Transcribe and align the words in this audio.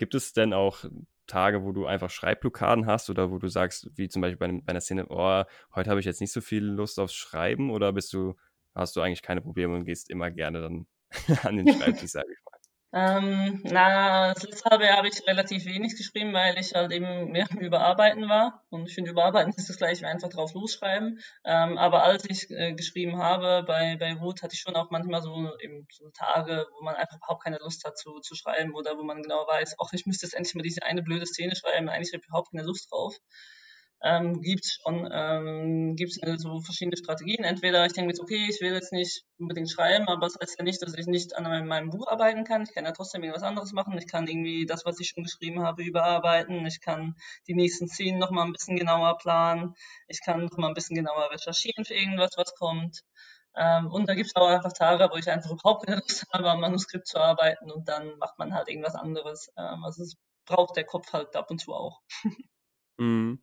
Gibt 0.00 0.14
es 0.14 0.32
denn 0.32 0.54
auch 0.54 0.86
Tage, 1.26 1.62
wo 1.62 1.72
du 1.72 1.84
einfach 1.84 2.08
Schreibblockaden 2.08 2.86
hast 2.86 3.10
oder 3.10 3.30
wo 3.30 3.36
du 3.36 3.48
sagst, 3.48 3.90
wie 3.98 4.08
zum 4.08 4.22
Beispiel 4.22 4.38
bei, 4.38 4.50
bei 4.50 4.70
einer 4.70 4.80
Szene, 4.80 5.04
oh, 5.10 5.44
heute 5.74 5.90
habe 5.90 6.00
ich 6.00 6.06
jetzt 6.06 6.22
nicht 6.22 6.32
so 6.32 6.40
viel 6.40 6.64
Lust 6.64 6.98
aufs 6.98 7.12
Schreiben 7.12 7.70
oder 7.70 7.92
bist 7.92 8.14
du, 8.14 8.34
hast 8.74 8.96
du 8.96 9.02
eigentlich 9.02 9.20
keine 9.20 9.42
Probleme 9.42 9.74
und 9.76 9.84
gehst 9.84 10.08
immer 10.08 10.30
gerne 10.30 10.62
dann 10.62 10.86
an 11.42 11.58
den 11.58 11.68
Schreibtisch, 11.68 12.12
sage 12.12 12.32
ich 12.32 12.38
mal? 12.46 12.49
Ähm, 12.92 13.60
na, 13.62 14.34
das 14.34 14.42
letzte 14.42 14.68
halbe 14.68 14.88
habe 14.88 15.06
ich 15.06 15.24
relativ 15.24 15.64
wenig 15.64 15.96
geschrieben, 15.96 16.32
weil 16.32 16.58
ich 16.58 16.74
halt 16.74 16.90
eben 16.90 17.30
mehr 17.30 17.46
am 17.50 17.58
Überarbeiten 17.58 18.28
war. 18.28 18.64
Und 18.70 18.88
ich 18.88 18.94
finde, 18.94 19.12
Überarbeiten 19.12 19.52
ist 19.56 19.68
das 19.68 19.76
gleiche 19.76 20.02
wie 20.02 20.06
einfach 20.06 20.28
drauf 20.28 20.54
losschreiben. 20.54 21.20
Ähm, 21.44 21.78
aber 21.78 22.02
als 22.02 22.24
ich 22.28 22.50
äh, 22.50 22.72
geschrieben 22.74 23.18
habe 23.18 23.62
bei, 23.64 23.96
bei 23.96 24.14
Ruth, 24.14 24.42
hatte 24.42 24.54
ich 24.54 24.60
schon 24.60 24.74
auch 24.74 24.90
manchmal 24.90 25.22
so, 25.22 25.56
eben 25.60 25.86
so 25.92 26.10
Tage, 26.10 26.66
wo 26.76 26.84
man 26.84 26.96
einfach 26.96 27.16
überhaupt 27.18 27.44
keine 27.44 27.58
Lust 27.58 27.84
hat 27.84 27.96
zu, 27.96 28.18
zu 28.20 28.34
schreiben 28.34 28.74
oder 28.74 28.98
wo 28.98 29.04
man 29.04 29.22
genau 29.22 29.46
weiß, 29.46 29.76
ach, 29.80 29.92
ich 29.92 30.06
müsste 30.06 30.26
jetzt 30.26 30.34
endlich 30.34 30.56
mal 30.56 30.62
diese 30.62 30.82
eine 30.82 31.02
blöde 31.02 31.26
Szene 31.26 31.54
schreiben, 31.54 31.88
eigentlich 31.88 32.12
habe 32.12 32.22
ich 32.22 32.28
überhaupt 32.28 32.50
keine 32.50 32.64
Lust 32.64 32.90
drauf 32.90 33.14
ähm, 34.02 34.40
gibt 34.40 34.64
schon 34.64 35.08
ähm, 35.12 35.94
gibt's 35.96 36.18
so 36.36 36.60
verschiedene 36.60 36.96
Strategien. 36.96 37.44
Entweder 37.44 37.84
ich 37.84 37.92
denke 37.92 38.10
jetzt, 38.10 38.20
okay, 38.20 38.46
ich 38.48 38.60
will 38.60 38.72
jetzt 38.72 38.92
nicht 38.92 39.24
unbedingt 39.38 39.70
schreiben, 39.70 40.08
aber 40.08 40.26
das 40.26 40.38
heißt 40.40 40.58
ja 40.58 40.64
nicht, 40.64 40.80
dass 40.80 40.94
ich 40.94 41.06
nicht 41.06 41.36
an 41.36 41.44
meinem, 41.44 41.68
meinem 41.68 41.90
Buch 41.90 42.06
arbeiten 42.08 42.44
kann. 42.44 42.62
Ich 42.62 42.72
kann 42.72 42.84
ja 42.84 42.92
trotzdem 42.92 43.22
irgendwas 43.22 43.42
anderes 43.42 43.72
machen. 43.72 43.98
Ich 43.98 44.06
kann 44.06 44.26
irgendwie 44.26 44.64
das, 44.66 44.84
was 44.86 45.00
ich 45.00 45.08
schon 45.08 45.24
geschrieben 45.24 45.62
habe, 45.62 45.82
überarbeiten. 45.82 46.64
Ich 46.66 46.80
kann 46.80 47.14
die 47.46 47.54
nächsten 47.54 47.88
Szenen 47.88 48.18
nochmal 48.18 48.46
ein 48.46 48.52
bisschen 48.52 48.76
genauer 48.76 49.18
planen. 49.18 49.74
Ich 50.08 50.22
kann 50.24 50.44
nochmal 50.44 50.70
ein 50.70 50.74
bisschen 50.74 50.96
genauer 50.96 51.30
recherchieren 51.30 51.84
für 51.84 51.94
irgendwas, 51.94 52.30
was 52.36 52.54
kommt. 52.54 53.02
Ähm, 53.54 53.88
und 53.90 54.08
da 54.08 54.14
gibt 54.14 54.28
es 54.28 54.36
auch 54.36 54.46
einfach 54.46 54.72
Tage, 54.72 55.08
wo 55.12 55.16
ich 55.16 55.28
einfach 55.28 55.50
überhaupt 55.50 55.86
keine 55.86 56.00
Lust 56.00 56.24
habe, 56.32 56.50
am 56.50 56.60
Manuskript 56.60 57.06
zu 57.06 57.18
arbeiten 57.18 57.70
und 57.70 57.88
dann 57.88 58.16
macht 58.18 58.38
man 58.38 58.54
halt 58.54 58.68
irgendwas 58.68 58.94
anderes. 58.94 59.50
Ähm, 59.58 59.84
also 59.84 60.04
es 60.04 60.16
braucht 60.46 60.76
der 60.76 60.84
Kopf 60.84 61.12
halt 61.12 61.34
ab 61.36 61.50
und 61.50 61.58
zu 61.60 61.74
auch. 61.74 62.00
Mhm. 63.00 63.42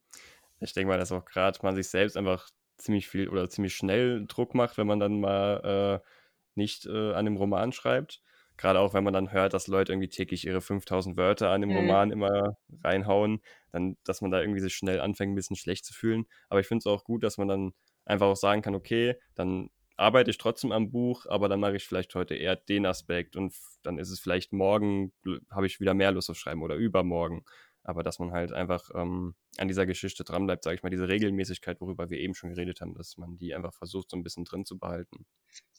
Ich 0.59 0.73
denke 0.73 0.89
mal, 0.89 0.97
dass 0.97 1.11
auch 1.11 1.25
gerade 1.25 1.59
man 1.61 1.75
sich 1.75 1.89
selbst 1.89 2.17
einfach 2.17 2.50
ziemlich 2.77 3.08
viel 3.08 3.30
oder 3.30 3.50
ziemlich 3.50 3.75
schnell 3.75 4.25
Druck 4.27 4.55
macht, 4.55 4.77
wenn 4.77 4.88
man 4.88 4.99
dann 4.99 5.19
mal 5.19 6.02
äh, 6.03 6.08
nicht 6.55 6.86
äh, 6.86 7.14
an 7.14 7.25
dem 7.25 7.38
Roman 7.38 7.72
schreibt. 7.72 8.22
Gerade 8.55 8.80
auch, 8.80 8.94
wenn 8.95 9.03
man 9.03 9.14
dann 9.14 9.31
hört, 9.31 9.53
dass 9.53 9.67
Leute 9.67 9.91
irgendwie 9.94 10.09
täglich 10.09 10.45
ihre 10.45 10.61
5000 10.61 11.16
Wörter 11.16 11.52
an 11.52 11.61
dem 11.61 11.69
mhm. 11.69 11.77
Roman 11.77 12.11
immer 12.11 12.58
reinhauen, 12.83 13.41
dann, 13.72 13.97
dass 14.03 14.22
man 14.22 14.31
da 14.31 14.41
irgendwie 14.41 14.61
sich 14.61 14.73
schnell 14.73 14.99
anfängt, 14.99 15.31
ein 15.31 15.36
bisschen 15.36 15.55
schlecht 15.55 15.86
zu 15.86 15.94
fühlen. 15.94 16.25
Aber 16.49 16.59
ich 16.59 16.67
finde 16.67 16.80
es 16.80 16.88
auch 16.88 17.03
gut, 17.03 17.23
dass 17.23 17.38
man 17.38 17.47
dann 17.47 17.73
einfach 18.05 18.27
auch 18.27 18.36
sagen 18.36 18.64
kann, 18.64 18.73
okay, 18.73 19.16
dann 19.36 19.69
arbeite 19.95 20.31
ich 20.31 20.38
trotzdem 20.38 20.71
am 20.71 20.92
Buch, 20.92 21.25
aber 21.27 21.49
dann 21.49 21.59
mache 21.59 21.75
ich 21.75 21.83
vielleicht 21.83 22.14
heute 22.16 22.36
eher 22.36 22.55
den 22.55 22.86
Aspekt 22.86 23.36
und 23.36 23.53
dann 23.83 23.97
ist 23.99 24.09
es 24.09 24.19
vielleicht 24.19 24.53
morgen, 24.53 25.11
habe 25.52 25.66
ich 25.66 25.80
wieder 25.80 25.94
mehr 25.94 26.11
Lust 26.11 26.30
auf 26.30 26.38
Schreiben 26.38 26.61
oder 26.61 26.75
übermorgen 26.75 27.44
aber 27.88 28.03
dass 28.03 28.19
man 28.19 28.31
halt 28.33 28.52
einfach 28.52 28.89
ähm, 28.94 29.33
an 29.58 29.67
dieser 29.67 29.86
Geschichte 29.86 30.23
dranbleibt, 30.23 30.63
sage 30.63 30.75
ich 30.75 30.83
mal, 30.83 30.89
diese 30.89 31.08
Regelmäßigkeit, 31.08 31.81
worüber 31.81 32.09
wir 32.09 32.19
eben 32.19 32.36
schon 32.36 32.50
geredet 32.50 32.81
haben, 32.81 32.94
dass 32.94 33.17
man 33.17 33.38
die 33.38 33.53
einfach 33.55 33.73
versucht, 33.73 34.09
so 34.09 34.17
ein 34.17 34.23
bisschen 34.23 34.45
drin 34.45 34.66
zu 34.66 34.77
behalten. 34.77 35.25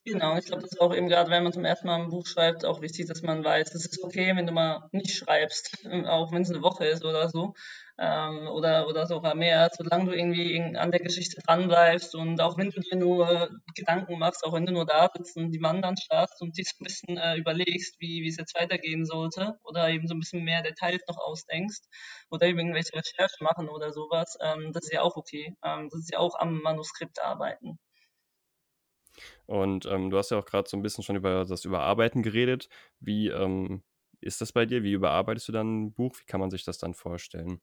Genau, 0.04 0.36
ich 0.38 0.46
glaube, 0.46 0.62
das 0.62 0.72
ist 0.72 0.80
auch 0.80 0.94
eben 0.94 1.08
gerade, 1.08 1.30
wenn 1.30 1.42
man 1.42 1.52
zum 1.52 1.64
ersten 1.64 1.86
Mal 1.86 2.00
ein 2.00 2.08
Buch 2.08 2.26
schreibt, 2.26 2.64
auch 2.64 2.80
wichtig, 2.80 3.06
dass 3.06 3.22
man 3.22 3.44
weiß, 3.44 3.74
es 3.74 3.84
ist 3.84 4.02
okay, 4.02 4.34
wenn 4.34 4.46
du 4.46 4.52
mal 4.52 4.88
nicht 4.92 5.14
schreibst, 5.14 5.76
auch 6.06 6.32
wenn 6.32 6.42
es 6.42 6.50
eine 6.50 6.62
Woche 6.62 6.86
ist 6.86 7.04
oder 7.04 7.28
so 7.28 7.52
ähm, 7.98 8.46
oder, 8.48 8.86
oder 8.86 9.06
sogar 9.06 9.34
mehr, 9.34 9.68
solange 9.76 10.06
du 10.06 10.16
irgendwie 10.16 10.76
an 10.76 10.90
der 10.90 11.00
Geschichte 11.00 11.40
dranbleibst 11.44 12.14
und 12.14 12.40
auch 12.40 12.56
wenn 12.56 12.70
du 12.70 12.80
dir 12.80 12.96
nur 12.96 13.50
Gedanken 13.74 14.18
machst, 14.18 14.44
auch 14.44 14.52
wenn 14.52 14.66
du 14.66 14.72
nur 14.72 14.86
da 14.86 15.10
sitzt 15.14 15.36
und 15.36 15.50
die 15.50 15.62
Wand 15.62 15.84
anstarrst 15.84 16.40
und 16.40 16.56
dir 16.56 16.64
so 16.64 16.76
ein 16.80 16.84
bisschen 16.84 17.18
äh, 17.18 17.36
überlegst, 17.36 17.96
wie, 17.98 18.22
wie 18.22 18.28
es 18.28 18.36
jetzt 18.36 18.54
weitergehen 18.54 19.04
sollte 19.04 19.58
oder 19.64 19.90
eben 19.90 20.06
so 20.06 20.14
ein 20.14 20.20
bisschen 20.20 20.44
mehr 20.44 20.62
Details 20.62 21.02
noch 21.08 21.18
ausdenkst 21.18 21.82
oder 22.30 22.46
eben 22.46 22.58
irgendwelche 22.60 22.94
Recherchen 22.94 23.44
machen 23.44 23.67
oder 23.68 23.92
sowas, 23.92 24.36
ähm, 24.40 24.72
das 24.72 24.84
ist 24.84 24.92
ja 24.92 25.02
auch 25.02 25.16
okay. 25.16 25.56
Ähm, 25.62 25.88
das 25.90 26.00
ist 26.00 26.10
ja 26.12 26.18
auch 26.18 26.34
am 26.38 26.60
Manuskript 26.62 27.20
arbeiten. 27.22 27.78
Und 29.46 29.86
ähm, 29.86 30.10
du 30.10 30.18
hast 30.18 30.30
ja 30.30 30.38
auch 30.38 30.44
gerade 30.46 30.68
so 30.68 30.76
ein 30.76 30.82
bisschen 30.82 31.04
schon 31.04 31.16
über 31.16 31.44
das 31.44 31.64
Überarbeiten 31.64 32.22
geredet. 32.22 32.68
Wie 33.00 33.28
ähm, 33.28 33.82
ist 34.20 34.40
das 34.40 34.52
bei 34.52 34.66
dir? 34.66 34.82
Wie 34.82 34.92
überarbeitest 34.92 35.48
du 35.48 35.52
dann 35.52 35.84
ein 35.84 35.92
Buch? 35.92 36.16
Wie 36.20 36.24
kann 36.26 36.40
man 36.40 36.50
sich 36.50 36.64
das 36.64 36.78
dann 36.78 36.94
vorstellen? 36.94 37.60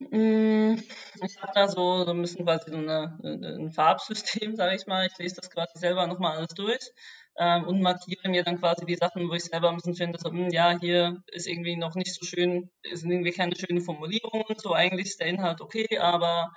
Hm, 0.00 0.82
ich 1.22 1.40
habe 1.40 1.52
da 1.54 1.68
so 1.68 2.04
so 2.04 2.10
'n 2.12 2.20
bisschen 2.20 2.44
quasi 2.44 2.70
so 2.70 2.76
'ne 2.76 3.18
'n 3.24 3.70
Farbsystem, 3.72 4.54
sage 4.54 4.76
ich 4.76 4.86
mal. 4.86 5.06
Ich 5.06 5.16
lese 5.18 5.36
das 5.36 5.50
quasi 5.50 5.78
selber 5.78 6.06
noch 6.06 6.18
mal 6.18 6.36
alles 6.36 6.48
durch, 6.54 6.90
ähm, 7.38 7.64
und 7.66 7.80
markiere 7.82 8.28
mir 8.28 8.42
dann 8.44 8.58
quasi 8.58 8.84
die 8.86 8.96
Sachen, 8.96 9.28
wo 9.28 9.34
ich 9.34 9.44
selber 9.44 9.68
'n 9.70 9.76
bisschen 9.76 9.94
finde, 9.94 10.18
so, 10.18 10.30
hm, 10.30 10.50
ja, 10.50 10.78
hier 10.80 11.22
ist 11.28 11.46
irgendwie 11.46 11.76
noch 11.76 11.94
nicht 11.94 12.14
so 12.14 12.24
schön 12.26 12.70
sind 12.92 13.10
irgendwie 13.10 13.32
keine 13.32 13.54
schönen 13.56 13.80
Formulierungen 13.82 14.44
und 14.48 14.60
so. 14.60 14.72
Eigentlich 14.74 15.06
ist 15.08 15.20
der 15.20 15.28
Inhalt 15.28 15.60
okay, 15.60 15.98
aber 15.98 16.52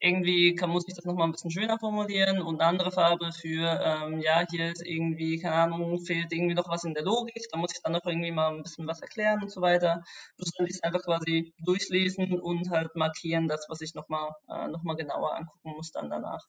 irgendwie 0.00 0.54
kann, 0.54 0.70
muss 0.70 0.86
ich 0.88 0.94
das 0.94 1.04
nochmal 1.04 1.26
ein 1.28 1.32
bisschen 1.32 1.50
schöner 1.50 1.78
formulieren 1.78 2.40
und 2.40 2.60
eine 2.60 2.68
andere 2.70 2.92
Farbe 2.92 3.32
für, 3.32 3.80
ähm, 3.84 4.20
ja, 4.20 4.44
hier 4.48 4.70
ist 4.72 4.84
irgendwie, 4.86 5.40
keine 5.40 5.54
Ahnung, 5.56 5.98
fehlt 6.04 6.32
irgendwie 6.32 6.54
noch 6.54 6.68
was 6.68 6.84
in 6.84 6.94
der 6.94 7.02
Logik, 7.04 7.42
da 7.50 7.58
muss 7.58 7.72
ich 7.74 7.82
dann 7.82 7.92
noch 7.92 8.04
irgendwie 8.06 8.30
mal 8.30 8.54
ein 8.54 8.62
bisschen 8.62 8.86
was 8.86 9.00
erklären 9.02 9.42
und 9.42 9.50
so 9.50 9.60
weiter. 9.60 10.02
Plus 10.36 10.52
dann 10.56 10.66
ich 10.68 10.82
einfach 10.84 11.02
quasi 11.02 11.52
durchlesen 11.64 12.38
und 12.40 12.70
halt 12.70 12.94
markieren, 12.94 13.48
das, 13.48 13.66
was 13.68 13.80
ich 13.80 13.94
nochmal 13.94 14.30
äh, 14.48 14.68
noch 14.68 14.82
genauer 14.96 15.34
angucken 15.36 15.72
muss 15.76 15.90
dann 15.90 16.10
danach. 16.10 16.44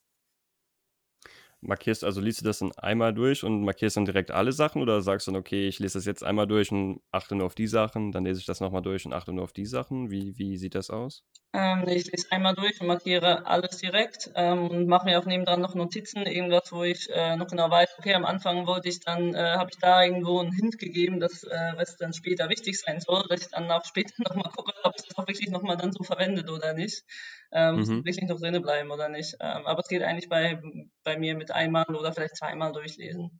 Markierst 1.61 2.03
also 2.03 2.21
liest 2.21 2.41
du 2.41 2.45
das 2.45 2.59
dann 2.59 2.71
einmal 2.73 3.13
durch 3.13 3.43
und 3.43 3.63
markierst 3.63 3.97
dann 3.97 4.05
direkt 4.05 4.31
alle 4.31 4.53
Sachen 4.53 4.81
oder 4.81 5.01
sagst 5.01 5.27
du 5.27 5.31
dann, 5.31 5.39
okay, 5.39 5.67
ich 5.67 5.79
lese 5.79 5.97
das 5.97 6.05
jetzt 6.05 6.23
einmal 6.23 6.47
durch 6.47 6.71
und 6.71 7.01
achte 7.11 7.35
nur 7.35 7.47
auf 7.47 7.55
die 7.55 7.67
Sachen, 7.67 8.11
dann 8.11 8.23
lese 8.23 8.39
ich 8.39 8.45
das 8.45 8.61
nochmal 8.61 8.81
durch 8.81 9.05
und 9.05 9.13
achte 9.13 9.33
nur 9.33 9.43
auf 9.43 9.51
die 9.51 9.65
Sachen? 9.65 10.09
Wie, 10.09 10.37
wie 10.37 10.57
sieht 10.57 10.75
das 10.75 10.89
aus? 10.89 11.23
Ähm, 11.51 11.83
ich 11.87 12.09
lese 12.11 12.31
einmal 12.31 12.55
durch 12.55 12.79
und 12.79 12.87
markiere 12.87 13.45
alles 13.45 13.77
direkt 13.77 14.31
ähm, 14.35 14.67
und 14.69 14.87
mache 14.87 15.05
mir 15.05 15.19
auch 15.19 15.25
nebendran 15.25 15.59
noch 15.59 15.75
Notizen, 15.75 16.25
irgendwas, 16.25 16.71
wo 16.71 16.83
ich 16.83 17.09
äh, 17.09 17.35
noch 17.35 17.47
genau 17.47 17.69
weiß, 17.69 17.95
okay, 17.97 18.13
am 18.13 18.23
Anfang 18.23 18.65
wollte 18.65 18.87
ich 18.87 19.01
dann, 19.01 19.33
äh, 19.33 19.55
habe 19.57 19.71
ich 19.71 19.79
da 19.79 20.03
irgendwo 20.03 20.39
einen 20.39 20.53
Hint 20.53 20.77
gegeben, 20.77 21.19
dass 21.19 21.43
äh, 21.43 21.73
was 21.75 21.97
dann 21.97 22.13
später 22.13 22.49
wichtig 22.49 22.79
sein 22.79 23.01
soll, 23.01 23.23
dass 23.27 23.41
ich 23.41 23.47
dann 23.49 23.69
auch 23.71 23.83
später 23.83 24.13
nochmal 24.29 24.51
gucke, 24.55 24.73
ob 24.83 24.93
ich 24.95 25.05
das 25.05 25.17
auch 25.17 25.27
wirklich 25.27 25.49
nochmal 25.49 25.75
dann 25.75 25.91
so 25.91 26.03
verwendet 26.03 26.49
oder 26.49 26.73
nicht 26.73 27.03
ähm, 27.51 27.77
mhm. 27.77 28.05
wirklich 28.05 28.27
noch 28.27 28.39
drin 28.39 28.61
bleiben 28.61 28.91
oder 28.91 29.09
nicht. 29.09 29.35
Ähm, 29.39 29.65
aber 29.65 29.79
es 29.79 29.87
geht 29.87 30.03
eigentlich 30.03 30.29
bei, 30.29 30.61
bei 31.09 31.17
mir 31.17 31.35
mit 31.35 31.49
einmal 31.49 31.85
oder 31.87 32.13
vielleicht 32.13 32.37
zweimal 32.37 32.71
durchlesen. 32.71 33.39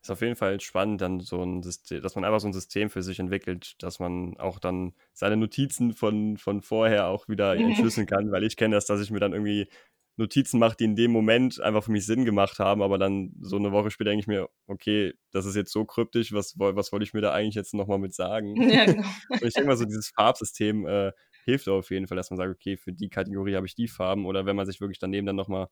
Ist 0.00 0.10
auf 0.10 0.22
jeden 0.22 0.36
Fall 0.36 0.60
spannend, 0.60 1.00
dann 1.00 1.18
so 1.20 1.42
ein 1.42 1.62
System, 1.62 2.00
dass 2.00 2.14
man 2.14 2.24
einfach 2.24 2.40
so 2.40 2.46
ein 2.46 2.52
System 2.52 2.88
für 2.88 3.02
sich 3.02 3.18
entwickelt, 3.18 3.74
dass 3.80 3.98
man 3.98 4.38
auch 4.38 4.60
dann 4.60 4.94
seine 5.12 5.36
Notizen 5.36 5.92
von, 5.92 6.36
von 6.38 6.62
vorher 6.62 7.08
auch 7.08 7.28
wieder 7.28 7.56
entschlüsseln 7.56 8.06
kann, 8.06 8.30
weil 8.30 8.44
ich 8.44 8.56
kenne 8.56 8.76
das, 8.76 8.86
dass 8.86 9.00
ich 9.00 9.10
mir 9.10 9.18
dann 9.18 9.32
irgendwie 9.32 9.68
Notizen 10.16 10.60
mache, 10.60 10.76
die 10.78 10.84
in 10.84 10.96
dem 10.96 11.10
Moment 11.10 11.60
einfach 11.60 11.82
für 11.82 11.92
mich 11.92 12.06
Sinn 12.06 12.24
gemacht 12.24 12.60
haben, 12.60 12.82
aber 12.82 12.96
dann 12.98 13.32
so 13.40 13.56
eine 13.56 13.72
Woche 13.72 13.90
später 13.90 14.10
denke 14.10 14.22
ich 14.22 14.26
mir, 14.28 14.48
okay, 14.68 15.14
das 15.32 15.46
ist 15.46 15.56
jetzt 15.56 15.72
so 15.72 15.84
kryptisch, 15.84 16.32
was, 16.32 16.54
was 16.58 16.92
wollte 16.92 17.04
ich 17.04 17.12
mir 17.12 17.22
da 17.22 17.32
eigentlich 17.32 17.54
jetzt 17.54 17.74
nochmal 17.74 17.98
mit 17.98 18.14
sagen? 18.14 18.54
Ja, 18.70 18.84
genau. 18.84 19.08
Und 19.30 19.42
ich 19.42 19.54
denke 19.54 19.68
mal, 19.68 19.76
so 19.76 19.84
dieses 19.84 20.10
Farbsystem 20.14 20.86
äh, 20.86 21.12
hilft 21.44 21.68
auf 21.68 21.90
jeden 21.90 22.06
Fall, 22.06 22.16
dass 22.16 22.30
man 22.30 22.36
sagt, 22.38 22.50
okay, 22.50 22.76
für 22.76 22.92
die 22.92 23.08
Kategorie 23.08 23.56
habe 23.56 23.66
ich 23.66 23.74
die 23.74 23.88
Farben. 23.88 24.26
Oder 24.26 24.46
wenn 24.46 24.56
man 24.56 24.66
sich 24.66 24.80
wirklich 24.80 24.98
daneben 24.98 25.26
dann 25.26 25.36
nochmal 25.36 25.68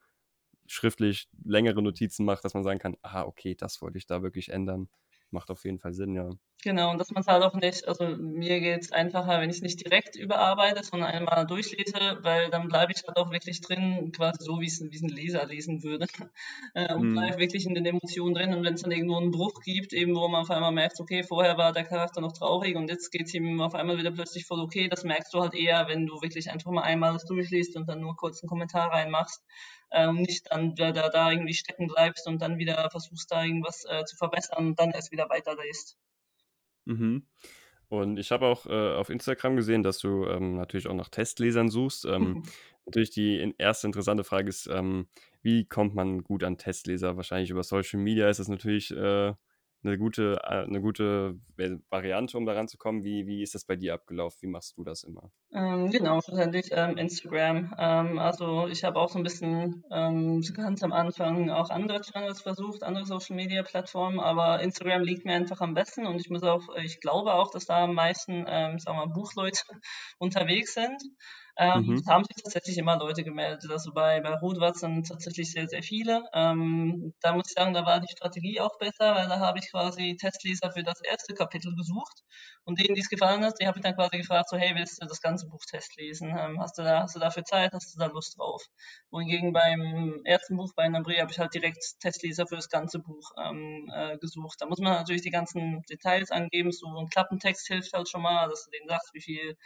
schriftlich 0.66 1.28
längere 1.44 1.82
Notizen 1.82 2.24
macht, 2.24 2.44
dass 2.44 2.54
man 2.54 2.64
sagen 2.64 2.78
kann, 2.78 2.96
ah, 3.02 3.24
okay, 3.24 3.54
das 3.54 3.80
wollte 3.82 3.98
ich 3.98 4.06
da 4.06 4.22
wirklich 4.22 4.50
ändern 4.50 4.88
macht 5.30 5.50
auf 5.50 5.64
jeden 5.64 5.78
Fall 5.78 5.92
Sinn, 5.92 6.14
ja. 6.14 6.30
Genau, 6.64 6.90
und 6.90 6.98
dass 6.98 7.12
man 7.12 7.20
es 7.20 7.28
halt 7.28 7.44
auch 7.44 7.54
nicht, 7.54 7.86
also 7.86 8.04
mir 8.16 8.58
geht 8.58 8.82
es 8.82 8.90
einfacher, 8.90 9.40
wenn 9.40 9.48
ich 9.48 9.56
es 9.56 9.62
nicht 9.62 9.84
direkt 9.84 10.16
überarbeite, 10.16 10.82
sondern 10.82 11.10
einmal 11.10 11.46
durchlese, 11.46 12.18
weil 12.22 12.50
dann 12.50 12.66
bleibe 12.66 12.90
ich 12.92 13.04
halt 13.06 13.16
auch 13.16 13.30
wirklich 13.30 13.60
drin, 13.60 14.10
quasi 14.10 14.42
so, 14.42 14.60
wie 14.60 14.66
es 14.66 14.80
ein 14.80 15.08
Leser 15.08 15.46
lesen 15.46 15.82
würde. 15.82 16.06
Äh, 16.74 16.92
und 16.94 17.10
mhm. 17.10 17.12
bleibe 17.14 17.38
wirklich 17.38 17.66
in 17.66 17.74
den 17.74 17.86
Emotionen 17.86 18.34
drin. 18.34 18.52
Und 18.52 18.62
wenn 18.64 18.74
es 18.74 18.82
dann 18.82 18.90
irgendwo 18.90 19.16
einen 19.16 19.30
Bruch 19.30 19.60
gibt, 19.64 19.92
eben 19.92 20.14
wo 20.14 20.28
man 20.28 20.42
auf 20.42 20.50
einmal 20.50 20.72
merkt, 20.72 21.00
okay, 21.00 21.22
vorher 21.22 21.56
war 21.56 21.72
der 21.72 21.84
Charakter 21.84 22.20
noch 22.20 22.32
traurig 22.32 22.76
und 22.76 22.90
jetzt 22.90 23.10
geht 23.10 23.26
es 23.26 23.34
ihm 23.34 23.60
auf 23.60 23.74
einmal 23.74 23.96
wieder 23.96 24.10
plötzlich 24.10 24.44
voll 24.44 24.60
okay, 24.60 24.88
das 24.88 25.04
merkst 25.04 25.32
du 25.32 25.40
halt 25.40 25.54
eher, 25.54 25.88
wenn 25.88 26.06
du 26.06 26.20
wirklich 26.20 26.50
einfach 26.50 26.70
mal 26.70 26.82
einmal 26.82 27.14
das 27.14 27.24
durchliest 27.24 27.76
und 27.76 27.88
dann 27.88 28.00
nur 28.00 28.16
kurz 28.16 28.42
einen 28.42 28.48
Kommentar 28.48 28.90
reinmachst 28.90 29.42
und 29.90 30.20
nicht 30.20 30.46
dann 30.50 30.74
da, 30.74 30.92
da, 30.92 31.08
da 31.08 31.30
irgendwie 31.30 31.54
stecken 31.54 31.86
bleibst 31.88 32.26
und 32.26 32.42
dann 32.42 32.58
wieder 32.58 32.90
versuchst, 32.90 33.30
da 33.30 33.42
irgendwas 33.42 33.84
äh, 33.88 34.04
zu 34.04 34.16
verbessern 34.16 34.66
und 34.66 34.78
dann 34.78 34.90
erst 34.90 35.12
wieder 35.12 35.17
weiterliest. 35.28 35.98
Mhm. 36.84 37.26
Und 37.88 38.18
ich 38.18 38.30
habe 38.32 38.46
auch 38.46 38.66
äh, 38.66 38.94
auf 38.94 39.08
Instagram 39.08 39.56
gesehen, 39.56 39.82
dass 39.82 39.98
du 39.98 40.26
ähm, 40.26 40.56
natürlich 40.56 40.88
auch 40.88 40.94
nach 40.94 41.08
Testlesern 41.08 41.70
suchst. 41.70 42.04
Ähm, 42.04 42.42
natürlich 42.86 43.10
die 43.10 43.54
erste 43.56 43.86
interessante 43.86 44.24
Frage 44.24 44.48
ist, 44.48 44.66
ähm, 44.66 45.08
wie 45.42 45.64
kommt 45.64 45.94
man 45.94 46.22
gut 46.22 46.44
an 46.44 46.58
Testleser? 46.58 47.16
Wahrscheinlich 47.16 47.50
über 47.50 47.62
Social 47.62 48.00
Media 48.00 48.28
ist 48.28 48.40
das 48.40 48.48
natürlich 48.48 48.90
äh, 48.90 49.32
eine 49.84 49.96
gute, 49.96 50.40
äh, 50.42 50.64
eine 50.64 50.80
gute 50.80 51.38
Variante, 51.90 52.36
um 52.36 52.46
daran 52.46 52.68
zu 52.68 52.78
kommen. 52.78 53.04
Wie, 53.04 53.26
wie 53.26 53.42
ist 53.42 53.54
das 53.54 53.64
bei 53.64 53.76
dir 53.76 53.94
abgelaufen? 53.94 54.38
Wie 54.42 54.50
machst 54.50 54.76
du 54.76 54.84
das 54.84 55.04
immer? 55.04 55.30
Ähm, 55.52 55.90
genau, 55.90 56.20
schlussendlich 56.20 56.68
ähm, 56.72 56.96
Instagram. 56.96 57.74
Ähm, 57.78 58.18
also 58.18 58.66
ich 58.68 58.84
habe 58.84 58.98
auch 58.98 59.08
so 59.08 59.18
ein 59.18 59.22
bisschen 59.22 59.84
ähm, 59.90 60.42
ganz 60.54 60.82
am 60.82 60.92
Anfang 60.92 61.50
auch 61.50 61.70
andere 61.70 62.00
Channels 62.00 62.42
versucht, 62.42 62.82
andere 62.82 63.06
Social 63.06 63.36
Media 63.36 63.62
Plattformen, 63.62 64.20
aber 64.20 64.60
Instagram 64.60 65.02
liegt 65.02 65.24
mir 65.24 65.34
einfach 65.34 65.60
am 65.60 65.74
besten 65.74 66.06
und 66.06 66.20
ich 66.20 66.28
muss 66.28 66.42
auch, 66.42 66.74
ich 66.82 67.00
glaube 67.00 67.34
auch, 67.34 67.50
dass 67.50 67.66
da 67.66 67.84
am 67.84 67.94
meisten, 67.94 68.44
ähm, 68.48 68.78
sagen 68.78 68.98
wir 68.98 69.06
mal, 69.06 69.12
Buchleute 69.12 69.62
unterwegs 70.18 70.74
sind. 70.74 71.02
Ähm, 71.60 71.86
mhm. 71.86 72.06
haben 72.06 72.24
sich 72.24 72.40
tatsächlich 72.40 72.78
immer 72.78 72.96
Leute 72.96 73.24
gemeldet. 73.24 73.68
Also 73.68 73.92
bei, 73.92 74.20
bei 74.20 74.32
Rotwatz 74.34 74.78
sind 74.78 75.08
tatsächlich 75.08 75.50
sehr, 75.50 75.66
sehr 75.66 75.82
viele. 75.82 76.22
Ähm, 76.32 77.14
da 77.20 77.32
muss 77.32 77.48
ich 77.48 77.54
sagen, 77.54 77.74
da 77.74 77.84
war 77.84 77.98
die 77.98 78.06
Strategie 78.12 78.60
auch 78.60 78.78
besser, 78.78 79.16
weil 79.16 79.28
da 79.28 79.40
habe 79.40 79.58
ich 79.58 79.68
quasi 79.68 80.16
Testleser 80.16 80.70
für 80.70 80.84
das 80.84 81.00
erste 81.00 81.34
Kapitel 81.34 81.74
gesucht 81.74 82.22
und 82.64 82.78
denen, 82.78 82.94
die 82.94 83.00
es 83.00 83.08
gefallen 83.08 83.44
hat, 83.44 83.60
die 83.60 83.66
habe 83.66 83.78
ich 83.78 83.82
dann 83.82 83.96
quasi 83.96 84.18
gefragt, 84.18 84.48
so 84.50 84.56
hey, 84.56 84.72
willst 84.76 85.02
du 85.02 85.06
das 85.06 85.20
ganze 85.20 85.48
Buch 85.48 85.64
testlesen? 85.64 86.28
Ähm, 86.38 86.60
hast, 86.60 86.78
du 86.78 86.82
da, 86.82 87.02
hast 87.02 87.16
du 87.16 87.20
dafür 87.20 87.42
Zeit? 87.42 87.72
Hast 87.72 87.92
du 87.92 87.98
da 87.98 88.06
Lust 88.06 88.38
drauf? 88.38 88.62
Wohingegen 89.10 89.52
beim 89.52 90.20
ersten 90.24 90.56
Buch 90.56 90.72
bei 90.76 90.88
Nambri 90.88 91.16
habe 91.16 91.32
ich 91.32 91.40
halt 91.40 91.54
direkt 91.54 91.82
Testleser 91.98 92.46
für 92.46 92.56
das 92.56 92.68
ganze 92.68 93.00
Buch 93.00 93.32
ähm, 93.36 93.90
äh, 93.92 94.16
gesucht. 94.18 94.60
Da 94.60 94.66
muss 94.66 94.78
man 94.78 94.92
natürlich 94.92 95.22
die 95.22 95.30
ganzen 95.30 95.82
Details 95.90 96.30
angeben. 96.30 96.70
So 96.70 96.86
ein 96.86 97.08
Klappentext 97.08 97.66
hilft 97.66 97.92
halt 97.94 98.08
schon 98.08 98.22
mal, 98.22 98.48
dass 98.48 98.64
du 98.64 98.70
denen 98.70 98.88
sagst, 98.88 99.12
wie 99.12 99.22
viel 99.22 99.56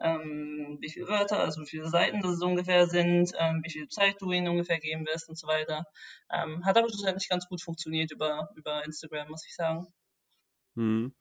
ähm, 0.00 0.78
wie 0.80 0.90
viele 0.90 1.08
Wörter, 1.08 1.39
also 1.42 1.62
wie 1.62 1.66
viele 1.66 1.88
Seiten 1.88 2.20
das 2.20 2.40
ungefähr 2.42 2.86
sind, 2.86 3.32
ähm, 3.38 3.60
wie 3.64 3.70
viel 3.70 3.88
Zeit 3.88 4.16
du 4.20 4.30
ihnen 4.32 4.48
ungefähr 4.48 4.78
geben 4.78 5.06
wirst 5.06 5.28
und 5.28 5.38
so 5.38 5.46
weiter. 5.46 5.84
Ähm, 6.30 6.64
hat 6.64 6.76
aber 6.76 6.88
schlussendlich 6.88 7.28
ganz 7.28 7.48
gut 7.48 7.62
funktioniert 7.62 8.12
über, 8.12 8.48
über 8.56 8.84
Instagram, 8.84 9.28
muss 9.28 9.46
ich 9.46 9.54
sagen. 9.54 9.86
Hm. 10.76 11.14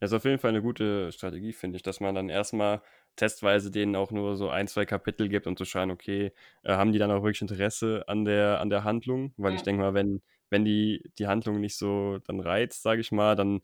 Das 0.00 0.10
ist 0.10 0.16
auf 0.16 0.24
jeden 0.24 0.38
Fall 0.38 0.50
eine 0.50 0.62
gute 0.62 1.10
Strategie, 1.12 1.52
finde 1.52 1.76
ich, 1.76 1.82
dass 1.82 2.00
man 2.00 2.14
dann 2.14 2.28
erstmal 2.28 2.82
testweise 3.16 3.70
denen 3.70 3.96
auch 3.96 4.10
nur 4.10 4.36
so 4.36 4.50
ein, 4.50 4.68
zwei 4.68 4.84
Kapitel 4.84 5.28
gibt, 5.28 5.46
um 5.46 5.56
zu 5.56 5.64
schauen, 5.64 5.90
okay, 5.90 6.32
äh, 6.64 6.74
haben 6.74 6.92
die 6.92 6.98
dann 6.98 7.10
auch 7.10 7.22
wirklich 7.22 7.40
Interesse 7.40 8.04
an 8.06 8.24
der, 8.24 8.60
an 8.60 8.68
der 8.68 8.84
Handlung? 8.84 9.32
Weil 9.38 9.52
ja. 9.52 9.56
ich 9.56 9.62
denke 9.62 9.80
mal, 9.82 9.94
wenn, 9.94 10.22
wenn 10.50 10.64
die, 10.64 11.02
die 11.18 11.26
Handlung 11.26 11.60
nicht 11.60 11.76
so 11.76 12.18
dann 12.26 12.40
reizt, 12.40 12.82
sage 12.82 13.00
ich 13.00 13.10
mal, 13.10 13.36
dann 13.36 13.60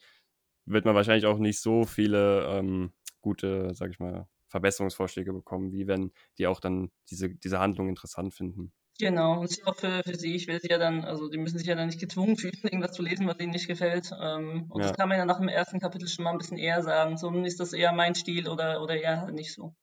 wird 0.64 0.84
man 0.84 0.94
wahrscheinlich 0.94 1.26
auch 1.26 1.38
nicht 1.38 1.60
so 1.60 1.84
viele 1.84 2.46
ähm, 2.46 2.92
gute, 3.20 3.74
sage 3.74 3.92
ich 3.92 3.98
mal, 3.98 4.26
Verbesserungsvorschläge 4.52 5.32
bekommen, 5.32 5.72
wie 5.72 5.86
wenn 5.86 6.12
die 6.38 6.46
auch 6.46 6.60
dann 6.60 6.90
diese, 7.10 7.30
diese 7.30 7.58
Handlung 7.58 7.88
interessant 7.88 8.34
finden. 8.34 8.72
Genau, 8.98 9.40
und 9.40 9.66
auch 9.66 9.74
für, 9.74 10.02
für 10.04 10.14
sie, 10.14 10.36
ich 10.36 10.46
will 10.46 10.60
sie 10.60 10.68
ja 10.68 10.78
dann, 10.78 11.04
also 11.04 11.28
die 11.28 11.38
müssen 11.38 11.58
sich 11.58 11.66
ja 11.66 11.74
dann 11.74 11.86
nicht 11.86 11.98
gezwungen 11.98 12.36
fühlen, 12.36 12.52
irgendwas 12.62 12.92
zu 12.92 13.02
lesen, 13.02 13.26
was 13.26 13.40
ihnen 13.40 13.52
nicht 13.52 13.66
gefällt. 13.66 14.10
Ähm, 14.20 14.66
und 14.68 14.82
ja. 14.82 14.88
das 14.88 14.96
kann 14.96 15.08
man 15.08 15.18
ja 15.18 15.24
nach 15.24 15.38
dem 15.38 15.48
ersten 15.48 15.80
Kapitel 15.80 16.06
schon 16.06 16.24
mal 16.24 16.30
ein 16.30 16.38
bisschen 16.38 16.58
eher 16.58 16.82
sagen. 16.82 17.16
So 17.16 17.30
ist 17.42 17.58
das 17.58 17.72
eher 17.72 17.92
mein 17.92 18.14
Stil 18.14 18.48
oder, 18.48 18.82
oder 18.82 18.94
eher 18.94 19.30
nicht 19.32 19.54
so. 19.54 19.74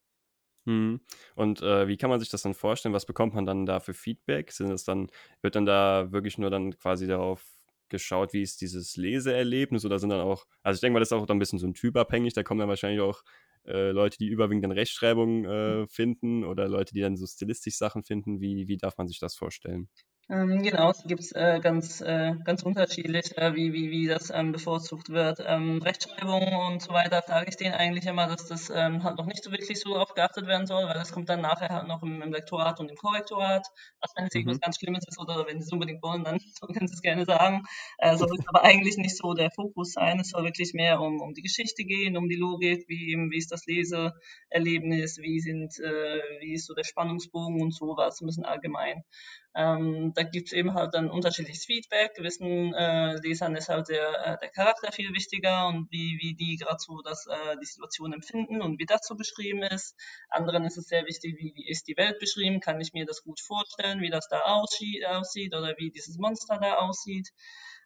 Hm. 0.67 1.01
Und 1.35 1.61
äh, 1.61 1.87
wie 1.87 1.97
kann 1.97 2.11
man 2.11 2.19
sich 2.19 2.29
das 2.29 2.43
dann 2.43 2.53
vorstellen? 2.53 2.93
Was 2.93 3.07
bekommt 3.07 3.33
man 3.33 3.45
dann 3.45 3.65
da 3.65 3.79
für 3.79 3.95
Feedback? 3.95 4.51
Sind 4.51 4.71
es 4.71 4.83
dann, 4.83 5.07
wird 5.41 5.55
dann 5.55 5.65
da 5.65 6.11
wirklich 6.11 6.37
nur 6.37 6.51
dann 6.51 6.77
quasi 6.77 7.07
darauf 7.07 7.43
geschaut, 7.89 8.33
wie 8.33 8.43
ist 8.43 8.61
dieses 8.61 8.95
Leseerlebnis 8.95 9.83
oder 9.83 9.99
sind 9.99 10.09
dann 10.09 10.21
auch, 10.21 10.45
also 10.61 10.77
ich 10.77 10.81
denke 10.81 10.93
mal, 10.93 10.99
das 10.99 11.09
ist 11.09 11.13
auch 11.13 11.25
dann 11.25 11.37
ein 11.37 11.39
bisschen 11.39 11.59
so 11.59 11.67
ein 11.67 11.73
Typ 11.73 11.97
abhängig, 11.97 12.33
da 12.33 12.43
kommen 12.43 12.59
dann 12.59 12.69
wahrscheinlich 12.69 13.01
auch 13.01 13.23
äh, 13.65 13.91
Leute, 13.91 14.17
die 14.17 14.27
überwiegend 14.27 14.63
dann 14.65 14.71
Rechtschreibung 14.71 15.45
äh, 15.45 15.87
finden 15.87 16.43
oder 16.45 16.67
Leute, 16.67 16.93
die 16.93 17.01
dann 17.01 17.17
so 17.17 17.25
stilistisch 17.27 17.77
Sachen 17.77 18.03
finden? 18.03 18.41
Wie, 18.41 18.67
wie 18.67 18.77
darf 18.77 18.97
man 18.97 19.07
sich 19.07 19.19
das 19.19 19.35
vorstellen? 19.35 19.89
Ähm, 20.31 20.61
genau, 20.61 20.91
es 20.91 21.03
gibt 21.07 21.23
äh, 21.33 21.59
ganz, 21.59 22.01
äh, 22.01 22.35
ganz 22.43 22.61
unterschiedlich, 22.61 23.35
äh, 23.35 23.55
wie, 23.55 23.73
wie, 23.73 23.89
wie 23.89 24.05
das 24.05 24.29
ähm, 24.29 24.51
bevorzugt 24.51 25.09
wird. 25.09 25.39
Ähm, 25.43 25.81
Rechtschreibung 25.81 26.53
und 26.67 26.83
so 26.83 26.93
weiter 26.93 27.23
sage 27.25 27.47
ich 27.49 27.55
denen 27.55 27.73
eigentlich 27.73 28.05
immer, 28.05 28.27
dass 28.27 28.45
das 28.45 28.69
ähm, 28.69 29.03
halt 29.03 29.17
noch 29.17 29.25
nicht 29.25 29.43
so 29.43 29.51
wirklich 29.51 29.79
so 29.79 29.95
oft 29.95 30.13
geachtet 30.13 30.45
werden 30.45 30.67
soll, 30.67 30.83
weil 30.85 30.93
das 30.93 31.11
kommt 31.11 31.29
dann 31.29 31.41
nachher 31.41 31.69
halt 31.69 31.87
noch 31.87 32.03
im, 32.03 32.21
im 32.21 32.31
Lektorat 32.31 32.79
und 32.79 32.91
im 32.91 32.95
Korrektorat. 32.95 33.65
Also 34.01 34.13
wenn 34.17 34.25
es 34.27 34.35
mhm. 34.35 34.41
irgendwas 34.41 34.59
ganz 34.59 34.77
Schlimmes 34.77 35.03
ist 35.07 35.19
oder 35.19 35.47
wenn 35.47 35.61
sie 35.61 35.65
es 35.65 35.73
unbedingt 35.73 36.03
wollen, 36.03 36.23
dann 36.23 36.37
können 36.73 36.87
sie 36.87 36.93
es 36.93 37.01
gerne 37.01 37.25
sagen. 37.25 37.63
Äh, 37.97 38.15
soll 38.15 38.29
aber 38.45 38.63
eigentlich 38.63 38.97
nicht 38.97 39.17
so 39.17 39.33
der 39.33 39.49
Fokus 39.49 39.93
sein. 39.93 40.19
Es 40.19 40.29
soll 40.29 40.43
wirklich 40.43 40.75
mehr 40.75 41.01
um, 41.01 41.21
um 41.21 41.33
die 41.33 41.41
Geschichte 41.41 41.85
gehen, 41.85 42.15
um 42.17 42.29
die 42.29 42.35
Logik, 42.35 42.85
wie, 42.87 43.13
eben, 43.13 43.31
wie 43.31 43.37
ist 43.37 43.51
das 43.51 43.65
Leseerlebnis, 43.65 45.17
wie 45.17 45.39
sind, 45.39 45.79
äh, 45.79 46.21
wie 46.41 46.53
ist 46.53 46.67
so 46.67 46.75
der 46.75 46.83
Spannungsbogen 46.83 47.63
und 47.63 47.73
sowas, 47.73 48.21
ein 48.21 48.27
bisschen 48.27 48.45
allgemein. 48.45 49.03
Ähm, 49.55 50.13
da 50.13 50.23
gibt 50.23 50.47
es 50.47 50.53
eben 50.53 50.73
halt 50.73 50.93
dann 50.93 51.09
unterschiedliches 51.09 51.65
Feedback. 51.65 52.13
Gewissen 52.15 52.73
äh, 52.73 53.15
Lesern 53.15 53.55
ist 53.55 53.69
halt 53.69 53.89
der, 53.89 54.25
äh, 54.25 54.37
der 54.39 54.49
Charakter 54.49 54.91
viel 54.91 55.11
wichtiger 55.13 55.67
und 55.67 55.91
wie, 55.91 56.17
wie 56.21 56.35
die 56.35 56.57
gerade 56.57 56.79
so 56.79 57.01
das, 57.01 57.25
äh, 57.27 57.57
die 57.61 57.65
Situation 57.65 58.13
empfinden 58.13 58.61
und 58.61 58.79
wie 58.79 58.85
das 58.85 59.01
so 59.07 59.15
beschrieben 59.15 59.63
ist. 59.63 59.95
Anderen 60.29 60.65
ist 60.65 60.77
es 60.77 60.87
sehr 60.87 61.05
wichtig, 61.05 61.35
wie, 61.39 61.53
wie 61.55 61.67
ist 61.67 61.87
die 61.87 61.97
Welt 61.97 62.19
beschrieben, 62.19 62.59
kann 62.59 62.79
ich 62.79 62.93
mir 62.93 63.05
das 63.05 63.23
gut 63.23 63.39
vorstellen, 63.39 64.01
wie 64.01 64.09
das 64.11 64.27
da 64.29 64.41
aussieht 64.41 65.03
oder 65.55 65.75
wie 65.77 65.89
dieses 65.91 66.17
Monster 66.17 66.59
da 66.59 66.75
aussieht. 66.75 67.29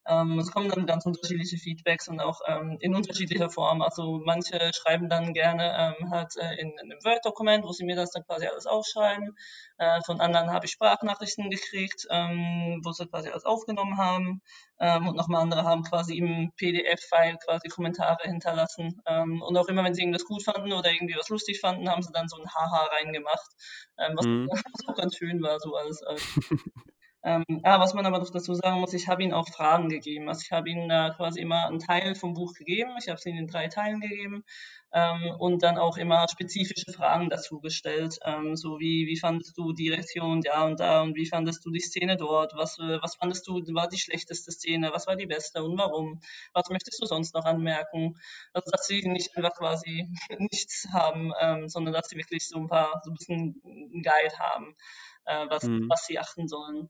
Ähm, 0.06 0.40
es 0.40 0.52
kommen 0.52 0.70
dann 0.70 0.86
ganz 0.86 1.06
unterschiedliche 1.06 1.58
Feedbacks 1.58 2.10
und 2.10 2.20
auch 2.20 2.42
ähm, 2.48 2.78
in 2.82 2.94
unterschiedlicher 2.94 3.50
Form. 3.50 3.82
Also 3.82 4.22
manche 4.26 4.72
schreiben 4.74 5.08
dann 5.10 5.34
gerne 5.34 5.96
ähm, 6.02 6.12
halt 6.12 6.36
äh, 6.38 6.56
in, 6.60 6.72
in, 6.72 6.92
einem 6.92 7.04
Word-Dokument, 7.04 7.64
wo 7.64 7.72
sie 7.72 7.86
mir 7.86 7.96
das 7.96 8.12
dann 8.12 8.24
quasi 8.24 8.48
alles 8.48 8.66
aufschreiben. 8.66 9.36
Äh, 9.78 10.02
von 10.06 10.20
anderen 10.20 10.52
habe 10.52 10.66
ich 10.66 10.72
Sprachnachrichten 10.74 11.50
gekriegt, 11.50 12.06
ähm, 12.10 12.82
wo 12.84 12.92
sie 12.92 13.08
quasi 13.08 13.30
alles 13.30 13.46
aufgenommen 13.46 13.98
haben. 13.98 14.42
Ähm, 14.80 15.08
und 15.08 15.16
nochmal 15.16 15.42
andere 15.42 15.64
haben 15.64 15.84
quasi 15.84 16.18
im 16.18 16.52
PDF-File 16.58 17.38
quasi 17.38 17.70
Kommentare 17.70 18.24
hinterlassen. 18.24 19.02
Ähm, 19.06 19.42
und 19.42 19.56
auch 19.56 19.68
immer, 19.70 19.84
wenn 19.86 19.94
sie 19.94 20.02
irgendwas 20.02 20.26
gut 20.26 20.44
fanden 20.44 20.74
oder 20.74 20.92
irgendwie 20.92 21.16
was 21.18 21.30
lustig 21.30 21.62
fanden, 21.62 21.90
haben 21.90 22.04
sie 22.04 22.12
dann 22.12 22.28
so 22.28 22.38
ein 22.38 22.50
Haha 22.54 22.90
reingemacht, 22.98 23.52
was, 23.96 24.26
mhm. 24.26 24.48
was, 24.52 24.88
auch 24.88 24.96
ganz 24.96 25.16
schön 25.16 25.42
war, 25.42 25.60
so 25.60 25.76
alles. 25.76 26.02
ähm, 27.26 27.46
ja, 27.64 27.80
was 27.80 27.94
man 27.94 28.06
aber 28.06 28.20
noch 28.20 28.30
dazu 28.30 28.54
sagen 28.54 28.82
muss, 28.82 28.94
ich 28.94 29.08
habe 29.08 29.24
ihnen 29.24 29.32
auch 29.32 29.48
Fragen 29.48 29.88
gegeben. 29.88 30.28
Also 30.28 30.42
ich 30.44 30.52
habe 30.52 30.70
ihnen 30.70 30.90
äh, 30.90 31.12
quasi 31.16 31.40
immer 31.40 31.68
einen 31.68 31.80
Teil 31.80 32.16
vom 32.16 32.34
Buch 32.34 32.54
gegeben. 32.54 32.92
Ich 33.00 33.08
habe 33.08 33.18
es 33.18 33.26
ihnen 33.26 33.38
in 33.38 33.48
drei 33.48 33.70
Teilen 33.70 34.02
gegeben 34.02 34.44
ähm, 34.92 35.34
und 35.40 35.64
dann 35.64 35.78
auch 35.78 35.96
immer 35.96 36.28
spezifische 36.30 36.92
Fragen 36.92 37.30
dazu 37.30 37.62
gestellt. 37.62 38.20
Ähm, 38.26 38.58
so 38.58 38.78
wie, 38.80 39.08
wie 39.08 39.18
fandest 39.18 39.58
du 39.58 39.72
die 39.72 39.90
Reaktion 39.90 40.42
da 40.42 40.66
und 40.66 40.82
da 40.82 41.02
und 41.02 41.16
wie 41.16 41.26
fandest 41.26 41.66
du 41.66 41.72
die 41.72 41.80
Szene 41.80 42.18
dort? 42.18 42.56
Was, 42.56 42.78
äh, 42.80 43.02
was 43.02 43.16
fandest 43.16 43.48
du 43.48 43.62
war 43.74 43.88
die 43.88 44.00
schlechteste 44.00 44.52
Szene? 44.52 44.92
Was 44.92 45.08
war 45.08 45.16
die 45.16 45.26
beste 45.26 45.64
und 45.64 45.78
warum? 45.78 46.20
Was 46.52 46.70
möchtest 46.70 47.02
du 47.02 47.06
sonst 47.06 47.34
noch 47.34 47.46
anmerken? 47.46 48.18
Also 48.52 48.70
dass 48.70 48.86
sie 48.86 49.02
nicht 49.08 49.38
einfach 49.38 49.54
quasi 49.54 50.10
nichts 50.40 50.88
haben, 50.92 51.32
ähm, 51.40 51.70
sondern 51.70 51.94
dass 51.94 52.10
sie 52.10 52.18
wirklich 52.18 52.50
so 52.50 52.60
ein 52.60 52.68
paar, 52.68 53.02
so 53.06 53.12
ein 53.12 53.16
bisschen 53.16 53.62
einen 53.66 54.04
Guide 54.04 54.38
haben, 54.40 54.76
äh, 55.24 55.46
was, 55.50 55.64
mhm. 55.64 55.88
was 55.90 56.06
sie 56.06 56.20
achten 56.20 56.50
sollen. 56.50 56.90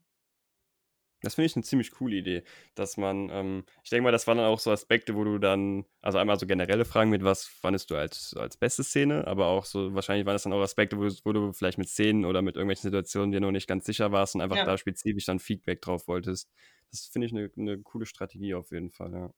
Das 1.24 1.36
finde 1.36 1.46
ich 1.46 1.56
eine 1.56 1.64
ziemlich 1.64 1.92
coole 1.92 2.18
Idee, 2.18 2.44
dass 2.76 2.98
man, 2.98 3.30
ähm, 3.32 3.64
ich 3.82 3.90
denke 3.90 4.04
mal, 4.04 4.12
das 4.12 4.28
waren 4.28 4.38
dann 4.38 4.48
auch 4.48 4.60
so 4.60 4.72
Aspekte, 4.72 5.16
wo 5.16 5.24
du 5.24 5.38
dann, 5.40 5.86
also 6.02 6.18
einmal 6.18 6.38
so 6.38 6.46
generelle 6.46 6.84
Fragen 6.84 7.10
mit, 7.10 7.24
was 7.24 7.46
fandest 7.46 7.90
du 7.92 7.96
als, 7.96 8.36
als 8.38 8.58
beste 8.58 8.84
Szene, 8.84 9.26
aber 9.26 9.48
auch 9.48 9.64
so, 9.64 9.96
wahrscheinlich 9.96 10.26
waren 10.26 10.36
das 10.36 10.44
dann 10.44 10.54
auch 10.54 10.62
Aspekte, 10.62 10.98
wo, 10.98 11.08
wo 11.24 11.32
du 11.32 11.54
vielleicht 11.54 11.78
mit 11.78 11.88
Szenen 11.88 12.26
oder 12.26 12.42
mit 12.42 12.58
irgendwelchen 12.58 12.84
Situationen 12.84 13.32
dir 13.32 13.40
noch 13.40 13.52
nicht 13.52 13.68
ganz 13.68 13.86
sicher 13.86 14.12
warst 14.12 14.36
und 14.36 14.42
einfach 14.42 14.58
ja. 14.58 14.66
da 14.66 14.78
spezifisch 14.78 15.26
dann 15.26 15.40
Feedback 15.40 15.82
drauf 15.82 16.08
wolltest. 16.08 16.52
Das 16.92 17.08
finde 17.08 17.28
ich 17.28 17.34
eine, 17.34 17.50
eine 17.58 17.80
coole 17.80 18.06
Strategie 18.06 18.54
auf 18.54 18.72
jeden 18.72 18.92
Fall, 18.92 19.14
ja. 19.14 19.34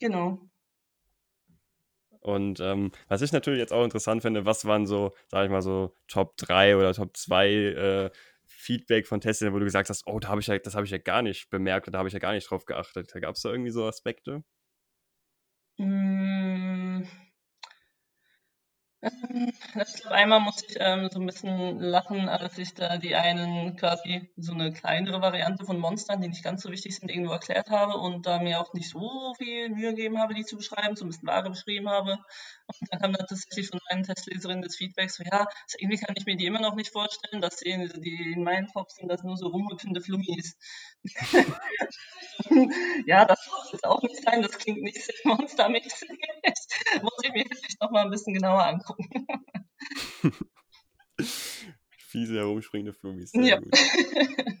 Genau. 0.00 0.50
Und 2.22 2.60
ähm, 2.60 2.92
was 3.08 3.20
ich 3.20 3.32
natürlich 3.32 3.58
jetzt 3.58 3.72
auch 3.72 3.82
interessant 3.82 4.22
finde, 4.22 4.44
was 4.46 4.64
waren 4.64 4.86
so, 4.86 5.12
sag 5.26 5.44
ich 5.44 5.50
mal 5.50 5.60
so, 5.60 5.96
Top 6.06 6.36
3 6.36 6.76
oder 6.76 6.94
Top 6.94 7.16
2 7.16 7.48
äh, 7.48 8.10
Feedback 8.52 9.06
von 9.06 9.20
Tesla, 9.20 9.52
wo 9.52 9.58
du 9.58 9.64
gesagt 9.64 9.90
hast, 9.90 10.06
oh, 10.06 10.18
da 10.20 10.28
habe 10.28 10.40
ich 10.40 10.46
ja, 10.46 10.58
das 10.58 10.74
habe 10.74 10.84
ich 10.86 10.92
ja 10.92 10.98
gar 10.98 11.22
nicht 11.22 11.50
bemerkt 11.50 11.88
da 11.92 11.98
habe 11.98 12.08
ich 12.08 12.14
ja 12.14 12.20
gar 12.20 12.32
nicht 12.32 12.50
drauf 12.50 12.64
geachtet. 12.64 13.10
Da 13.14 13.20
gab 13.20 13.34
es 13.34 13.42
da 13.42 13.50
irgendwie 13.50 13.70
so 13.70 13.84
Aspekte? 13.86 14.44
Mmh. 15.78 16.41
Ich 19.02 19.94
glaube, 19.94 20.14
einmal 20.14 20.40
muss 20.40 20.62
ich 20.62 20.76
ähm, 20.78 21.08
so 21.10 21.18
ein 21.18 21.26
bisschen 21.26 21.80
lachen, 21.80 22.28
als 22.28 22.56
ich 22.58 22.72
da 22.74 22.98
die 22.98 23.16
einen 23.16 23.74
quasi 23.76 24.30
so 24.36 24.52
eine 24.52 24.72
kleinere 24.72 25.20
Variante 25.20 25.64
von 25.64 25.80
Monstern, 25.80 26.20
die 26.20 26.28
nicht 26.28 26.44
ganz 26.44 26.62
so 26.62 26.70
wichtig 26.70 26.96
sind, 26.96 27.10
irgendwo 27.10 27.32
erklärt 27.32 27.68
habe 27.68 27.94
und 27.94 28.26
da 28.26 28.38
mir 28.38 28.60
auch 28.60 28.72
nicht 28.74 28.90
so 28.90 29.34
viel 29.38 29.70
Mühe 29.70 29.90
gegeben 29.90 30.18
habe, 30.18 30.34
die 30.34 30.44
zu 30.44 30.56
beschreiben, 30.56 30.94
so 30.94 31.04
ein 31.04 31.08
bisschen 31.08 31.26
vage 31.26 31.50
beschrieben 31.50 31.88
habe. 31.88 32.12
Und 32.12 32.92
dann 32.92 33.00
kam 33.00 33.12
dann 33.12 33.26
tatsächlich 33.26 33.68
von 33.68 33.80
einer 33.88 34.04
Testleserin 34.04 34.62
das 34.62 34.76
Feedback 34.76 35.10
so, 35.10 35.24
ja, 35.24 35.40
also 35.40 35.78
irgendwie 35.78 35.98
kann 35.98 36.14
ich 36.16 36.24
mir 36.24 36.36
die 36.36 36.46
immer 36.46 36.60
noch 36.60 36.76
nicht 36.76 36.92
vorstellen, 36.92 37.42
dass 37.42 37.56
die, 37.56 37.88
die 38.00 38.32
in 38.36 38.44
meinen 38.44 38.68
Kopf 38.68 38.90
sind 38.90 39.08
das 39.08 39.24
nur 39.24 39.36
so 39.36 39.48
rumhüpfende 39.48 40.00
Flummis. 40.00 40.56
ja, 43.06 43.24
das 43.24 43.38
muss 43.50 43.72
jetzt 43.72 43.84
auch 43.84 44.02
nicht 44.02 44.22
sein, 44.22 44.42
das 44.42 44.58
klingt 44.58 44.82
nicht 44.82 45.02
sehr 45.02 45.14
monstermäßig. 45.24 46.08
muss 47.02 47.12
ich 47.22 47.32
mir 47.32 47.44
vielleicht 47.46 47.80
noch 47.80 47.90
mal 47.90 48.04
ein 48.04 48.10
bisschen 48.10 48.34
genauer 48.34 48.64
angucken. 48.64 48.91
fiese 51.96 52.34
herumspringende 52.36 52.92
Flummis. 52.92 53.32
Ja. 53.34 53.60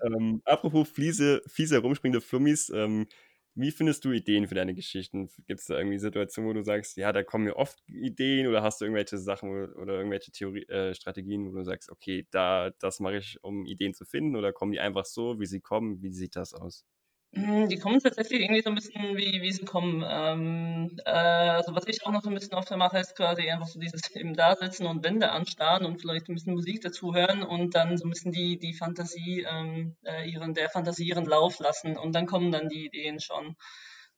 Ähm, 0.04 0.42
apropos 0.44 0.88
fiese, 0.88 1.42
fiese 1.46 1.76
herumspringende 1.76 2.20
Flummis, 2.20 2.70
ähm, 2.74 3.06
wie 3.54 3.70
findest 3.70 4.04
du 4.04 4.12
Ideen 4.12 4.48
für 4.48 4.54
deine 4.54 4.74
Geschichten? 4.74 5.28
Gibt 5.46 5.60
es 5.60 5.66
da 5.66 5.76
irgendwie 5.76 5.98
Situationen, 5.98 6.48
wo 6.48 6.54
du 6.54 6.62
sagst, 6.62 6.96
ja, 6.96 7.12
da 7.12 7.22
kommen 7.22 7.44
mir 7.44 7.56
oft 7.56 7.82
Ideen 7.86 8.46
oder 8.46 8.62
hast 8.62 8.80
du 8.80 8.86
irgendwelche 8.86 9.18
Sachen 9.18 9.50
oder 9.50 9.98
irgendwelche 9.98 10.32
Theorie, 10.32 10.62
äh, 10.68 10.94
Strategien, 10.94 11.52
wo 11.52 11.58
du 11.58 11.64
sagst, 11.64 11.90
okay, 11.90 12.26
da, 12.30 12.70
das 12.78 12.98
mache 13.00 13.18
ich, 13.18 13.38
um 13.44 13.66
Ideen 13.66 13.92
zu 13.92 14.06
finden 14.06 14.36
oder 14.36 14.52
kommen 14.54 14.72
die 14.72 14.80
einfach 14.80 15.04
so, 15.04 15.38
wie 15.38 15.46
sie 15.46 15.60
kommen? 15.60 16.02
Wie 16.02 16.12
sieht 16.12 16.36
das 16.36 16.54
aus? 16.54 16.86
Hm, 17.34 17.68
die 17.70 17.78
kommen 17.78 17.98
tatsächlich 18.00 18.42
irgendwie 18.42 18.60
so 18.60 18.68
ein 18.68 18.74
bisschen, 18.74 19.16
wie, 19.16 19.40
wie 19.40 19.52
sie 19.52 19.64
kommen. 19.64 20.04
Ähm, 20.06 20.98
äh, 21.06 21.10
also 21.10 21.74
was 21.74 21.86
ich 21.86 22.04
auch 22.04 22.10
noch 22.12 22.22
so 22.22 22.28
ein 22.28 22.34
bisschen 22.34 22.52
öfter 22.58 22.76
mache, 22.76 22.98
ist 22.98 23.16
quasi 23.16 23.48
einfach 23.50 23.66
so 23.66 23.80
dieses 23.80 24.02
eben 24.14 24.34
da 24.34 24.54
sitzen 24.54 24.86
und 24.86 25.02
Wände 25.02 25.30
anstarren 25.30 25.86
und 25.86 25.98
vielleicht 26.00 26.28
ein 26.28 26.34
bisschen 26.34 26.52
Musik 26.54 26.82
dazu 26.82 27.14
hören 27.14 27.42
und 27.42 27.74
dann 27.74 27.96
so 27.96 28.06
ein 28.06 28.10
bisschen 28.10 28.32
die, 28.32 28.58
die 28.58 28.74
Fantasie, 28.74 29.46
ähm, 29.50 29.96
äh, 30.04 30.28
ihren, 30.28 30.52
der 30.52 30.68
Fantasie 30.68 31.08
ihren 31.08 31.24
Lauf 31.24 31.58
lassen 31.58 31.96
und 31.96 32.14
dann 32.14 32.26
kommen 32.26 32.52
dann 32.52 32.68
die 32.68 32.84
Ideen 32.86 33.18
schon 33.18 33.56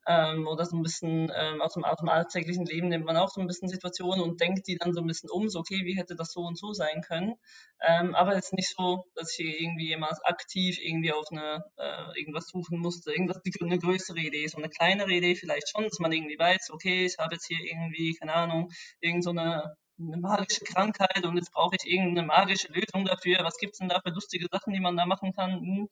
ähm, 0.06 0.46
oder 0.46 0.64
so 0.64 0.76
ein 0.76 0.82
bisschen 0.82 1.32
ähm, 1.34 1.61
aus, 1.61 1.75
dem, 1.75 1.84
aus 1.84 1.99
dem 1.99 2.08
alltäglichen 2.08 2.66
Leben 2.66 2.88
nimmt 2.88 3.04
man 3.04 3.16
auch 3.16 3.30
so 3.30 3.40
ein 3.40 3.46
bisschen 3.46 3.68
Situationen 3.68 4.23
und 4.23 4.40
denkt 4.40 4.66
die 4.66 4.76
dann 4.76 4.92
so 4.92 5.00
ein 5.00 5.06
bisschen 5.06 5.30
um, 5.30 5.49
so 5.49 5.61
okay, 5.61 5.84
wie 5.84 5.96
hätte 5.96 6.14
das 6.16 6.32
so 6.32 6.40
und 6.40 6.58
so 6.58 6.73
sein 6.73 7.02
können. 7.02 7.34
Ähm, 7.80 8.14
aber 8.14 8.37
ist 8.37 8.52
nicht 8.52 8.75
so, 8.76 9.04
dass 9.14 9.38
ich 9.38 9.61
irgendwie 9.61 9.88
jemals 9.88 10.23
aktiv 10.25 10.78
irgendwie 10.80 11.12
auf 11.12 11.26
eine 11.30 11.64
äh, 11.76 12.18
irgendwas 12.18 12.49
suchen 12.49 12.78
musste, 12.78 13.12
irgendwas 13.12 13.40
eine 13.61 13.78
größere 13.78 14.18
Idee, 14.18 14.46
so 14.46 14.58
eine 14.58 14.68
kleinere 14.68 15.12
Idee 15.12 15.34
vielleicht 15.34 15.70
schon, 15.70 15.84
dass 15.84 15.99
man 15.99 16.12
irgendwie 16.12 16.38
weiß, 16.38 16.70
okay, 16.70 17.06
ich 17.06 17.16
habe 17.18 17.34
jetzt 17.34 17.46
hier 17.46 17.61
irgendwie, 17.61 18.14
keine 18.14 18.34
Ahnung, 18.34 18.70
irgend 19.00 19.25
so 19.25 19.30
eine 19.30 19.76
eine 19.99 20.16
magische 20.16 20.64
Krankheit 20.64 21.25
und 21.25 21.37
jetzt 21.37 21.52
brauche 21.52 21.76
ich 21.76 21.87
irgendeine 21.87 22.26
magische 22.26 22.68
Lösung 22.73 23.04
dafür. 23.04 23.38
Was 23.44 23.58
gibt 23.58 23.75
es 23.75 23.78
denn 23.78 23.88
da 23.88 24.00
für 24.00 24.11
lustige 24.11 24.49
Sachen, 24.50 24.73
die 24.73 24.80
man 24.80 24.96
da 24.96 25.06
machen 25.06 25.32
kann? 25.32 25.61
Hm. 25.61 25.88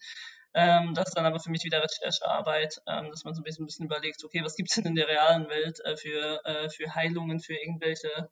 Ähm, 0.54 0.94
das 0.94 1.08
ist 1.08 1.14
dann 1.16 1.26
aber 1.26 1.40
für 1.40 1.50
mich 1.50 1.64
wieder 1.64 1.82
Recherchearbeit, 1.82 2.82
ähm, 2.86 3.10
dass 3.10 3.24
man 3.24 3.34
so 3.34 3.40
ein 3.40 3.44
bisschen, 3.44 3.64
ein 3.64 3.66
bisschen 3.66 3.86
überlegt, 3.86 4.22
okay, 4.24 4.42
was 4.44 4.54
gibt 4.54 4.70
es 4.70 4.76
denn 4.76 4.86
in 4.86 4.94
der 4.94 5.08
realen 5.08 5.48
Welt 5.48 5.80
äh, 5.84 5.96
für, 5.96 6.44
äh, 6.44 6.68
für 6.68 6.94
Heilungen, 6.94 7.40
für 7.40 7.54
irgendwelche 7.54 8.28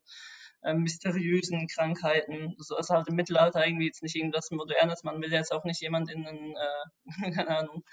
äh, 0.62 0.74
mysteriösen 0.74 1.66
Krankheiten. 1.68 2.54
So 2.58 2.76
ist 2.76 2.90
halt 2.90 3.08
im 3.08 3.16
Mittelalter 3.16 3.66
irgendwie 3.66 3.86
jetzt 3.86 4.02
nicht 4.02 4.16
irgendwas 4.16 4.50
Modernes. 4.50 5.02
Man 5.04 5.20
will 5.22 5.32
jetzt 5.32 5.52
auch 5.52 5.64
nicht 5.64 5.80
jemand 5.80 6.10
in 6.10 6.26
einen, 6.26 6.56
äh, 6.56 7.30
keine 7.34 7.58
Ahnung, 7.58 7.84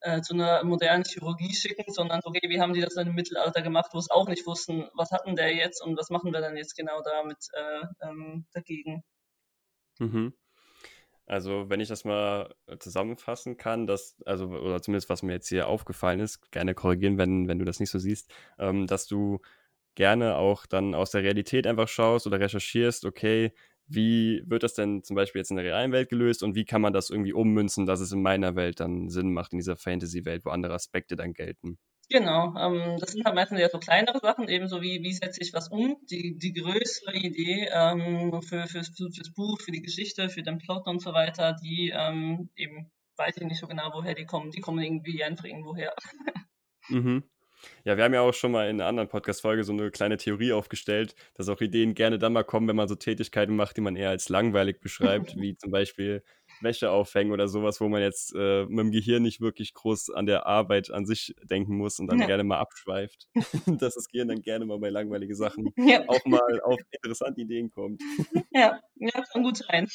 äh, 0.00 0.20
zu 0.20 0.34
einer 0.34 0.62
modernen 0.64 1.04
Chirurgie 1.04 1.54
schicken, 1.54 1.90
sondern 1.92 2.20
okay, 2.24 2.48
wie 2.48 2.60
haben 2.60 2.74
die 2.74 2.82
das 2.82 2.94
dann 2.94 3.06
im 3.06 3.14
Mittelalter 3.14 3.62
gemacht, 3.62 3.90
wo 3.92 3.98
es 3.98 4.10
auch 4.10 4.28
nicht 4.28 4.46
wussten, 4.46 4.88
was 4.94 5.10
hatten 5.10 5.36
der 5.36 5.54
jetzt 5.54 5.82
und 5.82 5.96
was 5.96 6.10
machen 6.10 6.32
wir 6.32 6.40
dann 6.40 6.56
jetzt 6.56 6.76
genau 6.76 7.00
damit 7.02 7.38
äh, 7.52 8.06
ähm, 8.06 8.46
dagegen. 8.52 9.02
Mhm. 9.98 10.34
Also, 11.26 11.68
wenn 11.68 11.80
ich 11.80 11.88
das 11.88 12.04
mal 12.04 12.54
äh, 12.66 12.78
zusammenfassen 12.78 13.56
kann, 13.56 13.86
dass, 13.86 14.16
also, 14.26 14.46
oder 14.46 14.80
zumindest 14.80 15.08
was 15.08 15.22
mir 15.22 15.32
jetzt 15.32 15.48
hier 15.48 15.66
aufgefallen 15.68 16.20
ist, 16.20 16.52
gerne 16.52 16.74
korrigieren, 16.74 17.18
wenn, 17.18 17.48
wenn 17.48 17.58
du 17.58 17.64
das 17.64 17.80
nicht 17.80 17.90
so 17.90 17.98
siehst, 17.98 18.32
ähm, 18.58 18.86
dass 18.86 19.06
du 19.08 19.40
gerne 19.96 20.36
auch 20.36 20.66
dann 20.66 20.94
aus 20.94 21.10
der 21.12 21.22
Realität 21.24 21.66
einfach 21.66 21.88
schaust 21.88 22.26
oder 22.28 22.40
recherchierst, 22.40 23.04
okay, 23.06 23.52
wie 23.88 24.42
wird 24.46 24.62
das 24.64 24.74
denn 24.74 25.02
zum 25.04 25.16
Beispiel 25.16 25.40
jetzt 25.40 25.50
in 25.50 25.56
der 25.56 25.66
realen 25.66 25.92
Welt 25.92 26.08
gelöst 26.10 26.42
und 26.42 26.54
wie 26.56 26.64
kann 26.64 26.82
man 26.82 26.92
das 26.92 27.10
irgendwie 27.10 27.32
ummünzen, 27.32 27.86
dass 27.86 28.00
es 28.00 28.12
in 28.12 28.22
meiner 28.22 28.56
Welt 28.56 28.80
dann 28.80 29.08
Sinn 29.10 29.32
macht, 29.32 29.52
in 29.52 29.58
dieser 29.58 29.76
Fantasy-Welt, 29.76 30.44
wo 30.44 30.50
andere 30.50 30.74
Aspekte 30.74 31.16
dann 31.16 31.32
gelten? 31.34 31.78
Genau, 32.08 32.54
ähm, 32.56 32.98
das 33.00 33.12
sind 33.12 33.24
halt 33.24 33.34
meistens 33.34 33.58
ja 33.60 33.68
so 33.68 33.78
kleinere 33.78 34.20
Sachen, 34.20 34.48
ebenso 34.48 34.80
wie, 34.80 35.02
wie 35.02 35.12
setze 35.12 35.40
ich 35.42 35.52
was 35.52 35.68
um. 35.68 35.96
Die, 36.08 36.38
die 36.38 36.52
größere 36.52 37.16
Idee 37.16 37.68
ähm, 37.72 38.40
für, 38.42 38.66
für, 38.68 38.84
für 38.84 39.10
das 39.18 39.32
Buch, 39.34 39.60
für 39.60 39.72
die 39.72 39.82
Geschichte, 39.82 40.28
für 40.28 40.42
den 40.42 40.58
Plot 40.58 40.86
und 40.86 41.00
so 41.02 41.12
weiter, 41.12 41.56
die 41.60 41.92
ähm, 41.92 42.50
eben 42.54 42.92
weiß 43.16 43.36
ich 43.38 43.44
nicht 43.44 43.60
so 43.60 43.66
genau, 43.66 43.90
woher 43.92 44.14
die 44.14 44.26
kommen. 44.26 44.50
Die 44.50 44.60
kommen 44.60 44.82
irgendwie 44.82 45.24
einfach 45.24 45.44
irgendwo 45.44 45.74
her. 45.74 45.94
mhm. 46.88 47.24
Ja, 47.84 47.96
wir 47.96 48.04
haben 48.04 48.14
ja 48.14 48.20
auch 48.20 48.34
schon 48.34 48.52
mal 48.52 48.68
in 48.68 48.80
einer 48.80 48.88
anderen 48.88 49.08
Podcast-Folge 49.08 49.64
so 49.64 49.72
eine 49.72 49.90
kleine 49.90 50.18
Theorie 50.18 50.52
aufgestellt, 50.52 51.14
dass 51.34 51.48
auch 51.48 51.60
Ideen 51.60 51.94
gerne 51.94 52.18
dann 52.18 52.34
mal 52.34 52.44
kommen, 52.44 52.68
wenn 52.68 52.76
man 52.76 52.86
so 52.86 52.94
Tätigkeiten 52.94 53.56
macht, 53.56 53.76
die 53.76 53.80
man 53.80 53.96
eher 53.96 54.10
als 54.10 54.28
langweilig 54.28 54.80
beschreibt, 54.80 55.34
wie 55.40 55.56
zum 55.56 55.70
Beispiel 55.70 56.22
Wäsche 56.60 56.90
aufhängen 56.90 57.32
oder 57.32 57.48
sowas, 57.48 57.80
wo 57.80 57.88
man 57.88 58.02
jetzt 58.02 58.34
äh, 58.34 58.64
mit 58.66 58.78
dem 58.78 58.90
Gehirn 58.90 59.22
nicht 59.22 59.40
wirklich 59.40 59.74
groß 59.74 60.10
an 60.10 60.26
der 60.26 60.46
Arbeit 60.46 60.90
an 60.90 61.06
sich 61.06 61.34
denken 61.42 61.76
muss 61.76 61.98
und 61.98 62.08
dann 62.08 62.20
ja. 62.20 62.26
gerne 62.26 62.44
mal 62.44 62.58
abschweift. 62.58 63.28
dass 63.66 63.94
das 63.94 64.08
Gehirn 64.08 64.28
dann 64.28 64.42
gerne 64.42 64.64
mal 64.64 64.78
bei 64.78 64.90
langweiligen 64.90 65.34
Sachen 65.34 65.72
ja. 65.76 66.04
auch 66.08 66.24
mal 66.24 66.60
auf 66.62 66.78
interessante 66.90 67.40
Ideen 67.40 67.70
kommt. 67.70 68.02
ja, 68.52 68.80
ja, 68.96 69.24
kann 69.32 69.42
gut 69.42 69.58
sein. 69.58 69.88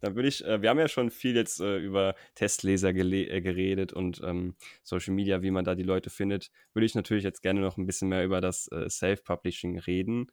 Dann 0.00 0.14
würde 0.14 0.28
ich, 0.28 0.44
äh, 0.44 0.62
wir 0.62 0.70
haben 0.70 0.78
ja 0.78 0.88
schon 0.88 1.10
viel 1.10 1.34
jetzt 1.34 1.60
äh, 1.60 1.78
über 1.78 2.14
Testleser 2.34 2.90
äh, 2.90 3.40
geredet 3.40 3.92
und 3.92 4.20
ähm, 4.24 4.54
Social 4.82 5.14
Media, 5.14 5.42
wie 5.42 5.50
man 5.50 5.64
da 5.64 5.74
die 5.74 5.82
Leute 5.82 6.10
findet. 6.10 6.50
Würde 6.72 6.86
ich 6.86 6.94
natürlich 6.94 7.24
jetzt 7.24 7.42
gerne 7.42 7.60
noch 7.60 7.76
ein 7.76 7.86
bisschen 7.86 8.08
mehr 8.08 8.24
über 8.24 8.40
das 8.40 8.68
äh, 8.68 8.88
Self-Publishing 8.88 9.78
reden. 9.78 10.30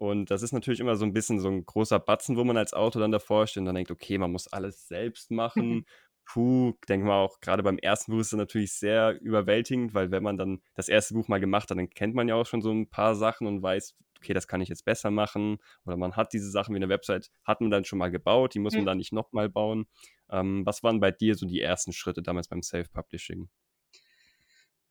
Und 0.00 0.30
das 0.30 0.40
ist 0.42 0.52
natürlich 0.52 0.80
immer 0.80 0.96
so 0.96 1.04
ein 1.04 1.12
bisschen 1.12 1.40
so 1.40 1.48
ein 1.48 1.66
großer 1.66 2.00
Batzen, 2.00 2.38
wo 2.38 2.42
man 2.42 2.56
als 2.56 2.72
Autor 2.72 3.02
dann 3.02 3.12
davor 3.12 3.46
steht 3.46 3.60
und 3.60 3.66
dann 3.66 3.74
denkt, 3.74 3.90
okay, 3.90 4.16
man 4.16 4.32
muss 4.32 4.48
alles 4.48 4.88
selbst 4.88 5.30
machen. 5.30 5.84
Puh, 6.24 6.72
denke 6.88 7.06
mal 7.06 7.18
auch, 7.18 7.38
gerade 7.40 7.62
beim 7.62 7.76
ersten 7.76 8.12
Buch 8.12 8.20
ist 8.20 8.28
es 8.28 8.38
natürlich 8.38 8.72
sehr 8.72 9.20
überwältigend, 9.20 9.92
weil 9.92 10.10
wenn 10.10 10.22
man 10.22 10.38
dann 10.38 10.62
das 10.74 10.88
erste 10.88 11.12
Buch 11.12 11.28
mal 11.28 11.38
gemacht 11.38 11.70
hat, 11.70 11.76
dann 11.76 11.90
kennt 11.90 12.14
man 12.14 12.28
ja 12.28 12.34
auch 12.34 12.46
schon 12.46 12.62
so 12.62 12.70
ein 12.70 12.88
paar 12.88 13.14
Sachen 13.14 13.46
und 13.46 13.62
weiß, 13.62 13.94
okay, 14.16 14.32
das 14.32 14.48
kann 14.48 14.62
ich 14.62 14.70
jetzt 14.70 14.86
besser 14.86 15.10
machen. 15.10 15.58
Oder 15.84 15.98
man 15.98 16.16
hat 16.16 16.32
diese 16.32 16.50
Sachen 16.50 16.74
wie 16.74 16.78
eine 16.78 16.88
Website, 16.88 17.30
hat 17.44 17.60
man 17.60 17.70
dann 17.70 17.84
schon 17.84 17.98
mal 17.98 18.10
gebaut, 18.10 18.54
die 18.54 18.58
muss 18.58 18.72
man 18.72 18.84
mhm. 18.84 18.86
dann 18.86 18.98
nicht 18.98 19.12
nochmal 19.12 19.50
bauen. 19.50 19.84
Ähm, 20.30 20.64
was 20.64 20.82
waren 20.82 21.00
bei 21.00 21.10
dir 21.10 21.34
so 21.34 21.46
die 21.46 21.60
ersten 21.60 21.92
Schritte 21.92 22.22
damals 22.22 22.48
beim 22.48 22.62
Self-Publishing? 22.62 23.50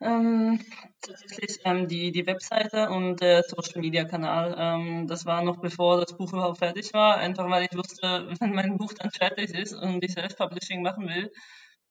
Ähm, 0.01 0.59
tatsächlich 1.01 1.59
ähm, 1.65 1.87
die, 1.89 2.11
die 2.11 2.25
Webseite 2.25 2.89
und 2.89 3.19
der 3.21 3.43
Social 3.43 3.81
Media 3.81 4.05
Kanal. 4.05 4.55
Ähm, 4.57 5.07
das 5.07 5.25
war 5.25 5.43
noch 5.43 5.57
bevor 5.59 5.99
das 5.99 6.15
Buch 6.15 6.31
überhaupt 6.31 6.59
fertig 6.59 6.93
war, 6.93 7.17
einfach 7.17 7.49
weil 7.49 7.63
ich 7.69 7.77
wusste, 7.77 8.29
wenn 8.39 8.53
mein 8.53 8.77
Buch 8.77 8.93
dann 8.93 9.11
fertig 9.11 9.53
ist 9.53 9.73
und 9.73 10.03
ich 10.03 10.13
Self-Publishing 10.13 10.81
machen 10.81 11.07
will 11.07 11.29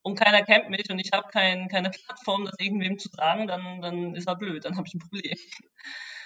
und 0.08 0.18
keiner 0.18 0.42
kennt 0.42 0.70
mich 0.70 0.90
und 0.90 0.98
ich 0.98 1.10
habe 1.12 1.28
kein, 1.30 1.68
keine 1.68 1.90
Plattform, 1.90 2.44
das 2.44 2.54
irgendwem 2.58 2.98
zu 2.98 3.08
sagen, 3.10 3.46
dann, 3.46 3.80
dann 3.80 4.14
ist 4.14 4.26
er 4.26 4.36
blöd, 4.36 4.64
dann 4.64 4.76
habe 4.76 4.86
ich 4.86 4.94
ein 4.94 5.00
Problem. 5.00 5.36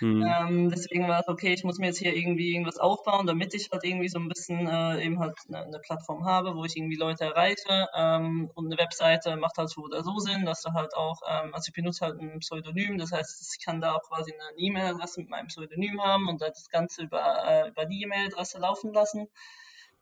Mhm. 0.03 0.27
Ähm, 0.27 0.69
deswegen 0.69 1.07
war 1.07 1.21
es 1.21 1.29
okay, 1.29 1.53
ich 1.53 1.63
muss 1.63 1.79
mir 1.79 1.87
jetzt 1.87 1.99
hier 1.99 2.17
irgendwie 2.17 2.53
irgendwas 2.53 2.79
aufbauen, 2.79 3.25
damit 3.25 3.55
ich 3.55 3.71
halt 3.71 3.85
irgendwie 3.85 4.09
so 4.09 4.19
ein 4.19 4.29
bisschen 4.29 4.67
äh, 4.67 5.01
eben 5.05 5.21
halt 5.21 5.39
eine, 5.47 5.65
eine, 5.65 5.79
Plattform 5.79 6.25
habe, 6.25 6.57
wo 6.57 6.65
ich 6.65 6.77
irgendwie 6.77 6.97
Leute 6.97 7.25
erreiche. 7.25 7.87
Ähm, 7.95 8.51
und 8.55 8.67
eine 8.67 8.79
Webseite 8.79 9.37
macht 9.37 9.59
halt 9.59 9.71
so 9.71 9.83
oder 9.83 10.03
so 10.03 10.19
Sinn, 10.19 10.45
dass 10.45 10.63
du 10.63 10.73
halt 10.73 10.95
auch, 10.97 11.21
ähm, 11.29 11.55
also 11.55 11.69
ich 11.69 11.75
benutze 11.75 12.05
halt 12.05 12.21
ein 12.21 12.41
Pseudonym, 12.41 12.99
das 12.99 13.13
heißt, 13.13 13.57
ich 13.57 13.65
kann 13.65 13.81
da 13.81 13.95
auch 13.95 14.03
quasi 14.03 14.33
eine 14.33 14.59
E-Mail-Adresse 14.59 15.21
mit 15.21 15.31
meinem 15.31 15.47
Pseudonym 15.47 16.03
haben 16.03 16.29
und 16.29 16.43
das 16.43 16.69
Ganze 16.69 17.03
über, 17.03 17.45
äh, 17.47 17.69
über 17.69 17.85
die 17.85 18.03
E-Mail-Adresse 18.03 18.59
laufen 18.59 18.93
lassen. 18.93 19.29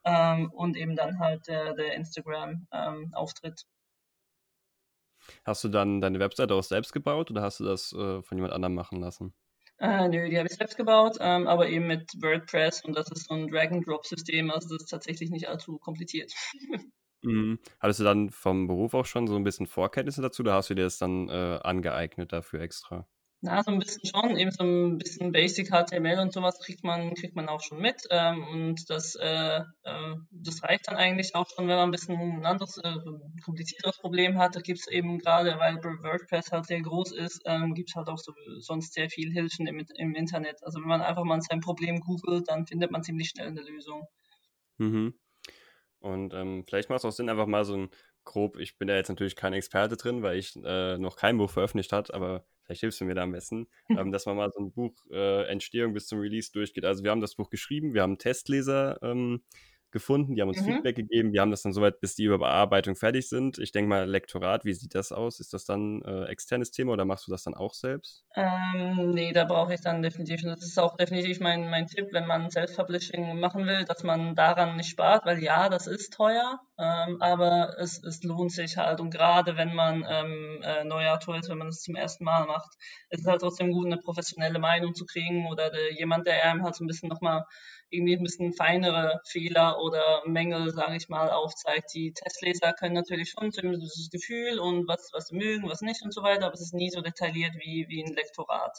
Ähm, 0.05 0.51
und 0.53 0.77
eben 0.77 0.97
dann 0.97 1.19
halt 1.19 1.47
der, 1.47 1.75
der 1.75 1.95
Instagram-Auftritt. 1.95 3.65
Ähm, 3.65 5.41
hast 5.45 5.65
du 5.65 5.69
dann 5.69 6.01
deine 6.01 6.19
Webseite 6.19 6.55
auch 6.55 6.63
selbst 6.63 6.93
gebaut 6.93 7.31
oder 7.31 7.43
hast 7.43 7.61
du 7.61 7.65
das 7.65 7.93
äh, 7.93 8.23
von 8.23 8.39
jemand 8.39 8.53
anderem 8.53 8.75
machen 8.75 9.01
lassen? 9.01 9.35
Äh, 9.79 10.09
nö, 10.09 10.29
die 10.29 10.37
habe 10.37 10.47
ich 10.47 10.57
selbst 10.57 10.77
gebaut, 10.77 11.17
ähm, 11.21 11.47
aber 11.47 11.69
eben 11.69 11.87
mit 11.87 12.11
WordPress 12.21 12.85
und 12.85 12.95
das 12.97 13.11
ist 13.11 13.29
so 13.29 13.35
ein 13.35 13.49
Drag-and-Drop-System, 13.49 14.51
also 14.51 14.69
das 14.69 14.83
ist 14.83 14.91
tatsächlich 14.91 15.31
nicht 15.31 15.49
allzu 15.49 15.79
kompliziert. 15.79 16.33
Mhm. 17.23 17.59
Hattest 17.81 18.01
du 18.01 18.05
dann 18.05 18.31
vom 18.31 18.67
Beruf 18.67 18.95
auch 18.95 19.05
schon 19.05 19.27
so 19.27 19.37
ein 19.37 19.45
bisschen 19.45 19.67
Vorkenntnisse 19.67 20.23
dazu 20.23 20.43
oder 20.43 20.55
hast 20.55 20.71
du 20.71 20.75
dir 20.75 20.85
das 20.85 20.97
dann 20.97 21.29
äh, 21.29 21.61
angeeignet 21.63 22.33
dafür 22.33 22.61
extra? 22.63 23.07
Na, 23.43 23.63
so 23.63 23.71
ein 23.71 23.79
bisschen 23.79 24.05
schon, 24.05 24.37
eben 24.37 24.51
so 24.51 24.63
ein 24.63 24.99
bisschen 24.99 25.33
Basic 25.33 25.71
HTML 25.71 26.19
und 26.19 26.31
sowas 26.31 26.59
kriegt 26.59 26.85
man, 26.85 27.15
kriegt 27.15 27.37
man 27.37 27.49
auch 27.49 27.63
schon 27.63 27.81
mit. 27.81 28.03
Ähm, 28.11 28.45
und 28.47 28.91
das, 28.91 29.15
äh, 29.15 29.61
äh, 29.83 30.15
das 30.31 30.63
reicht 30.63 30.89
dann 30.89 30.97
eigentlich 30.97 31.35
auch 31.35 31.47
schon, 31.49 31.67
wenn 31.67 31.77
man 31.77 31.89
ein 31.89 31.91
bisschen 31.91 32.19
ein 32.21 32.45
anderes, 32.45 32.77
äh, 32.77 32.97
komplizierteres 33.43 33.99
Problem 33.99 34.37
hat. 34.37 34.57
Da 34.57 34.61
gibt 34.61 34.81
es 34.81 34.89
eben 34.89 35.19
gerade, 35.19 35.59
weil 35.59 35.77
WordPress 35.77 36.53
halt 36.53 36.67
sehr 36.67 36.83
groß 36.83 37.13
ist, 37.13 37.41
ähm, 37.47 37.73
gibt 37.73 37.89
es 37.89 37.97
halt 37.97 38.09
auch 38.09 38.19
so, 38.19 38.35
sonst 38.59 38.93
sehr 38.93 39.09
viel 39.09 39.33
Hilfen 39.33 39.67
im, 39.67 39.87
im 39.95 40.15
Internet. 40.15 40.63
Also 40.63 40.81
wenn 40.81 40.89
man 40.89 41.01
einfach 41.01 41.25
mal 41.25 41.41
sein 41.41 41.61
Problem 41.61 42.01
googelt, 42.01 42.47
dann 42.47 42.67
findet 42.67 42.91
man 42.91 43.03
ziemlich 43.03 43.31
schnell 43.31 43.49
eine 43.49 43.63
Lösung. 43.63 44.07
Mhm. 44.77 45.15
Und 46.01 46.35
ähm, 46.35 46.65
vielleicht 46.67 46.91
macht 46.91 46.99
es 46.99 47.05
auch 47.07 47.13
Sinn, 47.13 47.31
einfach 47.31 47.47
mal 47.47 47.65
so 47.65 47.75
ein 47.75 47.91
grob, 48.25 48.59
ich 48.59 48.77
bin 48.77 48.89
da 48.89 48.97
jetzt 48.97 49.09
natürlich 49.09 49.35
kein 49.35 49.55
Experte 49.55 49.97
drin, 49.97 50.23
weil 50.23 50.39
ich 50.39 50.55
äh, 50.63 50.99
noch 50.99 51.17
kein 51.17 51.39
Buch 51.39 51.51
veröffentlicht 51.51 51.93
habe, 51.93 52.13
aber 52.13 52.45
vielleicht 52.71 52.81
hilfst 52.83 53.01
du 53.01 53.05
mir 53.05 53.15
da 53.15 53.23
am 53.23 53.33
besten, 53.33 53.67
hm. 53.87 53.99
ähm, 53.99 54.13
dass 54.13 54.27
man 54.27 54.37
mal 54.37 54.51
so 54.53 54.61
ein 54.61 54.73
Buch 54.73 54.95
äh, 55.11 55.45
Entstehung 55.49 55.93
bis 55.93 56.07
zum 56.07 56.21
Release 56.21 56.53
durchgeht. 56.53 56.85
Also 56.85 57.03
wir 57.03 57.11
haben 57.11 57.21
das 57.21 57.35
Buch 57.35 57.51
geschrieben, 57.51 57.95
wir 57.95 58.03
haben 58.03 58.19
Testleser 58.19 59.03
ähm, 59.03 59.43
gefunden, 59.93 60.35
die 60.35 60.43
haben 60.43 60.49
uns 60.49 60.61
mhm. 60.61 60.75
Feedback 60.75 60.97
gegeben, 60.97 61.33
wir 61.33 61.41
haben 61.41 61.51
das 61.51 61.63
dann 61.63 61.73
soweit, 61.73 62.01
bis 62.01 62.15
die 62.15 62.25
Überarbeitung 62.25 62.97
fertig 62.97 63.29
sind. 63.29 63.59
Ich 63.59 63.73
denke 63.73 63.89
mal, 63.89 64.09
Lektorat, 64.09 64.65
wie 64.65 64.73
sieht 64.75 64.95
das 64.95 65.13
aus? 65.13 65.41
Ist 65.41 65.53
das 65.53 65.65
dann 65.65 66.03
äh, 66.03 66.25
externes 66.25 66.71
Thema 66.71 66.93
oder 66.93 67.05
machst 67.05 67.27
du 67.27 67.31
das 67.31 67.45
dann 67.45 67.55
auch 67.55 67.75
selbst? 67.75 68.25
Ähm, 68.35 69.11
nee, 69.11 69.33
da 69.33 69.45
brauche 69.45 69.75
ich 69.75 69.81
dann 69.81 70.03
definitiv, 70.03 70.43
das 70.43 70.63
ist 70.63 70.79
auch 70.79 70.97
definitiv 70.97 71.41
mein, 71.41 71.69
mein 71.71 71.87
Tipp, 71.87 72.09
wenn 72.13 72.27
man 72.27 72.51
Self-Publishing 72.51 73.39
machen 73.39 73.67
will, 73.67 73.85
dass 73.85 74.03
man 74.03 74.35
daran 74.35 74.77
nicht 74.77 74.91
spart, 74.91 75.27
weil 75.27 75.43
ja, 75.43 75.69
das 75.69 75.87
ist 75.87 76.13
teuer, 76.13 76.61
ähm, 76.79 77.21
aber 77.21 77.77
es, 77.79 78.03
es 78.03 78.23
lohnt 78.23 78.53
sich 78.53 78.77
halt. 78.77 79.01
Und 79.01 79.11
gerade 79.11 79.57
wenn 79.57 79.75
man 79.75 80.05
ähm, 80.09 80.63
äh, 80.63 80.85
neuer 80.85 81.15
Autor 81.15 81.39
ist, 81.39 81.51
wenn 81.51 81.59
man 81.59 81.69
es 81.69 81.83
zum 81.83 81.95
ersten 81.95 82.25
Mal 82.25 82.47
macht, 82.47 82.71
ist 83.11 83.21
es 83.21 83.27
halt 83.27 83.41
trotzdem 83.41 83.73
gut, 83.73 83.87
eine 83.87 83.99
professionelle 83.99 84.59
Meinung 84.59 84.95
zu 84.95 85.05
kriegen 85.05 85.47
oder 85.51 85.71
de, 85.71 85.99
jemand, 85.99 86.27
der 86.27 86.45
einem 86.45 86.63
halt 86.63 86.75
so 86.75 86.85
ein 86.85 86.87
bisschen 86.87 87.09
nochmal 87.09 87.45
irgendwie 87.91 88.17
ein 88.17 88.23
bisschen 88.23 88.53
feinere 88.53 89.21
Fehler 89.27 89.80
oder 89.81 90.23
Mängel, 90.27 90.71
sage 90.71 90.97
ich 90.97 91.09
mal, 91.09 91.31
aufzeigt. 91.31 91.93
Die 91.95 92.13
Testleser 92.13 92.73
können 92.73 92.95
natürlich 92.95 93.31
schon 93.31 93.51
das 93.51 94.09
Gefühl 94.11 94.59
und 94.59 94.87
was, 94.89 95.11
was 95.13 95.29
sie 95.29 95.37
mögen, 95.37 95.69
was 95.69 95.81
nicht 95.81 96.03
und 96.03 96.13
so 96.13 96.23
weiter, 96.23 96.47
aber 96.47 96.55
es 96.55 96.61
ist 96.61 96.75
nie 96.75 96.91
so 96.91 97.01
detailliert 97.01 97.55
wie, 97.57 97.87
wie 97.89 98.03
ein 98.03 98.15
Lektorat. 98.15 98.79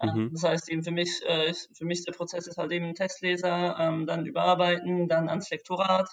Ähm, 0.00 0.14
mhm. 0.14 0.30
Das 0.32 0.42
heißt 0.42 0.68
eben 0.70 0.82
für 0.82 0.90
mich, 0.90 1.22
äh, 1.26 1.52
für 1.76 1.84
mich 1.84 2.04
der 2.04 2.12
Prozess 2.12 2.46
ist 2.46 2.58
halt 2.58 2.72
eben 2.72 2.94
Testleser, 2.94 3.76
ähm, 3.78 4.06
dann 4.06 4.26
überarbeiten, 4.26 5.08
dann 5.08 5.28
ans 5.28 5.50
Lektorat. 5.50 6.08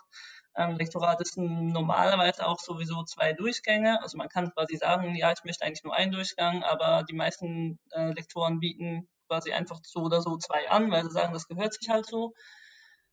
Ähm, 0.56 0.76
Lektorat 0.78 1.22
ist 1.22 1.38
normalerweise 1.38 2.46
auch 2.46 2.60
sowieso 2.60 3.04
zwei 3.04 3.34
Durchgänge. 3.34 4.02
Also 4.02 4.18
man 4.18 4.30
kann 4.30 4.52
quasi 4.52 4.78
sagen, 4.78 5.16
ja, 5.16 5.32
ich 5.32 5.44
möchte 5.44 5.66
eigentlich 5.66 5.84
nur 5.84 5.96
einen 5.96 6.12
Durchgang, 6.12 6.64
aber 6.64 7.04
die 7.10 7.16
meisten 7.16 7.80
äh, 7.92 8.12
Lektoren 8.12 8.60
bieten 8.60 9.08
quasi 9.28 9.54
einfach 9.54 9.80
so 9.84 10.02
oder 10.02 10.22
so 10.22 10.38
zwei 10.38 10.70
an, 10.70 10.92
weil 10.92 11.04
sie 11.04 11.12
sagen, 11.12 11.34
das 11.34 11.48
gehört 11.48 11.74
sich 11.74 11.90
halt 11.90 12.06
so. 12.06 12.34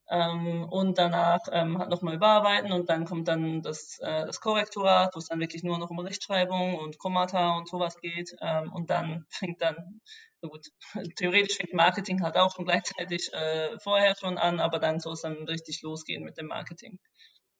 Ähm, 0.09 0.63
und 0.69 0.97
danach 0.97 1.39
ähm, 1.51 1.77
halt 1.77 1.89
nochmal 1.89 2.15
überarbeiten 2.15 2.71
und 2.71 2.89
dann 2.89 3.05
kommt 3.05 3.27
dann 3.27 3.61
das, 3.61 3.99
äh, 3.99 4.25
das 4.25 4.39
Korrektorat, 4.41 5.13
wo 5.15 5.19
es 5.19 5.27
dann 5.27 5.39
wirklich 5.39 5.63
nur 5.63 5.77
noch 5.77 5.89
um 5.91 5.99
Rechtschreibung 5.99 6.75
und 6.75 6.97
Kommata 6.97 7.57
und 7.57 7.67
sowas 7.69 7.97
geht. 7.99 8.35
Ähm, 8.41 8.71
und 8.73 8.89
dann 8.89 9.25
fängt 9.29 9.61
dann, 9.61 10.01
gut, 10.41 10.67
theoretisch 11.17 11.57
fängt 11.57 11.73
Marketing 11.73 12.21
halt 12.23 12.37
auch 12.37 12.55
schon 12.55 12.65
gleichzeitig 12.65 13.31
äh, 13.33 13.77
vorher 13.79 14.15
schon 14.19 14.37
an, 14.37 14.59
aber 14.59 14.79
dann 14.79 14.99
soll 14.99 15.13
es 15.13 15.21
dann 15.21 15.43
richtig 15.47 15.81
losgehen 15.83 16.23
mit 16.23 16.37
dem 16.37 16.47
Marketing. 16.47 16.99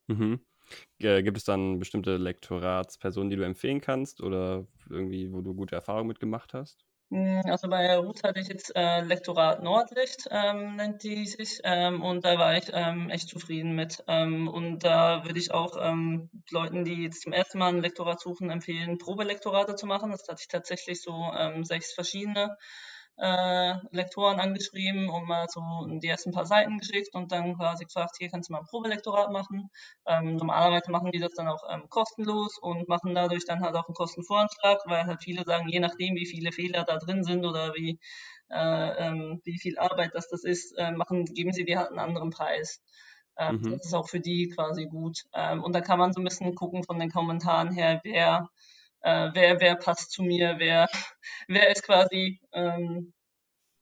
Mhm. 0.08 0.46
Gibt 1.00 1.38
es 1.38 1.46
dann 1.46 1.80
bestimmte 1.80 2.18
Lektoratspersonen, 2.18 3.30
die 3.32 3.38
du 3.38 3.46
empfehlen 3.46 3.82
kannst 3.82 4.22
oder 4.22 4.68
irgendwie, 4.90 5.32
wo 5.34 5.42
du 5.42 5.56
gute 5.56 5.76
Erfahrungen 5.76 6.08
mitgemacht 6.10 6.54
hast? 6.54 6.86
Hm, 7.12 7.42
also 7.46 7.68
bei 7.70 7.98
Ruth 7.98 8.24
hatte 8.24 8.40
ich 8.40 8.48
jetzt 8.50 8.72
äh, 8.76 9.02
Lektorat 9.02 9.64
Nordlicht, 9.64 10.28
ähm, 10.30 10.76
nennt 10.76 11.02
die 11.04 11.26
sich, 11.26 11.60
ähm, 11.64 12.04
und 12.04 12.24
da 12.24 12.38
war 12.38 12.56
ich 12.56 12.70
ähm, 12.72 13.10
echt 13.10 13.30
zufrieden 13.30 13.76
mit. 13.76 14.04
Ähm, 14.08 14.48
und 14.48 14.80
da 14.84 15.24
würde 15.26 15.40
ich 15.40 15.52
auch 15.52 15.76
ähm, 15.82 16.30
Leuten, 16.52 16.86
die 16.86 17.04
jetzt 17.04 17.24
zum 17.24 17.34
ersten 17.34 17.58
Mal 17.58 17.70
ein 17.74 17.82
Lektorat 17.82 18.20
suchen, 18.22 18.52
empfehlen, 18.52 19.00
Probelektorate 19.00 19.76
zu 19.76 19.88
machen. 19.88 20.12
Das 20.12 20.28
hatte 20.28 20.42
ich 20.42 20.48
tatsächlich 20.50 21.02
so 21.02 21.32
ähm, 21.36 21.64
sechs 21.66 21.94
verschiedene 21.94 22.56
äh, 23.20 23.76
Lektoren 23.92 24.40
angeschrieben 24.40 25.10
und 25.10 25.28
mal 25.28 25.48
so 25.50 25.62
die 25.88 26.08
ersten 26.08 26.32
paar 26.32 26.46
Seiten 26.46 26.78
geschickt 26.78 27.14
und 27.14 27.32
dann 27.32 27.58
quasi 27.58 27.84
gefragt, 27.84 28.16
hier 28.18 28.30
kannst 28.30 28.50
du 28.50 28.54
mal 28.54 28.60
ein 28.60 28.66
Probelektorat 28.66 29.32
machen. 29.32 29.70
Ähm, 30.06 30.38
normalerweise 30.38 30.90
machen 30.90 31.12
die 31.12 31.20
das 31.20 31.34
dann 31.34 31.50
auch 31.50 31.64
ähm, 31.70 31.90
kostenlos 31.90 32.58
und 32.60 32.88
machen 32.88 33.14
dadurch 33.14 33.46
dann 33.46 33.62
halt 33.62 33.76
auch 33.76 33.88
einen 33.88 33.96
Kostenvoranschlag, 33.96 34.80
weil 34.86 35.06
halt 35.06 35.22
viele 35.22 35.44
sagen, 35.44 35.68
je 35.68 35.80
nachdem, 35.80 36.16
wie 36.16 36.26
viele 36.26 36.52
Fehler 36.54 36.86
da 36.86 36.98
drin 36.98 37.24
sind 37.24 37.46
oder 37.46 37.74
wie, 37.76 38.00
äh, 38.50 39.08
ähm, 39.08 39.42
wie 39.44 39.60
viel 39.60 39.78
Arbeit 39.78 40.12
das, 40.14 40.30
das 40.30 40.46
ist, 40.46 40.72
äh, 40.78 40.92
machen, 40.92 41.26
geben 41.26 41.52
sie 41.52 41.66
dir 41.66 41.80
halt 41.80 41.90
einen 41.90 42.00
anderen 42.00 42.30
Preis. 42.30 42.82
Ähm, 43.38 43.60
mhm. 43.62 43.72
Das 43.72 43.86
ist 43.86 43.94
auch 43.94 44.08
für 44.08 44.22
die 44.22 44.50
quasi 44.50 44.86
gut. 44.86 45.24
Ähm, 45.34 45.62
und 45.64 45.74
da 45.74 45.82
kann 45.82 46.00
man 46.00 46.14
so 46.14 46.22
ein 46.22 46.26
bisschen 46.26 46.56
gucken 46.56 46.84
von 46.84 47.00
den 47.00 47.12
Kommentaren 47.12 47.72
her, 47.72 48.00
wer 48.04 48.48
äh, 49.02 49.30
wer, 49.34 49.60
wer 49.60 49.76
passt 49.76 50.12
zu 50.12 50.24
mir, 50.24 50.56
wer, 50.58 50.88
wer 51.48 51.72
ist 51.72 51.84
quasi, 51.84 52.40
ähm, 52.52 53.14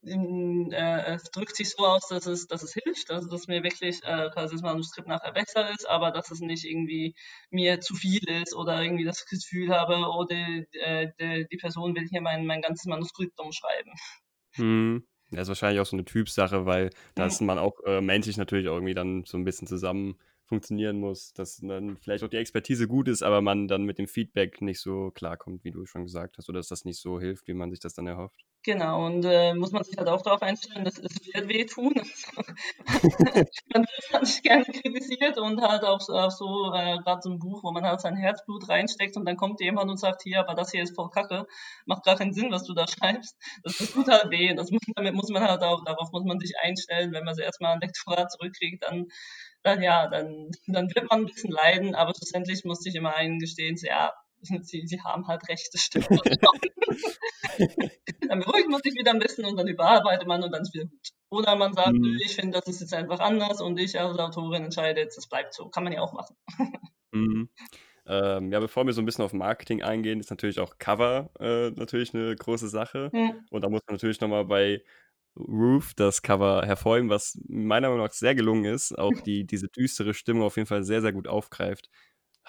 in, 0.03 0.71
äh, 0.71 1.15
es 1.15 1.24
drückt 1.31 1.55
sich 1.55 1.69
so 1.69 1.86
aus, 1.86 2.07
dass 2.07 2.27
es, 2.27 2.47
dass 2.47 2.63
es 2.63 2.74
hilft, 2.74 3.12
also 3.12 3.27
dass 3.27 3.47
mir 3.47 3.63
wirklich 3.63 4.01
äh, 4.03 4.29
quasi 4.31 4.55
das 4.55 4.62
Manuskript 4.62 5.07
nachher 5.07 5.33
besser 5.33 5.69
ist, 5.71 5.88
aber 5.88 6.12
dass 6.12 6.31
es 6.31 6.39
nicht 6.39 6.65
irgendwie 6.65 7.15
mir 7.50 7.81
zu 7.81 7.95
viel 7.95 8.24
ist 8.41 8.55
oder 8.55 8.81
irgendwie 8.81 9.03
das 9.03 9.25
Gefühl 9.25 9.69
habe, 9.69 9.95
oh, 9.95 10.24
die, 10.24 10.65
äh, 10.79 11.12
die, 11.19 11.47
die 11.51 11.57
Person 11.57 11.95
will 11.95 12.07
hier 12.09 12.21
mein, 12.21 12.45
mein 12.45 12.62
ganzes 12.62 12.86
Manuskript 12.86 13.39
umschreiben. 13.39 13.93
Hm. 14.51 15.07
Das 15.31 15.41
ist 15.41 15.47
wahrscheinlich 15.50 15.81
auch 15.81 15.86
so 15.86 15.97
eine 15.97 16.05
Typsache, 16.05 16.65
weil 16.65 16.89
da 17.15 17.25
ist 17.25 17.41
man 17.41 17.59
auch 17.59 17.74
äh, 17.86 18.00
menschlich 18.00 18.38
natürlich 18.38 18.69
auch 18.69 18.75
irgendwie 18.75 18.93
dann 18.93 19.25
so 19.25 19.38
ein 19.38 19.43
bisschen 19.43 19.67
zusammen 19.67 20.17
funktionieren 20.47 20.99
muss, 20.99 21.33
dass 21.33 21.57
dann 21.57 21.97
vielleicht 21.97 22.23
auch 22.23 22.29
die 22.29 22.37
Expertise 22.37 22.87
gut 22.87 23.07
ist, 23.07 23.23
aber 23.23 23.41
man 23.41 23.67
dann 23.67 23.83
mit 23.83 23.97
dem 23.99 24.07
Feedback 24.07 24.61
nicht 24.61 24.79
so 24.79 25.11
klarkommt, 25.11 25.63
wie 25.63 25.71
du 25.71 25.85
schon 25.85 26.03
gesagt 26.03 26.37
hast, 26.37 26.49
oder 26.49 26.59
dass 26.59 26.69
das 26.69 26.85
nicht 26.85 26.99
so 26.99 27.19
hilft, 27.19 27.47
wie 27.47 27.53
man 27.53 27.71
sich 27.71 27.79
das 27.79 27.93
dann 27.93 28.07
erhofft. 28.07 28.45
Genau, 28.67 29.05
und 29.05 29.24
äh, 29.24 29.53
muss 29.53 29.71
man 29.71 29.86
sich 29.86 29.97
halt 29.97 30.09
auch 30.09 30.21
darauf 30.21 30.41
einstellen, 30.41 30.83
dass 30.83 30.97
es 30.97 31.25
wird 31.25 31.47
wehtun. 31.47 31.93
man 33.73 33.84
wird 33.84 34.12
halt 34.12 34.23
nicht 34.23 34.43
gerne 34.43 34.65
kritisiert 34.65 35.38
und 35.38 35.62
halt 35.62 35.86
auch, 35.86 36.01
auch 36.10 36.32
so, 36.32 36.73
äh, 36.73 36.97
gerade 36.97 37.21
so 37.21 37.30
ein 37.30 37.39
Buch, 37.39 37.63
wo 37.63 37.71
man 37.71 37.86
halt 37.86 38.01
sein 38.01 38.17
Herzblut 38.17 38.67
reinsteckt 38.67 39.15
und 39.15 39.23
dann 39.23 39.38
kommt 39.38 39.62
jemand 39.62 39.89
und 39.89 39.95
sagt, 39.97 40.23
hier, 40.23 40.41
aber 40.41 40.53
das 40.53 40.71
hier 40.71 40.84
ist 40.84 40.95
voll 40.95 41.10
kacke, 41.10 41.47
macht 41.86 42.03
gar 42.03 42.17
keinen 42.17 42.34
Sinn, 42.34 42.51
was 42.51 42.65
du 42.65 42.73
da 42.73 42.86
schreibst. 42.89 43.38
Das, 43.63 43.77
tut 43.77 44.10
halt 44.10 44.32
weh. 44.32 44.53
Das 44.53 44.69
muss, 44.69 44.82
damit 44.97 45.13
muss 45.13 45.30
man 45.30 45.43
halt 45.43 45.63
auch, 45.63 45.86
darauf 45.86 46.12
muss 46.12 46.25
man 46.25 46.38
sich 46.41 46.51
einstellen, 46.62 47.13
wenn 47.13 47.23
man 47.23 47.36
so 47.36 47.43
erstmal 47.43 47.71
ein 47.71 47.80
Lektorat 47.80 48.30
zurückkriegt, 48.34 48.84
dann 48.84 49.06
dann 49.63 49.82
ja, 49.82 50.08
dann, 50.10 50.51
dann 50.67 50.93
wird 50.93 51.10
man 51.10 51.21
ein 51.21 51.25
bisschen 51.25 51.51
leiden, 51.51 51.95
aber 51.95 52.13
schlussendlich 52.13 52.65
musste 52.65 52.89
ich 52.89 52.95
immer 52.95 53.15
eingestehen, 53.15 53.77
so, 53.77 53.88
ja, 53.88 54.13
sie, 54.63 54.86
sie 54.86 55.01
haben 55.01 55.25
halt 55.25 55.47
recht, 55.47 55.69
das 55.73 55.82
stimmt. 55.84 56.10
Sich 58.89 59.00
wieder 59.00 59.12
ein 59.12 59.19
bisschen 59.19 59.45
und 59.45 59.58
dann 59.58 59.67
überarbeitet 59.67 60.28
man 60.28 60.43
und 60.43 60.52
dann 60.52 60.62
ist 60.62 60.73
wieder 60.73 60.86
gut. 60.86 61.10
Oder 61.30 61.56
man 61.56 61.73
sagt, 61.73 61.93
mhm. 61.93 62.17
ich 62.23 62.36
finde, 62.36 62.60
das 62.60 62.67
ist 62.67 62.82
jetzt 62.82 62.93
einfach 62.93 63.19
anders 63.19 63.62
und 63.62 63.80
ich 63.80 64.00
als 64.00 64.17
Autorin 64.17 64.65
entscheide 64.65 65.02
jetzt, 65.02 65.17
das 65.17 65.28
bleibt 65.28 65.54
so. 65.54 65.69
Kann 65.69 65.84
man 65.84 65.93
ja 65.93 66.02
auch 66.02 66.13
machen. 66.13 66.36
mhm. 67.12 67.50
Ähm, 68.06 68.52
ja, 68.52 68.60
bevor 68.62 68.86
wir 68.86 68.93
so 68.93 69.02
ein 69.02 69.06
bisschen 69.06 69.26
auf 69.26 69.34
Marketing 69.34 69.84
eingehen, 69.84 70.19
ist 70.21 70.30
natürlich 70.30 70.60
auch 70.60 70.78
Cover 70.78 71.30
äh, 71.39 71.71
natürlich 71.71 72.13
eine 72.13 72.36
große 72.36 72.69
Sache. 72.69 73.10
Mhm. 73.12 73.45
Und 73.50 73.62
da 73.62 73.69
muss 73.69 73.82
man 73.86 73.95
natürlich 73.95 74.21
nochmal 74.21 74.45
bei 74.45 74.82
Roof 75.36 75.93
das 75.93 76.21
Cover 76.21 76.65
hervorheben, 76.65 77.10
was 77.10 77.38
meiner 77.47 77.89
Meinung 77.89 78.06
nach 78.06 78.13
sehr 78.13 78.34
gelungen 78.34 78.65
ist. 78.65 78.97
Auch 78.97 79.12
die, 79.26 79.45
diese 79.45 79.67
düstere 79.67 80.13
Stimmung 80.13 80.43
auf 80.43 80.56
jeden 80.56 80.67
Fall 80.67 80.84
sehr, 80.84 81.02
sehr 81.02 81.12
gut 81.12 81.28
aufgreift 81.28 81.89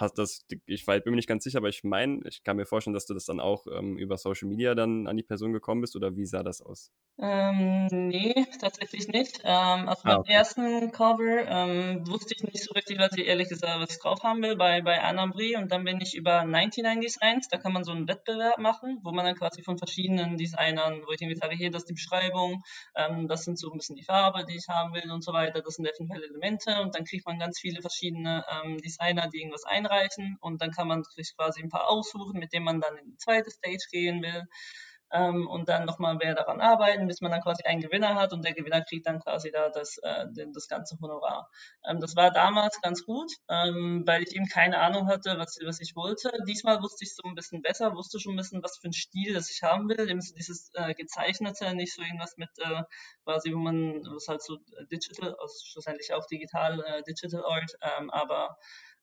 hast 0.00 0.18
das, 0.18 0.46
ich 0.66 0.86
war, 0.86 0.98
bin 1.00 1.12
mir 1.12 1.16
nicht 1.16 1.28
ganz 1.28 1.44
sicher, 1.44 1.58
aber 1.58 1.68
ich 1.68 1.84
meine, 1.84 2.20
ich 2.26 2.44
kann 2.44 2.56
mir 2.56 2.66
vorstellen, 2.66 2.94
dass 2.94 3.06
du 3.06 3.14
das 3.14 3.24
dann 3.24 3.40
auch 3.40 3.66
ähm, 3.66 3.98
über 3.98 4.16
Social 4.16 4.48
Media 4.48 4.74
dann 4.74 5.06
an 5.06 5.16
die 5.16 5.22
Person 5.22 5.52
gekommen 5.52 5.80
bist 5.80 5.96
oder 5.96 6.16
wie 6.16 6.24
sah 6.24 6.42
das 6.42 6.62
aus? 6.62 6.92
Ähm, 7.20 7.86
nee, 7.90 8.46
tatsächlich 8.60 9.08
nicht. 9.08 9.40
Ähm, 9.42 9.88
also 9.88 10.02
ah, 10.04 10.10
beim 10.10 10.18
okay. 10.20 10.32
ersten 10.32 10.92
Cover 10.92 11.48
ähm, 11.48 12.06
wusste 12.06 12.34
ich 12.36 12.44
nicht 12.44 12.62
so 12.62 12.72
richtig, 12.74 12.98
was 12.98 13.10
ich 13.16 13.26
ehrlich 13.26 13.48
gesagt 13.48 13.80
was 13.80 13.90
ich 13.90 13.98
drauf 13.98 14.22
haben 14.22 14.40
will 14.42 14.56
bei, 14.56 14.82
bei 14.82 15.02
Anna 15.02 15.26
Brie 15.26 15.56
und 15.56 15.72
dann 15.72 15.84
bin 15.84 16.00
ich 16.00 16.14
über 16.14 16.44
99 16.44 17.00
Designs, 17.00 17.48
da 17.48 17.58
kann 17.58 17.72
man 17.72 17.82
so 17.82 17.90
einen 17.90 18.06
Wettbewerb 18.06 18.58
machen, 18.58 19.00
wo 19.02 19.10
man 19.10 19.24
dann 19.24 19.34
quasi 19.34 19.62
von 19.62 19.78
verschiedenen 19.78 20.36
Designern, 20.36 21.02
wo 21.06 21.12
ich 21.12 21.20
irgendwie 21.20 21.38
sage, 21.38 21.56
hier, 21.56 21.70
das 21.70 21.82
ist 21.82 21.88
die 21.88 21.94
Beschreibung, 21.94 22.62
ähm, 22.94 23.26
das 23.26 23.44
sind 23.44 23.58
so 23.58 23.72
ein 23.72 23.78
bisschen 23.78 23.96
die 23.96 24.04
Farbe, 24.04 24.44
die 24.44 24.56
ich 24.56 24.68
haben 24.68 24.94
will 24.94 25.10
und 25.10 25.24
so 25.24 25.32
weiter, 25.32 25.60
das 25.60 25.74
sind 25.74 25.86
eventuell 25.86 26.22
Elemente 26.22 26.80
und 26.82 26.94
dann 26.94 27.04
kriegt 27.04 27.26
man 27.26 27.38
ganz 27.38 27.58
viele 27.58 27.80
verschiedene 27.80 28.44
ähm, 28.62 28.78
Designer, 28.78 29.28
die 29.28 29.38
irgendwas 29.38 29.64
einreichen 29.64 29.87
einreichen 29.88 30.36
und 30.40 30.60
dann 30.62 30.70
kann 30.70 30.88
man 30.88 31.04
sich 31.04 31.34
quasi 31.36 31.62
ein 31.62 31.68
paar 31.68 31.88
aussuchen, 31.88 32.38
mit 32.38 32.52
denen 32.52 32.64
man 32.64 32.80
dann 32.80 32.96
in 32.96 33.06
die 33.06 33.16
zweite 33.16 33.50
Stage 33.50 33.86
gehen 33.90 34.22
will. 34.22 34.44
Ähm, 35.10 35.48
und 35.48 35.70
dann 35.70 35.86
nochmal 35.86 36.16
mehr 36.16 36.34
daran 36.34 36.60
arbeiten, 36.60 37.06
bis 37.06 37.22
man 37.22 37.30
dann 37.30 37.40
quasi 37.40 37.62
einen 37.62 37.80
Gewinner 37.80 38.14
hat 38.14 38.34
und 38.34 38.44
der 38.44 38.52
Gewinner 38.52 38.82
kriegt 38.82 39.06
dann 39.06 39.20
quasi 39.20 39.50
da 39.50 39.70
das, 39.70 39.96
äh, 40.02 40.26
das 40.52 40.68
ganze 40.68 40.98
Honorar. 41.00 41.48
Ähm, 41.88 41.98
das 41.98 42.14
war 42.14 42.30
damals 42.30 42.78
ganz 42.82 43.06
gut, 43.06 43.32
ähm, 43.48 44.02
weil 44.04 44.22
ich 44.22 44.36
eben 44.36 44.48
keine 44.48 44.78
Ahnung 44.80 45.08
hatte, 45.08 45.38
was, 45.38 45.58
was 45.64 45.80
ich 45.80 45.96
wollte. 45.96 46.30
Diesmal 46.46 46.82
wusste 46.82 47.04
ich 47.04 47.14
so 47.14 47.22
ein 47.26 47.34
bisschen 47.34 47.62
besser, 47.62 47.94
wusste 47.94 48.20
schon 48.20 48.34
ein 48.34 48.36
bisschen, 48.36 48.62
was 48.62 48.76
für 48.76 48.88
ein 48.88 48.92
Stil 48.92 49.32
das 49.32 49.50
ich 49.50 49.62
haben 49.62 49.88
will. 49.88 50.10
Eben 50.10 50.20
so 50.20 50.34
dieses 50.34 50.70
äh, 50.74 50.92
gezeichnete, 50.92 51.74
nicht 51.74 51.94
so 51.94 52.02
irgendwas 52.02 52.36
mit 52.36 52.50
äh, 52.58 52.82
quasi, 53.24 53.54
wo 53.54 53.58
man, 53.60 54.02
was 54.14 54.28
halt 54.28 54.42
so 54.42 54.58
digital, 54.92 55.34
also 55.40 55.54
schlussendlich 55.64 56.12
auch 56.12 56.26
digital, 56.26 56.84
äh, 56.84 57.02
digital 57.04 57.46
Art, 57.46 57.72
ähm, 57.80 58.10
aber 58.10 58.58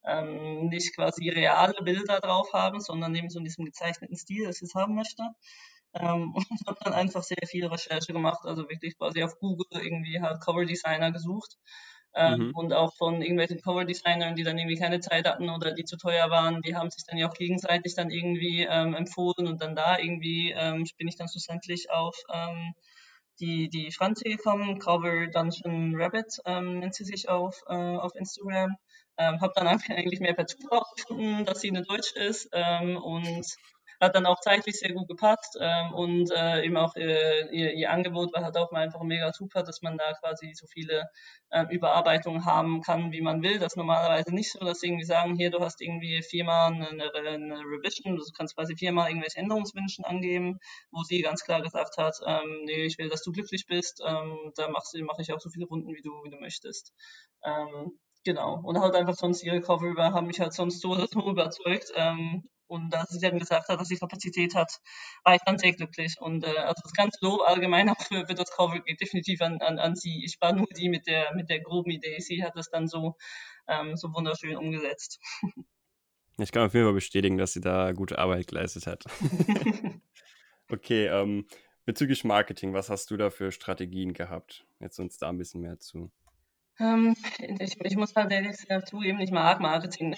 ähm, 0.06 0.68
nicht 0.68 0.96
quasi 0.96 1.30
reale 1.30 1.82
Bilder 1.84 2.20
drauf 2.20 2.54
haben, 2.54 2.80
sondern 2.80 3.15
eben 3.15 3.30
so 3.30 3.39
in 3.39 3.46
diesem 3.46 3.65
gezeichneten 3.65 4.15
Stil, 4.15 4.46
das 4.46 4.58
ich 4.58 4.70
es 4.70 4.76
haben 4.76 4.96
möchte. 4.96 5.24
Ähm, 5.94 6.34
und 6.36 6.68
habe 6.68 6.78
dann 6.84 6.94
einfach 6.94 7.24
sehr 7.24 7.48
viel 7.48 7.65
Recherche 7.65 8.13
gemacht, 8.13 8.41
also 8.44 8.70
wirklich 8.70 8.98
quasi 8.98 9.24
auf 9.24 9.38
Google 9.39 9.65
irgendwie 9.72 10.22
halt 10.22 10.41
Cover 10.41 10.65
Designer 10.65 11.12
gesucht. 11.12 11.58
Ähm, 12.18 12.48
mhm. 12.48 12.52
Und 12.56 12.74
auch 12.74 12.96
von 12.96 13.22
irgendwelchen 13.22 13.62
Cover 13.62 13.84
Designern, 13.84 14.36
die 14.36 14.44
dann 14.44 14.58
irgendwie 14.58 14.78
keine 14.78 15.02
Zeit 15.02 15.28
hatten 15.28 15.50
oder 15.50 15.74
die 15.74 15.84
zu 15.84 15.98
teuer 15.98 16.30
waren, 16.30 16.62
die 16.62 16.74
haben 16.76 16.89
sich 16.89 17.04
dann 17.06 17.18
ja 17.18 17.28
auch 17.28 17.34
gegenseitig 17.34 17.94
dann 17.96 18.10
irgendwie 18.10 18.65
ähm, 18.70 18.94
empfohlen 18.94 19.48
und 19.48 19.62
dann 19.62 19.76
da 19.76 20.00
irgendwie 20.00 20.52
ähm, 20.52 20.86
bin 20.98 21.10
ich 21.10 21.18
dann 21.18 21.28
schlussendlich 21.28 21.91
auf 21.91 22.15
ähm, 22.34 22.74
die, 23.41 23.70
die 23.70 23.91
Franzi 23.91 24.30
gekommen, 24.30 24.80
Cover 24.80 25.28
Dungeon 25.28 25.94
Rabbit 25.96 26.39
ähm, 26.46 26.80
nennt 26.80 26.96
sie 26.96 27.04
sich 27.04 27.28
auf, 27.28 27.62
äh, 27.68 27.74
auf 27.74 28.15
Instagram. 28.15 28.78
Ähm, 29.17 29.41
habe 29.41 29.54
dann 29.56 29.67
eigentlich 29.89 30.19
mehr 30.19 30.34
per 30.34 30.47
Zufall 30.47 30.82
gefunden, 30.95 31.45
dass 31.45 31.62
sie 31.62 31.69
eine 31.69 31.84
Deutsch 31.84 32.13
ist 32.13 32.49
ähm, 32.54 32.97
und 32.97 33.45
hat 33.99 34.15
dann 34.15 34.25
auch 34.25 34.39
zeitlich 34.39 34.78
sehr 34.78 34.93
gut 34.93 35.08
gepasst 35.08 35.58
ähm, 35.60 35.93
und 35.93 36.32
äh, 36.32 36.65
eben 36.65 36.78
auch 36.78 36.95
äh, 36.95 37.47
ihr, 37.51 37.73
ihr 37.73 37.91
Angebot 37.91 38.34
war 38.34 38.43
halt 38.43 38.58
auch 38.58 38.71
mal 38.71 38.82
einfach 38.82 39.01
mega 39.04 39.32
super, 39.34 39.63
dass 39.63 39.82
man 39.82 39.97
da 39.97 40.13
quasi 40.13 40.54
so 40.54 40.67
viele 40.67 41.10
äh, 41.49 41.65
Überarbeitungen 41.69 42.45
haben 42.45 42.82
kann, 42.82 43.12
wie 43.12 43.21
man 43.21 43.41
will. 43.41 43.60
Das 43.60 43.73
ist 43.73 43.78
normalerweise 43.78 44.34
nicht 44.34 44.51
so, 44.51 44.60
dass 44.60 44.80
sie 44.80 44.88
irgendwie 44.88 45.06
sagen, 45.06 45.36
hier, 45.36 45.51
du 45.51 45.60
hast 45.60 45.82
irgendwie 45.82 46.21
viermal 46.21 46.73
eine, 46.73 46.89
eine 46.89 47.60
Revision, 47.60 48.15
du 48.15 48.23
kannst 48.36 48.56
quasi 48.56 48.75
viermal 48.75 49.10
irgendwelche 49.10 49.39
Änderungswünsche 49.39 50.06
angeben, 50.06 50.60
wo 50.91 51.04
sie 51.04 51.21
ganz 51.21 51.43
klar 51.43 51.62
gesagt 51.62 51.97
hat, 51.97 52.15
ähm, 52.25 52.63
nee, 52.65 52.86
ich 52.86 52.97
will, 52.97 53.10
dass 53.10 53.23
du 53.23 53.32
glücklich 53.32 53.65
bist, 53.67 54.01
ähm, 54.06 54.51
da 54.56 54.69
mache 54.69 54.86
mach 55.04 55.19
ich 55.19 55.32
auch 55.34 55.39
so 55.39 55.49
viele 55.49 55.65
Runden, 55.65 55.93
wie 55.93 56.01
du, 56.01 56.12
wie 56.23 56.30
du 56.30 56.38
möchtest. 56.38 56.93
Genau. 58.25 58.59
Und 58.63 58.79
halt 58.79 58.95
einfach 58.95 59.13
sonst 59.13 59.43
ihre 59.43 59.61
Cover 59.61 59.95
haben 59.97 60.27
mich 60.27 60.39
halt 60.39 60.53
sonst 60.53 60.81
so 60.81 60.89
oder 60.93 61.07
so 61.07 61.29
überzeugt. 61.29 61.91
Ähm, 61.95 62.43
und 62.67 62.95
als 62.95 63.09
sie 63.11 63.19
dann 63.19 63.38
gesagt 63.38 63.69
hat, 63.69 63.79
dass 63.79 63.88
sie 63.88 63.97
Kapazität 63.97 64.55
hat, 64.55 64.79
war 65.23 65.35
ich 65.35 65.41
dann 65.45 65.59
sehr 65.59 65.73
glücklich. 65.73 66.15
Und 66.19 66.43
äh, 66.43 66.57
also 66.57 66.81
das 66.81 66.93
ganze 66.93 67.19
Lob 67.21 67.41
allgemein 67.45 67.89
auch 67.89 68.01
für, 68.01 68.25
für 68.25 68.33
das 68.33 68.49
Cover 68.51 68.79
geht 68.79 68.99
definitiv 68.99 69.41
an, 69.41 69.61
an, 69.61 69.77
an 69.77 69.95
sie. 69.95 70.25
Ich 70.25 70.38
war 70.41 70.53
nur 70.53 70.65
die 70.75 70.89
mit 70.89 71.05
der, 71.05 71.33
mit 71.35 71.49
der 71.49 71.61
groben 71.61 71.91
Idee. 71.91 72.19
Sie 72.19 72.43
hat 72.43 72.55
das 72.55 72.69
dann 72.69 72.88
so, 72.88 73.15
ähm, 73.67 73.95
so 73.95 74.13
wunderschön 74.13 74.57
umgesetzt. 74.57 75.19
Ich 76.38 76.51
kann 76.51 76.65
auf 76.65 76.73
jeden 76.73 76.85
Fall 76.85 76.93
bestätigen, 76.93 77.38
dass 77.38 77.53
sie 77.53 77.61
da 77.61 77.93
gute 77.93 78.19
Arbeit 78.19 78.47
geleistet 78.47 78.88
hat. 78.88 79.05
okay, 80.69 81.07
ähm, 81.07 81.47
bezüglich 81.85 82.25
Marketing, 82.25 82.73
was 82.73 82.89
hast 82.89 83.09
du 83.09 83.15
da 83.15 83.29
für 83.29 83.53
Strategien 83.53 84.11
gehabt? 84.11 84.65
Jetzt 84.81 84.99
uns 84.99 85.17
da 85.17 85.29
ein 85.29 85.38
bisschen 85.38 85.61
mehr 85.61 85.79
zu. 85.79 86.11
Ähm, 86.79 87.15
ich, 87.59 87.79
ich, 87.79 87.95
muss 87.95 88.15
ehrlich 88.15 88.57
zugeben, 88.85 89.19
ich 89.19 89.31
mag 89.31 89.59
Marketing. 89.59 90.13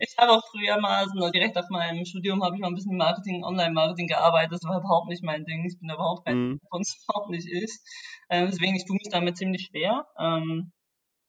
ich 0.00 0.16
habe 0.18 0.32
auch 0.32 0.42
früher 0.50 0.80
mal, 0.80 1.04
also 1.04 1.30
direkt 1.30 1.56
nach 1.56 1.68
meinem 1.70 2.04
Studium, 2.04 2.44
habe 2.44 2.54
ich 2.54 2.60
mal 2.60 2.68
ein 2.68 2.74
bisschen 2.74 2.96
Marketing, 2.96 3.44
Online-Marketing 3.44 4.06
gearbeitet. 4.06 4.52
Das 4.52 4.64
war 4.64 4.78
überhaupt 4.78 5.08
nicht 5.08 5.22
mein 5.22 5.44
Ding. 5.44 5.64
Ich 5.66 5.78
bin 5.78 5.90
überhaupt 5.90 6.26
kein, 6.26 6.36
mhm. 6.36 6.60
von 6.70 6.82
überhaupt 6.82 7.30
nicht 7.30 7.48
ist. 7.48 7.86
Ähm, 8.28 8.48
deswegen, 8.50 8.76
ich 8.76 8.84
tue 8.84 8.96
mich 8.96 9.08
damit 9.10 9.36
ziemlich 9.36 9.66
schwer. 9.66 10.06
Ähm, 10.18 10.72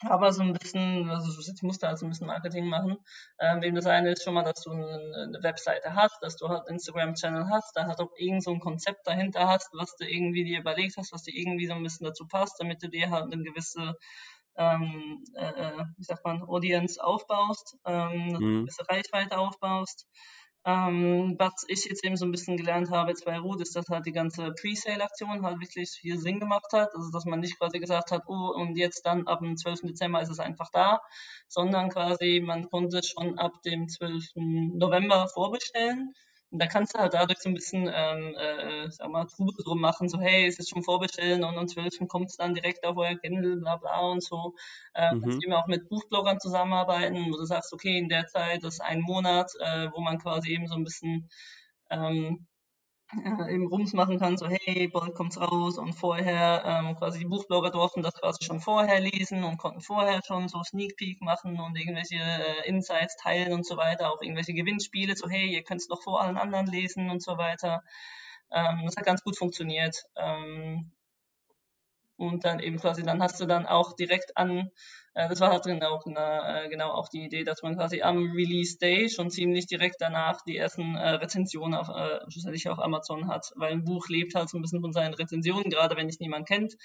aber 0.04 0.32
so 0.32 0.42
ein 0.42 0.54
bisschen, 0.54 1.10
also 1.10 1.32
ich 1.40 1.62
musste 1.64 1.88
halt 1.88 2.00
so 2.00 2.06
ein 2.06 2.10
bisschen 2.10 2.28
Marketing 2.28 2.68
machen. 2.68 2.98
Ähm, 3.40 3.64
eben 3.64 3.76
das 3.76 3.86
eine 3.86 4.12
ist 4.12 4.24
schon 4.24 4.34
mal, 4.34 4.44
dass 4.44 4.62
du 4.62 4.72
eine, 4.72 4.86
eine 4.86 5.44
Webseite 5.44 5.96
hast, 5.96 6.22
dass 6.22 6.38
du 6.38 6.50
halt 6.50 6.68
Instagram-Channel 6.68 7.50
hast, 7.50 7.76
da 7.76 7.86
halt 7.86 8.00
auch 8.00 8.12
irgend 8.18 8.44
so 8.44 8.52
ein 8.52 8.60
Konzept 8.60 9.08
dahinter 9.08 9.48
hast, 9.48 9.70
was 9.74 9.96
du 9.96 10.06
irgendwie 10.06 10.44
dir 10.44 10.60
überlegt 10.60 10.98
hast, 10.98 11.14
was 11.14 11.24
dir 11.24 11.36
irgendwie 11.36 11.68
so 11.68 11.74
ein 11.74 11.84
bisschen 11.84 12.06
dazu 12.06 12.28
passt, 12.28 12.60
damit 12.60 12.82
du 12.84 12.90
dir 12.90 13.10
halt 13.10 13.32
eine 13.32 13.44
gewisse 13.44 13.96
ähm, 14.58 15.24
äh, 15.36 15.46
äh 15.46 15.86
wie 15.98 16.04
sagt 16.04 16.26
man, 16.26 16.44
Audience 16.44 17.02
aufbaust, 17.02 17.78
ähm, 17.86 18.36
eine 18.36 18.40
mhm. 18.40 18.62
gewisse 18.62 18.88
Reichweite 18.90 19.38
aufbaust. 19.38 20.08
Ähm, 20.64 21.36
was 21.40 21.66
ich 21.68 21.86
jetzt 21.86 22.06
eben 22.06 22.16
so 22.16 22.26
ein 22.26 22.32
bisschen 22.32 22.56
gelernt 22.56 22.92
habe 22.92 23.10
jetzt 23.10 23.26
bei 23.26 23.40
Ruth, 23.40 23.62
ist, 23.62 23.76
dass 23.76 23.90
halt 23.90 24.06
die 24.06 24.12
ganze 24.12 24.52
Pre-Sale-Aktion 24.52 25.44
halt 25.44 25.60
wirklich 25.60 25.90
viel 25.90 26.20
Sinn 26.20 26.40
gemacht 26.40 26.72
hat. 26.72 26.90
Also, 26.96 27.10
dass 27.12 27.26
man 27.26 27.40
nicht 27.40 27.58
quasi 27.58 27.80
gesagt 27.80 28.12
hat, 28.12 28.24
oh, 28.28 28.54
und 28.56 28.76
jetzt 28.78 29.06
dann 29.06 29.26
ab 29.28 29.40
dem 29.40 29.58
12. 29.58 29.82
Dezember 29.82 30.22
ist 30.22 30.30
es 30.30 30.40
einfach 30.40 30.70
da, 30.72 31.02
sondern 31.48 31.90
quasi 31.90 32.42
man 32.46 32.70
konnte 32.70 33.02
schon 33.04 33.40
ab 33.40 33.54
dem 33.66 33.90
12. 33.90 34.34
November 34.36 35.28
vorbestellen. 35.34 36.14
Und 36.52 36.62
da 36.62 36.68
kannst 36.68 36.94
du 36.94 37.00
halt 37.00 37.14
dadurch 37.14 37.40
so 37.40 37.50
ein 37.50 37.54
bisschen, 37.54 37.90
ähm, 37.94 38.36
äh, 38.38 38.92
sag 38.92 39.10
mal, 39.10 39.26
Trubel 39.26 39.56
drum 39.64 39.80
machen, 39.80 40.10
so, 40.10 40.20
hey, 40.20 40.46
es 40.46 40.60
ist 40.60 40.70
schon 40.70 40.84
vorbestellen 40.84 41.46
und 41.46 41.58
am 41.58 41.68
12. 41.68 42.08
kommt 42.10 42.30
es 42.30 42.36
dann 42.36 42.54
direkt 42.54 42.86
auf 42.86 42.98
euer 42.98 43.16
Kindle, 43.16 43.56
bla 43.58 43.78
bla 43.78 44.00
und 44.02 44.22
so. 44.22 44.54
Äh, 44.94 45.16
mhm. 45.16 45.22
Kannst 45.22 45.44
eben 45.44 45.54
auch 45.54 45.68
mit 45.68 45.88
Buchbloggern 45.88 46.42
zusammenarbeiten, 46.42 47.32
wo 47.32 47.38
du 47.38 47.46
sagst, 47.46 47.72
okay, 47.74 47.98
in 47.98 48.10
der 48.10 48.28
Zeit 48.28 48.64
ist 48.64 48.82
ein 48.82 49.00
Monat, 49.02 49.50
äh, 49.62 49.88
wo 49.94 50.02
man 50.02 50.20
quasi 50.20 50.52
eben 50.52 50.68
so 50.68 50.76
ein 50.76 50.84
bisschen 50.84 51.30
ähm, 51.90 52.48
äh, 53.14 53.54
eben 53.54 53.68
Rums 53.68 53.94
machen 53.94 54.20
kann, 54.20 54.38
so 54.38 54.48
hey, 54.48 54.88
bald 54.88 55.16
kommt's 55.16 55.40
raus 55.40 55.78
und 55.78 55.94
vorher 55.94 56.64
ähm, 56.66 56.96
quasi 56.96 57.20
die 57.20 57.26
Buchblogger 57.26 57.72
durften 57.72 58.04
das 58.04 58.14
quasi 58.14 58.44
schon 58.44 58.60
vorher 58.62 59.00
lesen 59.00 59.44
und 59.44 59.58
konnten 59.58 59.82
vorher 59.82 60.22
schon 60.26 60.48
so 60.48 60.64
Sneak 60.64 60.96
Peek 60.98 61.22
machen 61.22 61.60
und 61.60 61.78
irgendwelche 61.78 62.16
äh, 62.16 62.68
Insights 62.68 63.18
teilen 63.18 63.54
und 63.54 63.66
so 63.66 63.78
weiter, 63.78 64.12
auch 64.12 64.22
irgendwelche 64.22 64.54
Gewinnspiele, 64.54 65.16
so 65.16 65.30
hey, 65.30 65.48
ihr 65.48 65.64
könnt's 65.64 65.90
noch 65.90 66.02
vor 66.02 66.22
allen 66.22 66.38
anderen 66.38 66.68
lesen 66.68 67.10
und 67.10 67.22
so 67.22 67.38
weiter. 67.38 67.84
Ähm, 68.52 68.82
das 68.86 68.96
hat 68.98 69.06
ganz 69.06 69.24
gut 69.24 69.38
funktioniert. 69.38 70.04
Ähm, 70.16 70.92
und 72.18 72.46
dann 72.46 72.60
eben 72.60 72.78
quasi, 72.78 73.02
dann 73.04 73.22
hast 73.22 73.42
du 73.42 73.46
dann 73.46 73.66
auch 73.66 73.94
direkt 73.94 74.38
an, 74.38 74.70
das 75.14 75.42
war 75.42 75.52
halt 75.52 75.64
genau, 75.64 76.00
äh, 76.06 76.70
genau 76.70 76.92
auch 76.92 77.10
die 77.10 77.26
Idee, 77.26 77.44
dass 77.44 77.62
man 77.64 77.76
quasi 77.76 78.02
am 78.02 78.32
Release 78.32 78.78
Day 78.78 79.10
schon 79.10 79.30
ziemlich 79.30 79.68
direkt 79.68 79.98
danach 80.00 80.42
die 80.44 80.58
ersten 80.58 80.96
äh, 80.96 81.10
Rezensionen 81.10 81.74
auf, 81.74 81.90
äh, 81.90 82.20
schlussendlich 82.30 82.70
auf 82.70 82.80
Amazon 82.80 83.28
hat, 83.28 83.52
weil 83.56 83.74
ein 83.74 83.84
Buch 83.84 84.08
lebt 84.08 84.36
halt 84.36 84.50
so 84.50 84.58
ein 84.58 84.62
bisschen 84.62 84.82
von 84.82 84.94
seinen 84.94 85.14
Rezensionen, 85.14 85.70
gerade 85.70 85.98
wenn 85.98 86.08
es 86.08 86.20
niemand 86.20 86.48
kennt. 86.48 86.76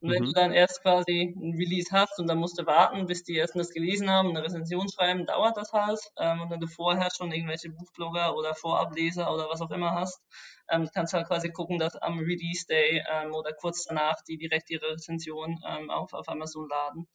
Und 0.00 0.10
wenn 0.10 0.22
mhm. 0.22 0.26
du 0.26 0.32
dann 0.32 0.52
erst 0.52 0.82
quasi 0.82 1.34
ein 1.34 1.54
Release 1.56 1.90
hast 1.90 2.18
und 2.18 2.26
dann 2.26 2.38
musst 2.38 2.58
du 2.58 2.66
warten, 2.66 3.06
bis 3.06 3.24
die 3.24 3.38
ersten 3.38 3.58
das 3.58 3.70
gelesen 3.70 4.10
haben, 4.10 4.28
eine 4.28 4.42
Rezension 4.42 4.88
schreiben, 4.90 5.24
dauert 5.24 5.56
das 5.56 5.72
halt. 5.72 5.98
Ähm, 6.18 6.42
und 6.42 6.50
wenn 6.50 6.60
du 6.60 6.66
vorher 6.66 7.08
schon 7.16 7.32
irgendwelche 7.32 7.70
Buchblogger 7.70 8.36
oder 8.36 8.54
Vorableser 8.54 9.32
oder 9.32 9.48
was 9.48 9.62
auch 9.62 9.70
immer 9.70 9.92
hast, 9.92 10.20
ähm, 10.68 10.88
kannst 10.92 11.12
du 11.12 11.18
halt 11.18 11.28
quasi 11.28 11.50
gucken, 11.50 11.78
dass 11.78 11.96
am 11.96 12.18
Release 12.18 12.66
Day 12.66 13.02
ähm, 13.10 13.34
oder 13.34 13.52
kurz 13.54 13.84
danach 13.84 14.16
die 14.28 14.36
direkt 14.36 14.68
ihre 14.70 14.92
Rezension 14.92 15.58
ähm, 15.66 15.90
auf, 15.90 16.12
auf 16.12 16.28
Amazon 16.28 16.68
laden. 16.68 17.06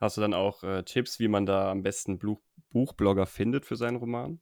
Hast 0.00 0.16
du 0.16 0.20
dann 0.20 0.34
auch 0.34 0.62
äh, 0.62 0.82
Tipps, 0.84 1.18
wie 1.18 1.28
man 1.28 1.46
da 1.46 1.70
am 1.70 1.82
besten 1.82 2.18
Buch 2.18 2.40
Buchblogger 2.70 3.26
findet 3.26 3.64
für 3.64 3.76
seinen 3.76 3.96
Roman? 3.96 4.40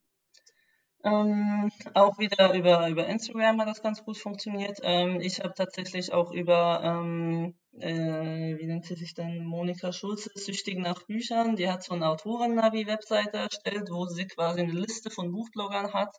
Ähm, 1.04 1.70
auch 1.94 2.18
wieder 2.18 2.52
über, 2.54 2.88
über 2.88 3.06
Instagram 3.06 3.60
hat 3.60 3.68
das 3.68 3.82
ganz 3.82 4.02
gut 4.04 4.18
funktioniert. 4.18 4.80
Ähm, 4.82 5.20
ich 5.20 5.38
habe 5.38 5.54
tatsächlich 5.54 6.12
auch 6.12 6.32
über, 6.32 6.80
ähm, 6.82 7.54
äh, 7.78 8.58
wie 8.58 8.66
nennt 8.66 8.86
sie 8.86 8.96
sich 8.96 9.14
denn, 9.14 9.44
Monika 9.44 9.92
Schulze, 9.92 10.30
Süchtig 10.34 10.78
nach 10.78 11.04
Büchern, 11.04 11.54
die 11.54 11.70
hat 11.70 11.84
so 11.84 11.94
eine 11.94 12.08
Autoren-Navi-Webseite 12.08 13.36
erstellt, 13.36 13.88
wo 13.90 14.06
sie 14.06 14.26
quasi 14.26 14.62
eine 14.62 14.72
Liste 14.72 15.10
von 15.10 15.30
Buchbloggern 15.30 15.92
hat, 15.92 16.16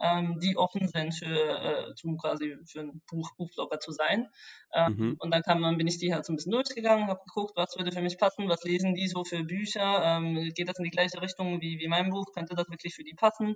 ähm, 0.00 0.38
die 0.40 0.56
offen 0.56 0.88
sind 0.88 1.14
für, 1.14 1.26
äh, 1.26 1.94
zum 1.94 2.18
quasi 2.18 2.56
für 2.66 2.80
ein 2.80 3.02
Buch, 3.08 3.30
Buchblogger 3.36 3.80
zu 3.80 3.92
sein. 3.92 4.28
Ähm, 4.74 4.96
mhm. 4.96 5.16
Und 5.18 5.30
dann 5.32 5.42
kann 5.42 5.60
man, 5.60 5.76
bin 5.78 5.86
ich 5.86 5.98
die 5.98 6.12
halt 6.12 6.24
so 6.24 6.32
ein 6.32 6.36
bisschen 6.36 6.52
durchgegangen, 6.52 7.06
habe 7.06 7.20
geguckt, 7.26 7.52
was 7.56 7.76
würde 7.76 7.92
für 7.92 8.02
mich 8.02 8.18
passen, 8.18 8.48
was 8.48 8.64
lesen 8.64 8.94
die 8.94 9.06
so 9.08 9.24
für 9.24 9.44
Bücher, 9.44 10.02
ähm, 10.04 10.50
geht 10.54 10.68
das 10.68 10.78
in 10.78 10.84
die 10.84 10.90
gleiche 10.90 11.20
Richtung 11.22 11.60
wie, 11.60 11.78
wie 11.78 11.88
mein 11.88 12.10
Buch, 12.10 12.26
könnte 12.34 12.54
das 12.54 12.68
wirklich 12.68 12.94
für 12.94 13.04
die 13.04 13.14
passen. 13.14 13.54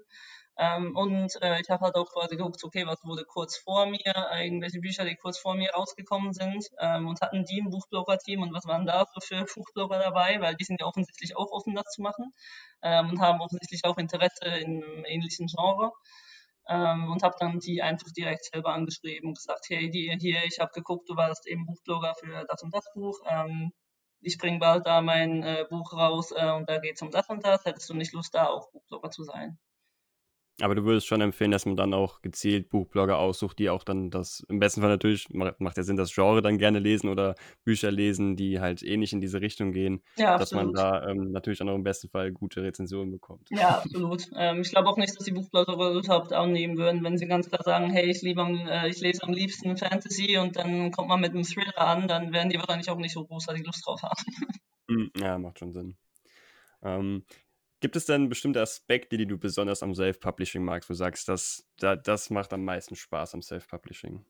Ähm, 0.57 0.97
und 0.97 1.41
äh, 1.41 1.61
ich 1.61 1.71
habe 1.71 1.85
halt 1.85 1.95
auch 1.95 2.11
quasi 2.13 2.37
geguckt, 2.37 2.63
okay, 2.65 2.85
was 2.85 2.99
wurde 3.05 3.25
kurz 3.25 3.57
vor 3.59 3.87
mir, 3.87 4.01
irgendwelche 4.41 4.81
Bücher, 4.81 5.05
die 5.05 5.15
kurz 5.15 5.39
vor 5.39 5.55
mir 5.55 5.71
rausgekommen 5.71 6.33
sind 6.33 6.65
ähm, 6.81 7.07
und 7.07 7.21
hatten 7.21 7.45
die 7.45 7.61
ein 7.61 7.71
Buchblogger-Team 7.71 8.43
und 8.43 8.53
was 8.53 8.67
waren 8.67 8.85
da 8.85 9.07
so 9.15 9.21
für 9.21 9.45
Buchblogger 9.55 10.01
dabei, 10.01 10.41
weil 10.41 10.57
die 10.57 10.65
sind 10.65 10.81
ja 10.81 10.87
offensichtlich 10.87 11.37
auch 11.37 11.53
offen, 11.53 11.75
das 11.77 11.87
zu 11.93 12.03
machen 12.03 12.33
ähm, 12.83 13.11
und 13.11 13.21
haben 13.21 13.41
offensichtlich 13.41 13.85
auch 13.85 13.99
Interesse 13.99 14.47
in 14.47 14.83
einem 14.83 15.05
ähnlichen 15.05 15.47
Genre. 15.47 15.93
Ähm, 16.69 17.11
und 17.11 17.23
habe 17.23 17.37
dann 17.41 17.59
die 17.61 17.83
einfach 17.83 18.11
direkt 18.13 18.45
selber 18.45 18.75
angeschrieben 18.75 19.29
und 19.31 19.37
gesagt, 19.37 19.67
hey, 19.69 19.91
die 19.91 20.15
hier, 20.21 20.45
ich 20.45 20.59
habe 20.61 20.71
geguckt, 20.75 21.09
du 21.09 21.17
warst 21.17 21.47
eben 21.47 21.67
Buchblogger 21.67 22.15
für 22.15 22.45
das 22.47 22.63
und 22.63 22.75
das 22.75 22.85
Buch. 22.95 23.19
Ähm, 23.27 23.73
ich 24.21 24.39
bringe 24.39 24.59
bald 24.59 24.87
da 24.87 25.01
mein 25.01 25.43
äh, 25.43 25.65
Buch 25.71 25.93
raus 25.93 26.33
äh, 26.37 26.51
und 26.53 26.69
da 26.69 26.79
geht 26.79 26.97
es 26.97 27.03
um 27.03 27.11
das 27.11 27.29
und 27.29 27.45
das. 27.45 27.65
Hättest 27.65 27.89
du 27.91 27.95
nicht 27.95 28.13
Lust, 28.13 28.35
da 28.35 28.47
auch 28.49 28.71
Buchblogger 28.73 29.11
zu 29.11 29.25
sein? 29.25 29.59
Aber 30.61 30.75
du 30.75 30.85
würdest 30.85 31.07
schon 31.07 31.21
empfehlen, 31.21 31.53
dass 31.53 31.67
man 31.67 31.77
dann 31.77 31.95
auch 31.95 32.21
gezielt 32.21 32.69
Buchblogger 32.69 33.17
aussucht, 33.17 33.61
die 33.61 33.71
auch 33.71 33.85
dann 33.85 34.11
das, 34.11 34.45
im 34.49 34.59
besten 34.59 34.81
Fall 34.81 34.91
natürlich, 34.91 35.29
macht 35.31 35.77
ja 35.77 35.83
Sinn, 35.85 35.97
das 35.97 36.13
Genre 36.13 36.43
dann 36.43 36.59
gerne 36.59 36.81
lesen 36.81 37.09
oder 37.09 37.37
Bücher 37.65 37.93
lesen, 37.93 38.35
die 38.35 38.59
halt 38.59 38.83
ähnlich 38.83 39.13
in 39.13 39.21
diese 39.21 39.41
Richtung 39.41 39.73
gehen, 39.73 40.03
ja, 40.17 40.37
dass 40.37 40.51
man 40.53 40.73
da 40.73 41.07
ähm, 41.09 41.31
natürlich 41.31 41.63
auch 41.63 41.75
im 41.75 41.85
besten 41.85 42.09
Fall 42.09 42.33
gute 42.33 42.63
Rezensionen 42.63 43.13
bekommt. 43.13 43.49
Ja, 43.51 43.79
absolut. 43.79 44.27
ähm, 44.37 44.63
ich 44.63 44.71
glaube 44.71 44.89
auch 44.89 44.97
nicht, 44.97 45.17
dass 45.17 45.25
die 45.25 45.33
Buchblogger 45.33 45.75
überhaupt 45.75 46.33
annehmen 46.33 46.77
würden, 46.77 47.05
wenn 47.05 47.19
sie 47.19 47.27
ganz 47.27 47.49
klar 47.49 47.63
sagen, 47.63 47.91
hey, 47.91 48.11
ich, 48.11 48.23
liebe, 48.23 48.43
äh, 48.43 48.89
ich 48.89 49.01
lese 49.01 49.23
am 49.23 49.33
liebsten 49.33 49.77
Fantasy 49.77 50.39
und 50.39 50.57
dann 50.57 50.91
kommt 50.91 51.09
man 51.09 51.21
mit 51.21 51.31
einem 51.31 51.45
Thriller 51.45 51.79
an, 51.79 52.09
dann 52.09 52.33
werden 52.33 52.51
die 52.51 52.59
wahrscheinlich 52.59 52.91
auch 52.91 52.99
nicht 52.99 53.13
so 53.13 53.25
großartig 53.25 53.65
Lust 53.65 53.87
drauf 53.87 54.03
haben. 54.03 54.23
Hm, 54.91 55.11
ja, 55.21 55.39
macht 55.39 55.59
schon 55.59 55.73
Sinn. 55.73 55.97
Ähm, 56.83 57.25
Gibt 57.81 57.97
es 57.97 58.07
denn 58.07 58.29
bestimmte 58.29 58.61
Aspekte, 58.61 59.17
die 59.17 59.27
du 59.27 59.39
besonders 59.39 59.83
am 59.83 59.95
Self-Publishing 59.95 60.65
magst, 60.65 60.89
wo 60.89 60.93
du 60.93 60.99
sagst, 60.99 61.29
dass, 61.29 61.69
da, 61.79 61.95
das 61.95 62.31
macht 62.31 62.53
am 62.53 62.65
meisten 62.65 62.97
Spaß 62.97 63.35
am 63.35 63.43
Self-Publishing? 63.43 64.25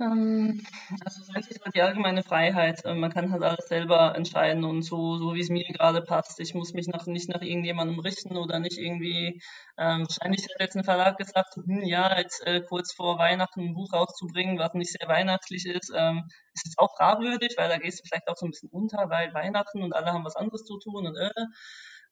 Ähm, 0.00 0.64
also 1.04 1.20
es 1.20 1.28
ist 1.50 1.64
halt 1.64 1.74
die 1.74 1.82
allgemeine 1.82 2.22
Freiheit. 2.22 2.82
Ähm, 2.84 3.00
man 3.00 3.12
kann 3.12 3.30
halt 3.30 3.42
alles 3.42 3.68
selber 3.68 4.14
entscheiden 4.16 4.64
und 4.64 4.82
so, 4.82 5.16
so 5.18 5.34
wie 5.34 5.40
es 5.40 5.50
mir 5.50 5.64
gerade 5.64 6.02
passt. 6.02 6.40
Ich 6.40 6.54
muss 6.54 6.72
mich 6.72 6.86
nach, 6.88 7.06
nicht 7.06 7.28
nach 7.28 7.42
irgendjemandem 7.42 7.98
richten 7.98 8.36
oder 8.36 8.58
nicht 8.58 8.78
irgendwie, 8.78 9.40
ähm, 9.78 10.06
wahrscheinlich 10.06 10.44
hat 10.44 10.60
jetzt 10.60 10.76
ein 10.76 10.84
Verlag 10.84 11.18
gesagt, 11.18 11.54
hm, 11.56 11.82
ja, 11.84 12.18
jetzt 12.18 12.46
äh, 12.46 12.62
kurz 12.62 12.94
vor 12.94 13.18
Weihnachten 13.18 13.60
ein 13.60 13.74
Buch 13.74 13.92
rauszubringen, 13.92 14.58
was 14.58 14.74
nicht 14.74 14.92
sehr 14.92 15.08
weihnachtlich 15.08 15.66
ist, 15.66 15.92
ähm, 15.94 16.24
ist 16.54 16.66
jetzt 16.66 16.78
auch 16.78 16.96
fragwürdig, 16.96 17.54
weil 17.56 17.68
da 17.68 17.78
gehst 17.78 18.00
du 18.00 18.08
vielleicht 18.08 18.28
auch 18.28 18.36
so 18.36 18.46
ein 18.46 18.50
bisschen 18.50 18.70
unter, 18.70 19.10
weil 19.10 19.34
Weihnachten 19.34 19.82
und 19.82 19.92
alle 19.92 20.12
haben 20.12 20.24
was 20.24 20.36
anderes 20.36 20.64
zu 20.64 20.78
tun 20.78 21.06
und 21.06 21.16
äh, 21.16 21.30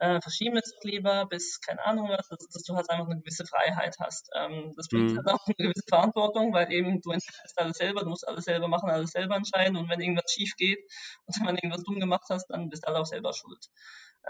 äh, 0.00 0.20
verschieben 0.20 0.54
wir 0.54 0.62
es 0.64 0.74
lieber 0.82 1.26
bis, 1.26 1.60
keine 1.60 1.84
Ahnung 1.84 2.08
was, 2.08 2.28
dass, 2.28 2.48
dass, 2.48 2.62
du 2.62 2.74
halt 2.74 2.88
einfach 2.90 3.06
eine 3.06 3.20
gewisse 3.20 3.44
Freiheit 3.46 3.96
hast. 4.00 4.30
Ähm, 4.34 4.72
das 4.76 4.88
bringt 4.88 5.12
mhm. 5.12 5.16
halt 5.18 5.28
auch 5.28 5.46
eine 5.46 5.54
gewisse 5.54 5.84
Verantwortung, 5.88 6.52
weil 6.52 6.72
eben 6.72 7.00
du 7.02 7.10
entscheidest 7.10 7.58
alles 7.58 7.76
selber, 7.76 8.00
du 8.00 8.08
musst 8.08 8.26
alles 8.26 8.44
selber 8.44 8.68
machen, 8.68 8.90
alles 8.90 9.10
selber 9.10 9.36
entscheiden 9.36 9.76
und 9.76 9.88
wenn 9.90 10.00
irgendwas 10.00 10.32
schief 10.32 10.56
geht 10.56 10.80
und 11.26 11.34
wenn 11.46 11.56
du 11.56 11.62
irgendwas 11.62 11.84
dumm 11.84 12.00
gemacht 12.00 12.26
hast, 12.30 12.46
dann 12.48 12.70
bist 12.70 12.84
du 12.84 12.88
halt 12.88 12.96
auch 12.98 13.06
selber 13.06 13.32
schuld. 13.32 13.68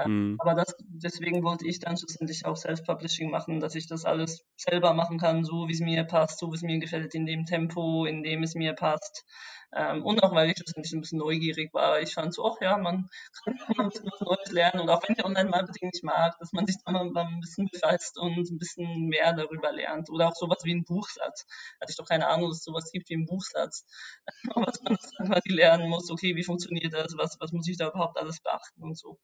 Mhm. 0.07 0.37
Aber 0.39 0.55
das, 0.55 0.75
deswegen 0.89 1.43
wollte 1.43 1.67
ich 1.67 1.81
dann 1.81 1.97
schlussendlich 1.97 2.47
auch 2.47 2.57
Self-Publishing 2.57 3.31
machen, 3.31 3.61
dass 3.61 3.75
ich 3.75 3.87
das 3.89 4.05
alles 4.05 4.45
selber 4.57 4.95
machen 4.95 5.19
kann, 5.19 5.45
so 5.45 5.69
wie 5.69 5.73
es 5.73 5.81
mir 5.81 6.05
passt, 6.05 6.39
so 6.39 6.51
wie 6.53 6.57
es 6.57 6.63
mir 6.63 6.79
gefällt, 6.79 7.15
in 7.15 7.27
dem 7.27 7.45
Tempo, 7.45 8.05
in 8.07 8.23
dem 8.23 8.43
es 8.43 8.55
mir 8.55 8.75
passt. 8.75 9.25
Ähm, 9.73 10.05
und 10.05 10.23
auch 10.25 10.35
weil 10.35 10.51
ich 10.51 10.57
schlussendlich 10.57 10.93
ein 10.93 11.01
bisschen 11.01 11.19
neugierig 11.19 11.73
war. 11.73 12.01
Ich 12.01 12.15
fand 12.15 12.35
so, 12.35 12.45
ach 12.45 12.61
ja, 12.61 12.77
man 12.77 13.09
kann 13.45 13.87
was 13.87 14.21
Neues 14.21 14.51
lernen. 14.51 14.81
Und 14.81 14.91
auch 14.91 15.03
wenn 15.07 15.15
ich 15.17 15.25
Online-Marketing 15.25 15.91
nicht 15.93 16.03
mag, 16.03 16.37
dass 16.41 16.53
man 16.53 16.67
sich 16.67 16.77
dann 16.85 17.13
mal 17.13 17.25
ein 17.25 17.41
bisschen 17.41 17.69
befasst 17.71 18.19
und 18.19 18.51
ein 18.51 18.59
bisschen 18.59 19.07
mehr 19.07 19.33
darüber 19.33 19.71
lernt. 19.73 20.11
Oder 20.11 20.29
auch 20.29 20.35
sowas 20.35 20.59
wie 20.65 20.75
ein 20.75 20.85
Buchsatz. 20.85 21.47
Hatte 21.81 21.91
ich 21.91 21.97
doch 21.97 22.07
keine 22.09 22.27
Ahnung, 22.29 22.49
dass 22.49 22.59
es 22.59 22.65
sowas 22.65 22.91
gibt 22.93 23.11
wie 23.11 23.17
ein 23.17 23.27
Buchsatz. 23.27 23.85
was 24.57 24.83
man 24.83 24.97
dann 25.19 25.29
quasi 25.29 25.51
lernen 25.51 25.89
muss, 25.89 26.11
okay, 26.11 26.35
wie 26.35 26.45
funktioniert 26.45 26.93
das, 26.93 27.15
was, 27.17 27.37
was 27.39 27.53
muss 27.53 27.69
ich 27.69 27.77
da 27.77 27.89
überhaupt 27.89 28.19
alles 28.19 28.41
beachten 28.41 28.83
und 28.83 28.99
so. 28.99 29.19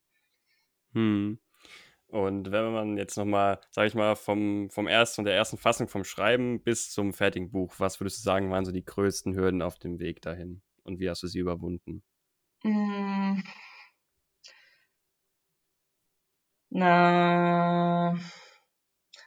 Hm. 0.97 1.39
Und 2.09 2.53
wenn 2.53 2.73
man 2.73 2.97
jetzt 2.97 3.17
nochmal, 3.19 3.61
sag 3.71 3.87
ich 3.89 3.95
mal, 3.95 4.17
vom, 4.17 4.71
vom 4.71 4.87
ersten, 4.89 5.17
von 5.17 5.25
der 5.27 5.35
ersten 5.37 5.59
Fassung 5.59 5.89
vom 5.89 6.05
Schreiben 6.05 6.63
bis 6.63 6.91
zum 6.91 7.13
fertigen 7.13 7.51
Buch, 7.51 7.75
was 7.79 8.01
würdest 8.01 8.19
du 8.19 8.23
sagen, 8.23 8.51
waren 8.51 8.65
so 8.65 8.73
die 8.73 8.85
größten 8.85 9.35
Hürden 9.35 9.63
auf 9.63 9.79
dem 9.79 9.99
Weg 9.99 10.23
dahin? 10.23 10.63
Und 10.85 11.01
wie 11.01 11.11
hast 11.11 11.23
du 11.23 11.27
sie 11.27 11.41
überwunden? 11.41 12.03
Hm. 12.63 13.43
Na, 16.71 18.15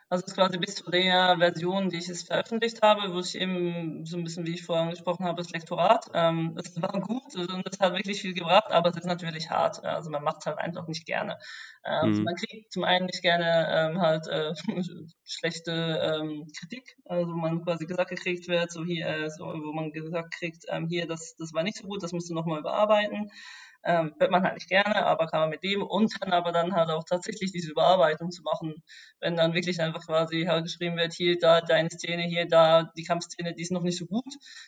also 0.10 0.24
es 0.24 0.32
ist 0.32 0.36
quasi 0.36 0.58
bis 0.58 0.76
zu 0.76 0.90
der 0.90 1.38
Version, 1.38 1.90
die 1.90 1.98
ich 1.98 2.10
es 2.10 2.24
veröffentlicht 2.24 2.82
habe, 2.82 3.14
wo 3.14 3.20
ich 3.20 3.36
eben 3.36 4.06
so 4.06 4.18
ein 4.18 4.24
bisschen, 4.24 4.48
wie 4.48 4.56
ich 4.56 4.64
vorher 4.64 4.86
angesprochen 4.86 5.26
habe, 5.26 5.38
das 5.38 5.52
Lektorat. 5.52 6.08
Ähm, 6.16 6.58
es 6.58 6.82
war 6.82 7.00
gut 7.00 7.36
und 7.36 7.68
es 7.72 7.80
hat 7.80 7.94
wirklich 7.94 8.22
viel 8.22 8.34
gebracht, 8.34 8.72
aber 8.72 8.90
es 8.90 8.98
ist 8.98 9.06
natürlich 9.06 9.52
hart. 9.52 9.84
Also 9.84 10.10
man 10.10 10.24
macht 10.24 10.38
es 10.40 10.48
halt 10.48 10.58
einfach 10.58 10.88
nicht 10.88 11.06
gerne. 11.06 11.38
Ähm, 11.86 11.94
mhm. 11.94 12.10
also 12.10 12.22
man 12.24 12.36
kriegt 12.36 12.74
zum 12.74 12.84
einen 12.86 13.06
nicht 13.06 13.22
gerne 13.22 13.68
ähm, 13.70 14.02
halt 14.02 14.28
äh, 14.28 14.54
schlechte 15.26 15.72
ähm, 15.72 16.48
Kritik, 16.58 16.98
also 17.06 17.32
wo 17.32 17.38
man 17.38 17.64
quasi 17.64 17.86
gesagt 17.86 18.10
gekriegt 18.10 18.48
wird, 18.48 18.72
so 18.72 18.84
hier, 18.84 19.06
äh, 19.06 19.30
so, 19.30 19.46
wo 19.46 19.74
man 19.74 19.92
gesagt 19.92 20.34
kriegt, 20.34 20.66
ähm, 20.70 20.88
hier, 20.88 21.06
das, 21.06 21.36
das 21.38 21.54
war 21.54 21.62
nicht 21.62 21.78
so 21.78 21.88
gut, 21.88 22.02
das 22.02 22.14
musst 22.14 22.32
du 22.32 22.34
nochmal 22.34 22.60
überarbeiten. 22.60 23.30
Ähm, 23.84 24.14
hört 24.20 24.32
man 24.32 24.44
halt 24.44 24.56
nicht 24.56 24.68
gerne, 24.70 25.06
aber 25.06 25.28
kann 25.28 25.40
man 25.42 25.50
mit 25.50 25.64
dem 25.64 25.82
und 25.84 26.14
dann 26.22 26.34
aber 26.34 26.52
dann 26.52 26.74
halt 26.76 26.90
auch 26.90 27.04
tatsächlich 27.06 27.52
diese 27.54 27.72
Überarbeitung 27.72 28.30
zu 28.32 28.42
machen, 28.44 28.84
wenn 29.22 29.38
dann 29.38 29.54
wirklich 29.54 29.82
einfach 29.82 30.06
quasi 30.06 30.44
halt 30.46 30.66
geschrieben 30.66 30.98
wird, 30.98 31.14
hier, 31.14 31.38
da, 31.40 31.62
deine 31.62 31.90
Szene, 31.90 32.24
hier, 32.24 32.46
da, 32.48 32.92
die 32.98 33.04
Kampfszene, 33.04 33.54
die 33.54 33.62
ist 33.64 33.72
noch 33.72 33.82
nicht 33.84 33.98
so 33.98 34.06
gut, 34.06 34.26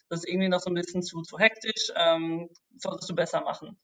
das 0.09 0.21
ist 0.21 0.29
irgendwie 0.29 0.47
noch 0.49 0.61
so 0.61 0.69
ein 0.69 0.75
bisschen 0.75 1.03
zu, 1.03 1.21
zu 1.23 1.37
hektisch, 1.37 1.91
ähm, 1.95 2.49
solltest 2.77 3.09
du 3.09 3.15
besser 3.15 3.41
machen. 3.41 3.77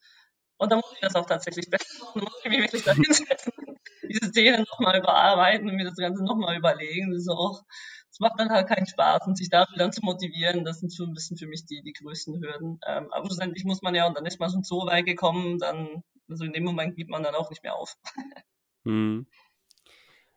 Und 0.57 0.71
dann 0.71 0.79
muss 0.79 0.91
ich 0.93 0.99
das 0.99 1.15
auch 1.15 1.25
tatsächlich 1.25 1.69
besser 1.69 2.03
machen, 2.03 2.21
muss 2.21 2.41
ich 2.43 2.49
mich 2.49 2.59
wirklich 2.59 2.83
da 2.83 2.93
hinsetzen, 2.93 3.53
diese 4.09 4.27
Szene 4.29 4.63
nochmal 4.67 4.97
überarbeiten 4.97 5.69
und 5.69 5.75
mir 5.75 5.85
das 5.85 5.95
Ganze 5.95 6.23
nochmal 6.23 6.57
überlegen, 6.57 7.11
das 7.11 7.21
ist 7.21 7.29
auch, 7.29 7.63
es 8.09 8.19
macht 8.19 8.39
dann 8.39 8.49
halt 8.49 8.67
keinen 8.67 8.87
Spaß 8.87 9.27
und 9.27 9.37
sich 9.37 9.49
dafür 9.49 9.77
dann 9.77 9.91
zu 9.91 10.01
motivieren, 10.03 10.65
das 10.65 10.79
sind 10.79 10.91
so 10.91 11.03
ein 11.03 11.13
bisschen 11.13 11.37
für 11.37 11.45
mich 11.45 11.65
die, 11.65 11.83
die 11.83 11.93
größten 11.93 12.41
Hürden. 12.41 12.79
Ähm, 12.87 13.07
aber 13.11 13.27
schlussendlich 13.27 13.65
muss 13.65 13.83
man 13.83 13.93
ja, 13.93 14.07
und 14.07 14.17
dann 14.17 14.25
ist 14.25 14.39
man 14.39 14.49
schon 14.49 14.63
so 14.63 14.87
weit 14.87 15.05
gekommen, 15.05 15.59
dann, 15.59 16.03
also 16.27 16.43
in 16.43 16.53
dem 16.53 16.63
Moment 16.63 16.95
gibt 16.95 17.11
man 17.11 17.21
dann 17.21 17.35
auch 17.35 17.51
nicht 17.51 17.61
mehr 17.61 17.75
auf. 17.75 17.95
hm. 18.85 19.27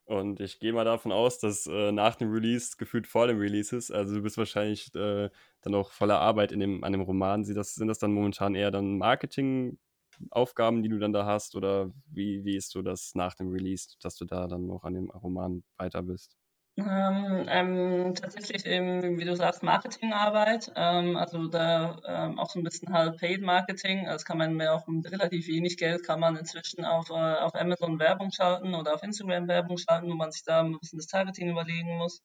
Und 0.04 0.40
ich 0.40 0.58
gehe 0.58 0.72
mal 0.72 0.84
davon 0.84 1.12
aus, 1.12 1.38
dass 1.38 1.68
äh, 1.68 1.92
nach 1.92 2.16
dem 2.16 2.32
Release 2.32 2.76
gefühlt 2.76 3.06
vor 3.06 3.28
dem 3.28 3.38
Release 3.38 3.74
ist. 3.74 3.92
Also 3.92 4.16
du 4.16 4.22
bist 4.22 4.36
wahrscheinlich 4.38 4.92
äh, 4.96 5.30
dann 5.62 5.74
auch 5.76 5.92
voller 5.92 6.18
Arbeit 6.18 6.50
in 6.50 6.58
dem, 6.58 6.82
an 6.82 6.90
dem 6.90 7.02
Roman. 7.02 7.44
Sie 7.44 7.54
das, 7.54 7.76
sind 7.76 7.86
das 7.86 8.00
dann 8.00 8.12
momentan 8.12 8.56
eher 8.56 8.72
dann 8.72 8.98
Marketing-Aufgaben, 10.20 10.82
die 10.82 10.88
du 10.88 10.98
dann 10.98 11.12
da 11.12 11.26
hast? 11.26 11.54
Oder 11.56 11.90
wie, 12.06 12.44
wie 12.44 12.56
ist 12.56 12.70
so 12.70 12.82
das 12.82 13.12
nach 13.14 13.34
dem 13.34 13.50
Release, 13.50 13.88
dass 14.02 14.16
du 14.16 14.24
da 14.24 14.46
dann 14.46 14.66
noch 14.66 14.84
an 14.84 14.94
dem 14.94 15.10
Roman 15.10 15.62
weiter 15.76 16.02
bist? 16.02 16.36
Ähm, 16.76 17.46
ähm, 17.48 18.14
tatsächlich 18.14 18.64
eben, 18.64 19.18
wie 19.18 19.24
du 19.24 19.36
sagst, 19.36 19.62
Marketingarbeit, 19.62 20.72
ähm, 20.76 21.16
also 21.16 21.46
da 21.48 21.98
ähm, 22.06 22.38
auch 22.38 22.48
so 22.48 22.58
ein 22.58 22.62
bisschen 22.62 22.94
halt 22.94 23.18
Paid 23.18 23.42
Marketing, 23.42 24.06
das 24.06 24.24
kann 24.24 24.38
man 24.38 24.54
mehr 24.54 24.74
auch 24.74 24.86
mit 24.86 25.10
relativ 25.10 25.46
wenig 25.48 25.76
Geld 25.76 26.04
kann 26.04 26.20
man 26.20 26.36
inzwischen 26.36 26.84
auf, 26.86 27.10
äh, 27.10 27.12
auf 27.12 27.54
Amazon 27.54 27.98
Werbung 27.98 28.30
schalten 28.30 28.74
oder 28.74 28.94
auf 28.94 29.02
Instagram 29.02 29.48
Werbung 29.48 29.76
schalten, 29.76 30.08
wo 30.08 30.14
man 30.14 30.30
sich 30.30 30.44
da 30.44 30.60
ein 30.60 30.78
bisschen 30.78 30.98
das 30.98 31.08
Targeting 31.08 31.50
überlegen 31.50 31.98
muss 31.98 32.22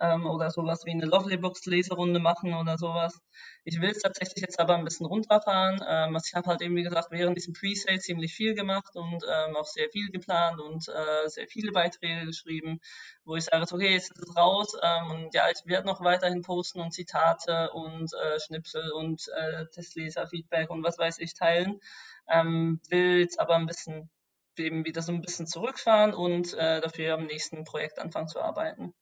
ähm, 0.00 0.26
oder 0.26 0.50
sowas 0.50 0.84
wie 0.84 0.90
eine 0.90 1.06
Lovely 1.06 1.36
Books 1.36 1.66
Leserunde 1.66 2.20
machen 2.20 2.54
oder 2.54 2.78
sowas. 2.78 3.20
Ich 3.64 3.80
will 3.80 3.90
es 3.90 4.00
tatsächlich 4.00 4.42
jetzt 4.42 4.58
aber 4.60 4.76
ein 4.76 4.84
bisschen 4.84 5.06
runterfahren. 5.06 5.76
Ähm, 5.86 6.14
also 6.14 6.26
ich 6.28 6.34
habe 6.34 6.48
halt 6.48 6.62
eben, 6.62 6.76
wie 6.76 6.82
gesagt, 6.82 7.10
während 7.10 7.36
diesem 7.36 7.54
Pre-Sale 7.54 7.98
ziemlich 8.00 8.34
viel 8.34 8.54
gemacht 8.54 8.94
und 8.96 9.24
ähm, 9.24 9.56
auch 9.56 9.66
sehr 9.66 9.88
viel 9.90 10.10
geplant 10.10 10.60
und 10.60 10.88
äh, 10.88 11.28
sehr 11.28 11.46
viele 11.46 11.72
Beiträge 11.72 12.26
geschrieben, 12.26 12.80
wo 13.24 13.36
ich 13.36 13.44
sage, 13.44 13.62
okay, 13.70 13.92
jetzt 13.94 14.10
ist 14.10 14.28
es 14.28 14.36
raus 14.36 14.76
ähm, 14.82 15.10
und 15.10 15.34
ja, 15.34 15.48
ich 15.50 15.64
werde 15.66 15.86
noch 15.86 16.00
weiterhin 16.02 16.42
posten 16.42 16.80
und 16.80 16.92
Zitate 16.92 17.70
und 17.72 18.12
äh, 18.14 18.40
Schnipsel 18.40 18.90
und 18.92 19.22
äh, 19.36 19.66
Testleser-Feedback 19.66 20.70
und 20.70 20.82
was 20.82 20.98
weiß 20.98 21.18
ich 21.18 21.34
teilen. 21.34 21.80
Ähm, 22.28 22.80
will 22.88 23.20
jetzt 23.20 23.38
aber 23.40 23.54
ein 23.56 23.66
bisschen 23.66 24.10
eben 24.56 24.84
wieder 24.84 25.02
so 25.02 25.12
ein 25.12 25.20
bisschen 25.20 25.46
zurückfahren 25.46 26.14
und 26.14 26.54
äh, 26.54 26.80
dafür 26.80 27.14
am 27.14 27.26
nächsten 27.26 27.64
Projekt 27.64 27.98
anfangen 27.98 28.28
zu 28.28 28.40
arbeiten. 28.40 28.94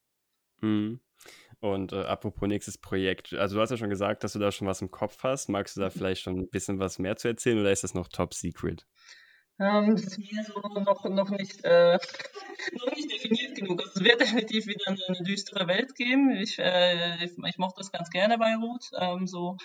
Mhm. 0.63 1.01
Und 1.61 1.93
äh, 1.93 2.03
apropos 2.03 2.49
nächstes 2.49 2.77
Projekt, 2.77 3.35
also 3.35 3.55
du 3.55 3.61
hast 3.61 3.71
ja 3.71 3.77
schon 3.77 3.91
gesagt, 3.91 4.25
dass 4.25 4.33
du 4.33 4.41
da 4.41 4.51
schon 4.51 4.67
was 4.67 4.83
im 4.83 4.91
Kopf 4.91 5.23
hast. 5.23 5.49
Magst 5.49 5.77
du 5.77 5.81
da 5.81 5.87
mhm. 5.87 5.93
vielleicht 5.93 6.23
schon 6.23 6.39
ein 6.39 6.51
bisschen 6.51 6.81
was 6.81 6.99
mehr 6.99 7.17
zu 7.17 7.29
erzählen 7.29 7.61
oder 7.61 7.71
ist 7.71 7.85
das 7.85 7.95
noch 7.95 8.09
top 8.09 8.35
secret? 8.35 8.87
Ähm, 9.61 9.95
das 9.95 10.05
ist 10.05 10.19
mir 10.19 10.43
so 10.43 10.61
noch, 10.61 11.05
noch, 11.05 11.31
nicht, 11.31 11.65
äh, 11.65 11.99
noch 12.79 12.97
nicht 12.97 13.13
definiert 13.13 13.55
genug. 13.55 13.81
Also 13.81 14.01
es 14.01 14.05
wird 14.05 14.21
definitiv 14.21 14.67
wieder 14.67 14.89
eine, 14.89 14.99
eine 15.07 15.23
düstere 15.23 15.69
Welt 15.69 15.95
geben. 15.95 16.33
Ich, 16.33 16.59
äh, 16.59 17.25
ich, 17.25 17.33
ich, 17.45 17.59
mochte 17.59 17.79
das 17.79 17.93
ganz 17.93 18.11
gerne 18.11 18.39
bei 18.39 18.57
Root. 18.57 18.85
Ähm, 18.99 19.27
so 19.29 19.57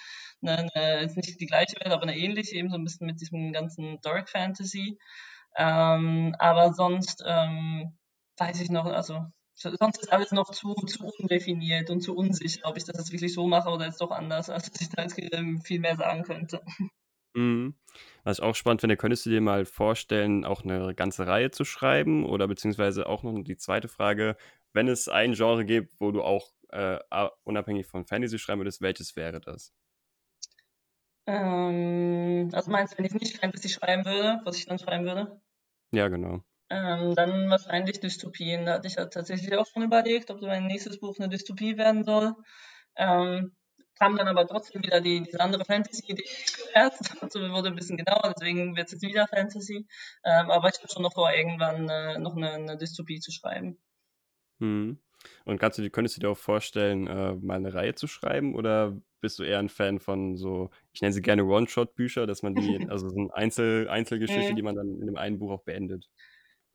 eine, 0.42 0.70
eine, 0.74 1.02
jetzt 1.02 1.18
nicht 1.18 1.40
die 1.40 1.48
gleiche 1.48 1.78
Welt, 1.80 1.92
aber 1.92 2.04
eine 2.04 2.18
ähnliche, 2.18 2.56
eben 2.58 2.70
so 2.70 2.76
ein 2.76 2.84
bisschen 2.84 3.08
mit 3.08 3.22
diesem 3.22 3.54
ganzen 3.54 4.00
Dark 4.02 4.30
Fantasy. 4.30 5.00
Ähm, 5.56 6.36
aber 6.38 6.74
sonst 6.74 7.24
ähm, 7.26 7.98
weiß 8.38 8.62
ich 8.62 8.70
noch, 8.70 8.86
also 8.86 9.26
sonst 9.58 10.00
ist 10.00 10.14
alles 10.14 10.32
noch 10.32 10.52
zu, 10.52 10.74
zu 10.74 11.12
undefiniert 11.20 11.90
und 11.90 12.02
zu 12.02 12.16
unsicher, 12.16 12.62
ob 12.66 12.78
ich 12.78 12.84
das 12.84 12.98
jetzt 12.98 13.12
wirklich 13.12 13.34
so 13.34 13.48
mache 13.48 13.70
oder 13.70 13.86
jetzt 13.86 14.02
doch 14.02 14.12
anders, 14.12 14.50
als 14.50 14.72
dass 14.72 14.82
ich 14.82 14.90
da 14.90 15.04
jetzt 15.04 15.18
ähm, 15.34 15.62
viel 15.62 15.80
mehr 15.80 15.96
sagen 15.96 16.24
könnte. 16.24 16.62
Mhm. 17.36 17.76
Was 18.24 18.40
ich 18.40 18.44
auch 18.44 18.56
spannend 18.56 18.82
finde, 18.82 18.98
könntest 18.98 19.26
du 19.26 19.30
dir 19.30 19.42
mal 19.42 19.66
vorstellen, 19.66 20.46
auch 20.46 20.64
eine 20.64 20.94
ganze 20.96 21.28
Reihe 21.28 21.52
zu 21.52 21.66
schreiben? 21.66 22.26
Oder 22.26 22.48
beziehungsweise 22.48 23.08
auch 23.08 23.24
noch 23.24 23.34
die 23.44 23.58
zweite 23.58 23.88
Frage, 23.88 24.38
wenn 24.74 24.88
es 24.88 25.08
ein 25.08 25.34
Genre 25.34 25.66
gibt, 25.66 26.00
wo 26.00 26.12
du 26.12 26.24
auch 26.24 26.52
äh, 26.70 27.00
unabhängig 27.44 27.86
von 27.88 28.06
Fantasy 28.06 28.40
schreiben 28.40 28.62
würdest, 28.62 28.82
welches 28.82 29.16
wäre 29.16 29.40
das? 29.40 29.74
Ähm, 31.28 32.50
also 32.54 32.72
meinst 32.72 32.94
du, 32.94 32.98
wenn 32.98 33.06
ich 33.06 33.14
nicht 33.14 33.38
Fantasy 33.38 33.70
schreiben 33.70 34.06
würde, 34.06 34.42
was 34.44 34.58
ich 34.58 34.66
dann 34.66 34.80
schreiben 34.80 35.06
würde? 35.06 35.42
Ja, 35.92 36.08
genau. 36.08 36.44
Ähm, 36.70 37.16
dann 37.16 37.50
wahrscheinlich 37.50 38.00
Dystopien. 38.00 38.66
Da 38.66 38.74
hatte 38.74 38.88
ich 38.88 38.96
ja 38.96 39.06
tatsächlich 39.06 39.56
auch 39.56 39.66
schon 39.66 39.84
überlegt, 39.84 40.30
ob 40.32 40.42
mein 40.42 40.68
nächstes 40.68 41.00
Buch 41.00 41.18
eine 41.18 41.30
Dystopie 41.30 41.78
werden 41.78 42.04
soll. 42.04 42.34
Ähm, 42.96 43.56
kam 43.98 44.16
dann 44.16 44.28
aber 44.28 44.48
trotzdem 44.48 44.84
wieder 44.84 45.02
die, 45.02 45.24
diese 45.24 45.40
andere 45.40 45.66
Fantasy-Idee 45.66 46.24
zuerst. 46.46 47.22
Also 47.22 47.40
wurde 47.52 47.70
ein 47.70 47.76
bisschen 47.76 47.98
genauer, 47.98 48.34
deswegen 48.36 48.76
wird 48.76 48.88
es 48.88 48.94
jetzt 48.94 49.04
wieder 49.04 49.28
Fantasy. 49.28 49.88
Ähm, 50.24 50.52
aber 50.52 50.70
ich 50.70 50.78
habe 50.78 50.92
schon 50.92 51.04
noch 51.04 51.14
vor, 51.14 51.32
irgendwann 51.32 51.90
äh, 51.90 52.20
noch 52.20 52.36
eine, 52.36 52.52
eine, 52.52 52.78
Dystopie 52.78 53.20
zu 53.20 53.32
schreiben. 53.32 53.78
Hm. 54.60 55.00
Und 55.46 55.60
kannst 55.60 55.80
du, 55.80 55.90
könntest 55.90 56.18
du 56.18 56.22
dir 56.22 56.30
auch 56.30 56.38
vorstellen, 56.38 57.08
äh, 57.08 57.34
mal 57.36 57.56
eine 57.56 57.74
Reihe 57.74 57.96
zu 57.96 58.08
schreiben 58.08 58.56
oder 58.56 58.96
bist 59.20 59.40
du 59.40 59.44
eher 59.44 59.60
ein 59.60 59.70
Fan 59.70 60.00
von 60.00 60.38
so, 60.38 60.70
ich 60.94 61.02
nenne 61.02 61.14
sie 61.14 61.22
gerne 61.22 61.44
One-Shot-Bücher, 61.46 62.28
dass 62.28 62.44
man 62.44 62.54
die, 62.54 62.78
also 62.90 63.10
so 63.10 63.18
eine 63.18 63.34
Einzel 63.34 63.90
Einzelgeschichte, 63.90 64.52
mhm. 64.52 64.56
die 64.56 64.62
man 64.62 64.76
dann 64.76 65.00
in 65.00 65.08
dem 65.08 65.18
einen 65.18 65.40
Buch 65.40 65.52
auch 65.52 65.64
beendet? 65.64 66.08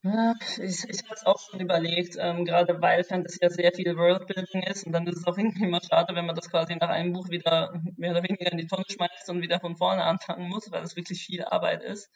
Ja, 0.04 0.34
ich, 0.58 0.82
ich 0.88 1.04
habe 1.04 1.14
es 1.14 1.24
auch 1.24 1.38
schon 1.38 1.60
überlegt, 1.60 2.16
ähm, 2.18 2.44
gerade 2.44 2.82
weil 2.82 3.04
Fantasy 3.04 3.38
ja 3.40 3.50
sehr 3.50 3.72
viel 3.72 3.96
Worldbuilding 3.96 4.64
ist 4.64 4.84
und 4.84 4.92
dann 4.92 5.06
ist 5.06 5.18
es 5.18 5.26
auch 5.26 5.38
irgendwie 5.38 5.64
immer 5.64 5.80
schade, 5.80 6.16
wenn 6.16 6.26
man 6.26 6.34
das 6.34 6.50
quasi 6.50 6.74
nach 6.74 6.88
einem 6.88 7.12
Buch 7.12 7.28
wieder 7.28 7.72
mehr 7.96 8.10
oder 8.10 8.24
weniger 8.24 8.50
in 8.50 8.58
die 8.58 8.66
Tonne 8.66 8.84
schmeißt 8.88 9.30
und 9.30 9.42
wieder 9.42 9.60
von 9.60 9.76
vorne 9.76 10.02
anfangen 10.02 10.48
muss, 10.48 10.72
weil 10.72 10.82
es 10.82 10.96
wirklich 10.96 11.22
viel 11.24 11.44
Arbeit 11.44 11.84
ist. 11.84 12.10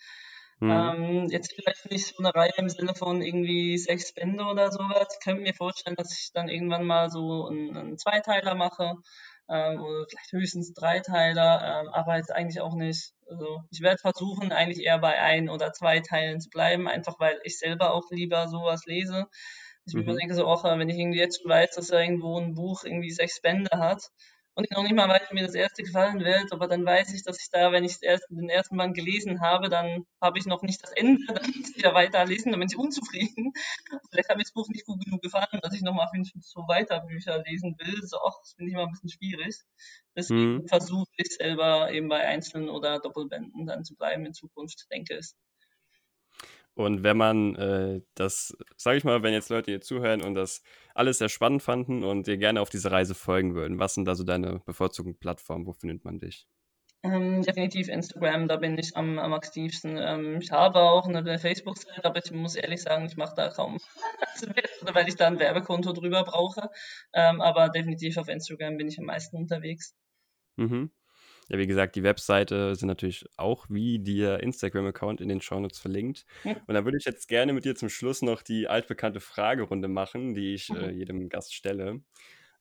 Mhm. 0.58 0.70
Ähm, 0.70 1.26
jetzt 1.30 1.54
vielleicht 1.54 1.88
nicht 1.90 2.06
so 2.06 2.18
eine 2.18 2.34
Reihe 2.34 2.52
im 2.56 2.68
Sinne 2.68 2.94
von 2.94 3.22
irgendwie 3.22 3.78
sechs 3.78 4.12
Bände 4.12 4.44
oder 4.44 4.72
sowas. 4.72 5.06
Ich 5.12 5.24
könnte 5.24 5.42
mir 5.42 5.54
vorstellen, 5.54 5.96
dass 5.96 6.18
ich 6.18 6.32
dann 6.32 6.48
irgendwann 6.48 6.84
mal 6.84 7.08
so 7.10 7.46
einen, 7.46 7.76
einen 7.76 7.98
Zweiteiler 7.98 8.54
mache, 8.56 8.94
ähm, 9.48 9.82
oder 9.82 10.06
vielleicht 10.08 10.32
höchstens 10.32 10.72
Dreiteiler, 10.74 11.80
ähm, 11.80 11.88
aber 11.88 12.16
jetzt 12.16 12.32
eigentlich 12.32 12.60
auch 12.60 12.74
nicht. 12.74 13.12
Also 13.28 13.62
ich 13.70 13.80
werde 13.80 13.98
versuchen, 13.98 14.52
eigentlich 14.52 14.84
eher 14.84 14.98
bei 14.98 15.18
ein 15.20 15.48
oder 15.48 15.72
zwei 15.72 16.00
Teilen 16.00 16.40
zu 16.40 16.48
bleiben, 16.50 16.88
einfach 16.88 17.18
weil 17.18 17.38
ich 17.44 17.58
selber 17.58 17.94
auch 17.94 18.10
lieber 18.10 18.48
sowas 18.48 18.86
lese. 18.86 19.26
Ich 19.84 19.94
mhm. 19.94 20.04
mir 20.04 20.16
denke 20.16 20.34
so 20.34 20.46
auch, 20.46 20.64
wenn 20.64 20.88
ich 20.88 20.98
irgendwie 20.98 21.18
jetzt 21.18 21.42
schon 21.42 21.50
weiß, 21.50 21.74
dass 21.76 21.90
er 21.90 22.00
irgendwo 22.02 22.38
ein 22.38 22.54
Buch 22.54 22.84
irgendwie 22.84 23.10
sechs 23.10 23.40
Bände 23.40 23.78
hat, 23.78 24.10
und 24.56 24.64
ich 24.64 24.70
noch 24.70 24.82
nicht 24.82 24.94
mal 24.94 25.08
weiß, 25.08 25.30
wie 25.30 25.34
mir 25.34 25.44
das 25.44 25.54
erste 25.54 25.82
gefallen 25.82 26.20
wird, 26.20 26.50
aber 26.50 26.66
dann 26.66 26.84
weiß 26.84 27.12
ich, 27.12 27.22
dass 27.22 27.38
ich 27.40 27.50
da, 27.50 27.72
wenn 27.72 27.84
ich 27.84 27.98
erst, 28.00 28.24
den 28.30 28.48
ersten 28.48 28.78
Band 28.78 28.96
gelesen 28.96 29.42
habe, 29.42 29.68
dann 29.68 30.06
habe 30.18 30.38
ich 30.38 30.46
noch 30.46 30.62
nicht 30.62 30.82
das 30.82 30.92
Ende, 30.92 31.22
dann 31.28 31.46
muss 31.46 31.70
ich 31.70 31.76
wieder 31.76 31.92
weiterlesen, 31.92 32.52
dann 32.52 32.60
bin 32.60 32.68
ich 32.70 32.78
unzufrieden. 32.78 33.52
Vielleicht 34.10 34.30
hat 34.30 34.38
mir 34.38 34.44
das 34.44 34.52
Buch 34.52 34.68
nicht 34.68 34.86
gut 34.86 35.04
genug 35.04 35.20
gefallen, 35.20 35.60
dass 35.60 35.74
ich 35.74 35.82
nochmal 35.82 36.08
fünf 36.08 36.30
so 36.40 36.60
weiter 36.68 37.00
Bücher 37.00 37.42
lesen 37.44 37.76
will. 37.78 38.02
So, 38.06 38.16
ach, 38.26 38.38
das 38.40 38.54
finde 38.54 38.70
ich 38.70 38.74
immer 38.74 38.86
ein 38.86 38.92
bisschen 38.92 39.10
schwierig. 39.10 39.56
Deswegen 40.16 40.54
mhm. 40.54 40.68
versuche 40.68 41.10
ich 41.18 41.36
selber 41.36 41.92
eben 41.92 42.08
bei 42.08 42.26
Einzelnen 42.26 42.70
oder 42.70 42.98
Doppelbänden 42.98 43.66
dann 43.66 43.84
zu 43.84 43.94
bleiben 43.94 44.24
in 44.24 44.32
Zukunft, 44.32 44.86
denke 44.90 45.18
ich. 45.18 45.32
Und 46.76 47.02
wenn 47.02 47.16
man 47.16 47.54
äh, 47.54 48.02
das, 48.14 48.54
sage 48.76 48.98
ich 48.98 49.04
mal, 49.04 49.22
wenn 49.22 49.32
jetzt 49.32 49.48
Leute 49.48 49.70
hier 49.70 49.80
zuhören 49.80 50.20
und 50.20 50.34
das 50.34 50.62
alles 50.94 51.16
sehr 51.18 51.30
spannend 51.30 51.62
fanden 51.62 52.04
und 52.04 52.26
dir 52.26 52.36
gerne 52.36 52.60
auf 52.60 52.68
diese 52.68 52.92
Reise 52.92 53.14
folgen 53.14 53.54
würden, 53.54 53.78
was 53.78 53.94
sind 53.94 54.04
da 54.04 54.14
so 54.14 54.24
deine 54.24 54.60
bevorzugten 54.66 55.18
Plattformen? 55.18 55.66
Wo 55.66 55.72
findet 55.72 56.04
man 56.04 56.20
dich? 56.20 56.46
Ähm, 57.02 57.40
definitiv 57.40 57.88
Instagram, 57.88 58.46
da 58.46 58.56
bin 58.56 58.76
ich 58.76 58.94
am, 58.94 59.18
am 59.18 59.32
aktivsten. 59.32 59.96
Ähm, 59.96 60.38
ich 60.42 60.50
habe 60.50 60.80
auch 60.80 61.08
eine 61.08 61.38
Facebook-Seite, 61.38 62.04
aber 62.04 62.22
ich 62.22 62.30
muss 62.30 62.56
ehrlich 62.56 62.82
sagen, 62.82 63.06
ich 63.06 63.16
mache 63.16 63.34
da 63.34 63.48
kaum, 63.48 63.78
weil 64.92 65.08
ich 65.08 65.16
da 65.16 65.28
ein 65.28 65.38
Werbekonto 65.38 65.94
drüber 65.94 66.24
brauche. 66.24 66.68
Ähm, 67.14 67.40
aber 67.40 67.70
definitiv 67.70 68.18
auf 68.18 68.28
Instagram 68.28 68.76
bin 68.76 68.88
ich 68.88 68.98
am 68.98 69.06
meisten 69.06 69.38
unterwegs. 69.38 69.94
Mhm. 70.56 70.90
Ja, 71.48 71.58
wie 71.58 71.66
gesagt, 71.66 71.94
die 71.94 72.02
Webseite 72.02 72.74
sind 72.74 72.88
natürlich 72.88 73.24
auch 73.36 73.66
wie 73.68 74.00
der 74.00 74.42
Instagram-Account 74.42 75.20
in 75.20 75.28
den 75.28 75.40
Shownotes 75.40 75.78
verlinkt. 75.78 76.26
Und 76.44 76.74
da 76.74 76.84
würde 76.84 76.98
ich 76.98 77.04
jetzt 77.04 77.28
gerne 77.28 77.52
mit 77.52 77.64
dir 77.64 77.76
zum 77.76 77.88
Schluss 77.88 78.22
noch 78.22 78.42
die 78.42 78.66
altbekannte 78.66 79.20
Fragerunde 79.20 79.86
machen, 79.86 80.34
die 80.34 80.54
ich 80.54 80.70
äh, 80.70 80.92
mhm. 80.92 80.98
jedem 80.98 81.28
Gast 81.28 81.54
stelle. 81.54 82.00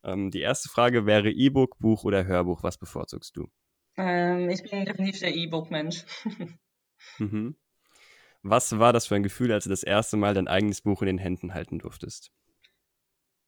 Ähm, 0.03 0.29
die 0.29 0.41
erste 0.41 0.69
Frage 0.69 1.07
wäre 1.07 1.31
E-Book, 1.31 1.79
Buch 1.79 2.03
oder 2.03 2.25
Hörbuch. 2.25 2.61
Was 2.61 2.77
bevorzugst 2.77 3.35
du? 3.35 3.49
Ähm, 3.97 4.49
ich 4.49 4.61
bin 4.61 4.85
definitiv 4.85 5.19
der 5.19 5.35
E-Book-Mensch. 5.35 6.05
mhm. 7.17 7.55
Was 8.43 8.77
war 8.77 8.93
das 8.93 9.07
für 9.07 9.15
ein 9.15 9.23
Gefühl, 9.23 9.51
als 9.51 9.63
du 9.63 9.71
das 9.71 9.81
erste 9.81 10.17
Mal 10.17 10.35
dein 10.35 10.47
eigenes 10.47 10.81
Buch 10.81 11.01
in 11.01 11.07
den 11.07 11.17
Händen 11.17 11.55
halten 11.55 11.79
durftest? 11.79 12.31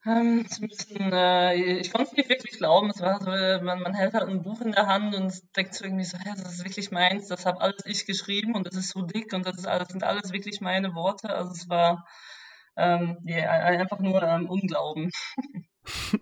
Ähm, 0.07 0.45
bisschen, 0.61 1.11
äh, 1.11 1.79
ich 1.79 1.91
konnte 1.91 2.11
es 2.11 2.17
nicht 2.17 2.29
wirklich 2.29 2.57
glauben. 2.57 2.89
Es 2.89 3.01
war 3.01 3.19
so, 3.19 3.29
man, 3.29 3.81
man 3.81 3.93
hält 3.93 4.13
halt 4.13 4.29
ein 4.29 4.41
Buch 4.41 4.61
in 4.61 4.71
der 4.71 4.87
Hand 4.87 5.13
und 5.13 5.33
denkt 5.57 5.73
so 5.73 5.83
irgendwie 5.83 6.05
so, 6.05 6.17
ja, 6.25 6.33
das 6.33 6.53
ist 6.53 6.63
wirklich 6.63 6.91
meins, 6.91 7.27
das 7.27 7.45
habe 7.45 7.59
alles 7.59 7.85
ich 7.85 8.05
geschrieben 8.05 8.55
und 8.55 8.65
das 8.65 8.75
ist 8.75 8.91
so 8.91 9.01
dick 9.01 9.33
und 9.33 9.45
das 9.45 9.65
alles, 9.65 9.89
sind 9.89 10.03
alles 10.03 10.31
wirklich 10.31 10.61
meine 10.61 10.95
Worte. 10.95 11.29
Also 11.29 11.51
es 11.51 11.67
war 11.67 12.05
ähm, 12.77 13.17
yeah, 13.27 13.51
einfach 13.51 13.99
nur 13.99 14.23
ähm, 14.23 14.49
Unglauben. 14.49 15.11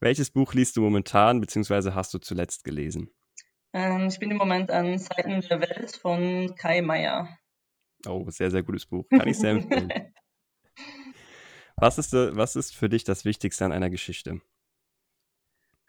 Welches 0.00 0.30
Buch 0.30 0.54
liest 0.54 0.76
du 0.76 0.80
momentan, 0.80 1.40
beziehungsweise 1.40 1.94
hast 1.94 2.14
du 2.14 2.18
zuletzt 2.18 2.64
gelesen? 2.64 3.10
Ähm, 3.74 4.06
ich 4.08 4.18
bin 4.18 4.30
im 4.30 4.38
Moment 4.38 4.70
an 4.70 4.98
Seiten 4.98 5.42
der 5.42 5.60
Welt 5.60 5.94
von 5.96 6.54
Kai 6.56 6.80
Meier. 6.80 7.28
Oh, 8.06 8.28
sehr, 8.30 8.50
sehr 8.50 8.62
gutes 8.62 8.86
Buch. 8.86 9.06
Kann 9.10 9.28
ich 9.28 9.38
sehr 9.38 9.50
empfehlen. 9.50 9.92
Was 11.82 11.98
ist, 11.98 12.14
äh, 12.14 12.36
was 12.36 12.54
ist 12.54 12.76
für 12.76 12.88
dich 12.88 13.02
das 13.02 13.24
Wichtigste 13.24 13.64
an 13.64 13.72
einer 13.72 13.90
Geschichte? 13.90 14.40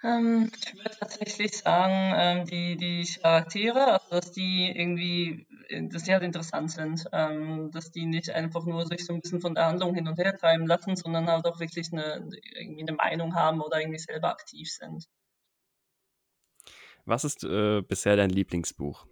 Ähm, 0.01 0.49
ich 0.59 0.73
würde 0.73 0.97
tatsächlich 0.99 1.55
sagen, 1.55 2.15
ähm, 2.17 2.45
die, 2.47 2.77
die 2.77 3.07
Charaktere, 3.21 4.01
also 4.01 4.09
dass 4.09 4.31
die 4.31 4.71
irgendwie, 4.75 5.45
äh, 5.69 5.87
dass 5.89 6.01
die 6.01 6.13
halt 6.13 6.23
interessant 6.23 6.71
sind, 6.71 7.05
ähm, 7.11 7.69
dass 7.69 7.91
die 7.91 8.07
nicht 8.07 8.31
einfach 8.31 8.65
nur 8.65 8.87
sich 8.87 9.05
so 9.05 9.13
ein 9.13 9.21
bisschen 9.21 9.39
von 9.39 9.53
der 9.53 9.67
Handlung 9.67 9.93
hin 9.93 10.07
und 10.07 10.17
her 10.17 10.35
treiben 10.35 10.65
lassen, 10.65 10.95
sondern 10.95 11.27
halt 11.27 11.45
auch 11.45 11.59
wirklich 11.59 11.93
eine, 11.93 12.27
irgendwie 12.55 12.81
eine 12.81 12.93
Meinung 12.93 13.35
haben 13.35 13.61
oder 13.61 13.79
irgendwie 13.79 13.99
selber 13.99 14.29
aktiv 14.31 14.71
sind. 14.71 15.05
Was 17.05 17.23
ist 17.23 17.43
äh, 17.43 17.83
bisher 17.83 18.15
dein 18.15 18.31
Lieblingsbuch? 18.31 19.05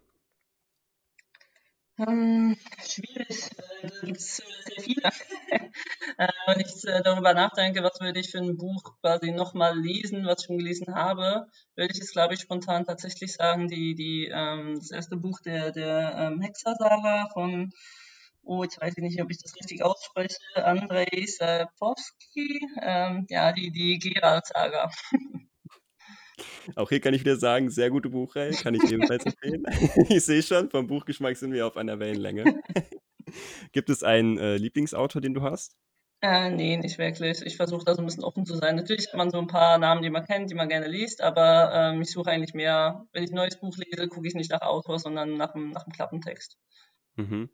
Ähm, 2.08 2.58
schwierig, 2.84 3.52
äh, 3.58 3.88
da 3.88 4.06
gibt 4.08 4.18
es 4.18 4.38
sehr 4.38 4.84
viele. 4.84 5.04
äh, 6.18 6.28
wenn 6.48 6.60
ich 6.60 6.84
äh, 6.86 7.02
darüber 7.04 7.34
nachdenke, 7.36 7.84
was 7.84 8.00
würde 8.00 8.20
ich 8.20 8.32
für 8.32 8.40
ein 8.40 8.58
Buch 8.58 9.00
quasi 9.02 9.32
nochmal 9.32 9.78
lesen, 9.80 10.26
was 10.26 10.42
ich 10.42 10.48
schon 10.48 10.58
gelesen 10.58 10.96
habe, 10.96 11.48
würde 11.76 11.92
ich 11.94 12.00
jetzt, 12.00 12.14
glaube 12.14 12.34
ich, 12.34 12.40
spontan 12.40 12.86
tatsächlich 12.86 13.34
sagen, 13.34 13.68
die, 13.68 13.94
die, 13.94 14.32
ähm, 14.34 14.80
das 14.80 14.90
erste 14.90 15.16
Buch 15.16 15.42
der, 15.42 15.72
der 15.72 16.16
ähm, 16.18 16.42
Hexersaga 16.42 17.30
von, 17.34 17.72
oh, 18.42 18.64
jetzt 18.64 18.82
weiß 18.82 18.94
ich 18.98 19.04
nicht, 19.04 19.22
ob 19.22 19.30
ich 19.30 19.38
das 19.38 19.56
richtig 19.56 19.84
ausspreche, 19.84 20.40
Andrzej 20.56 21.28
Sapkowski, 21.28 22.68
ähm, 22.82 23.28
ja, 23.30 23.52
die, 23.52 23.72
die 23.72 24.00
Geralt-Saga. 24.00 24.90
Auch 26.76 26.90
hier 26.90 27.00
kann 27.00 27.14
ich 27.14 27.22
wieder 27.22 27.38
sagen, 27.38 27.70
sehr 27.70 27.90
gute 27.90 28.10
Buchreihe, 28.10 28.52
kann 28.52 28.74
ich 28.74 28.84
ebenfalls 28.92 29.26
empfehlen. 29.26 29.64
ich 30.10 30.24
sehe 30.24 30.44
schon, 30.44 30.70
vom 30.70 30.88
Buchgeschmack 30.88 31.38
sind 31.38 31.54
wir 31.54 31.68
auf 31.68 31.78
einer 31.78 32.00
Wellenlänge. 32.00 32.62
Gibt 33.72 33.90
es 33.90 34.04
einen 34.04 34.38
äh, 34.38 34.58
Lieblingsautor, 34.58 35.22
den 35.22 35.34
du 35.34 35.42
hast? 35.42 35.78
Äh, 36.24 36.52
nee, 36.52 36.78
nicht 36.78 37.00
wirklich. 37.00 37.42
Ich 37.44 37.58
versuche 37.58 37.84
da 37.84 37.96
so 37.96 38.02
ein 38.02 38.06
bisschen 38.06 38.24
offen 38.24 38.46
zu 38.46 38.56
sein. 38.56 38.76
Natürlich 38.76 39.08
hat 39.08 39.16
man 39.16 39.32
so 39.32 39.40
ein 39.40 39.48
paar 39.48 39.80
Namen, 39.80 40.04
die 40.04 40.10
man 40.12 40.26
kennt, 40.26 40.52
die 40.52 40.56
man 40.56 40.70
gerne 40.70 40.88
liest, 40.88 41.22
aber 41.22 41.72
ähm, 41.74 42.02
ich 42.02 42.12
suche 42.12 42.30
eigentlich 42.30 42.54
mehr, 42.54 43.06
wenn 43.12 43.24
ich 43.24 43.32
ein 43.32 43.36
neues 43.36 43.60
Buch 43.60 43.76
lese, 43.78 44.08
gucke 44.08 44.28
ich 44.28 44.36
nicht 44.36 44.52
nach 44.52 44.62
Autor, 44.62 45.00
sondern 45.00 45.36
nach 45.38 45.54
dem, 45.54 45.72
nach 45.72 45.84
dem 45.84 45.94
Klappentext. 45.94 46.60
Mhm. 47.16 47.50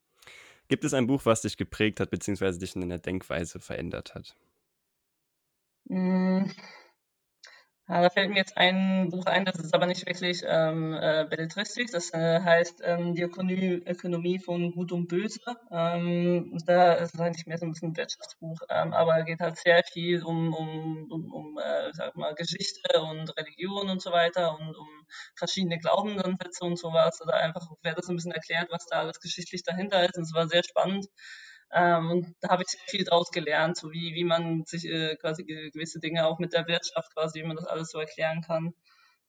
Gibt 0.68 0.84
es 0.84 0.94
ein 0.94 1.08
Buch, 1.08 1.26
was 1.26 1.42
dich 1.42 1.56
geprägt 1.56 2.02
hat, 2.02 2.10
beziehungsweise 2.10 2.60
dich 2.60 2.76
in 2.76 2.90
der 2.90 3.00
Denkweise 3.00 3.62
verändert 3.62 4.16
hat? 4.16 4.36
Mm, 5.86 6.50
ja, 7.90 8.02
da 8.02 8.10
fällt 8.10 8.30
mir 8.30 8.36
jetzt 8.38 8.58
ein 8.58 9.10
Buch 9.10 9.26
ein, 9.28 9.46
das 9.46 9.60
ist 9.60 9.74
aber 9.74 9.86
nicht 9.86 10.06
wirklich 10.06 10.44
ähm, 10.46 10.94
äh, 10.94 11.26
Belletristik, 11.30 11.90
das 11.92 12.14
äh, 12.14 12.42
heißt 12.42 12.82
ähm, 12.84 13.16
die 13.16 13.22
Ökonomie, 13.22 13.82
Ökonomie 13.86 14.40
von 14.40 14.72
Gut 14.74 14.92
und 14.92 15.08
Böse. 15.08 15.40
Ähm, 15.72 16.58
da 16.66 16.94
ist 16.96 17.14
es 17.14 17.20
eigentlich 17.20 17.46
mehr 17.46 17.58
so 17.58 17.66
ein 17.66 17.72
bisschen 17.72 17.92
ein 17.92 17.98
Wirtschaftsbuch, 17.98 18.60
ähm, 18.70 18.94
aber 18.94 19.24
geht 19.24 19.40
halt 19.40 19.58
sehr 19.58 19.84
viel 19.84 20.22
um, 20.24 20.54
um, 20.54 21.08
um, 21.12 21.32
um 21.34 21.58
äh, 21.60 21.92
sag 21.94 22.16
mal, 22.18 22.36
Geschichte 22.36 23.02
und 23.02 23.36
Religion 23.38 23.90
und 23.90 24.02
so 24.02 24.12
weiter 24.12 24.58
und 24.60 24.76
um 24.76 24.88
verschiedene 25.36 25.78
Glaubensansätze 25.80 26.66
und 26.66 26.78
sowas. 26.78 27.22
Oder 27.22 27.36
einfach 27.36 27.66
wird 27.84 27.98
das 27.98 28.10
ein 28.10 28.16
bisschen 28.18 28.32
erklärt, 28.34 28.68
was 28.70 28.86
da 28.88 29.00
alles 29.00 29.20
geschichtlich 29.20 29.64
dahinter 29.64 30.04
ist. 30.04 30.18
Und 30.18 30.24
es 30.24 30.34
war 30.34 30.48
sehr 30.48 30.64
spannend. 30.64 31.08
Ähm, 31.72 32.12
und 32.12 32.36
da 32.42 32.50
habe 32.50 32.64
ich 32.64 32.70
sehr 32.70 32.88
viel 32.88 33.04
draus 33.04 33.32
gelernt, 33.32 33.78
so 33.78 33.92
wie, 33.92 34.14
wie 34.14 34.24
man 34.24 34.66
sich 34.66 34.86
äh, 34.86 35.16
quasi 35.18 35.44
gewisse 35.44 36.00
Dinge 36.00 36.26
auch 36.26 36.40
mit 36.40 36.54
der 36.54 36.68
Wirtschaft 36.68 37.14
quasi, 37.14 37.42
wie 37.42 37.48
man 37.48 37.58
das 37.58 37.66
alles 37.66 37.90
so 37.90 38.00
erklären 38.00 38.42
kann. 38.42 38.74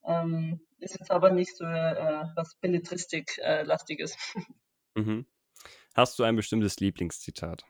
Ähm, 0.04 0.60
ist 0.78 0.98
jetzt 0.98 1.10
aber 1.10 1.30
nicht 1.30 1.56
so 1.56 1.64
äh, 1.64 2.24
was 2.36 2.54
Belletristik-lastiges. 2.60 4.16
Äh, 4.34 4.40
mhm. 5.00 5.26
Hast 5.94 6.18
du 6.18 6.24
ein 6.24 6.36
bestimmtes 6.36 6.78
Lieblingszitat? 6.78 7.64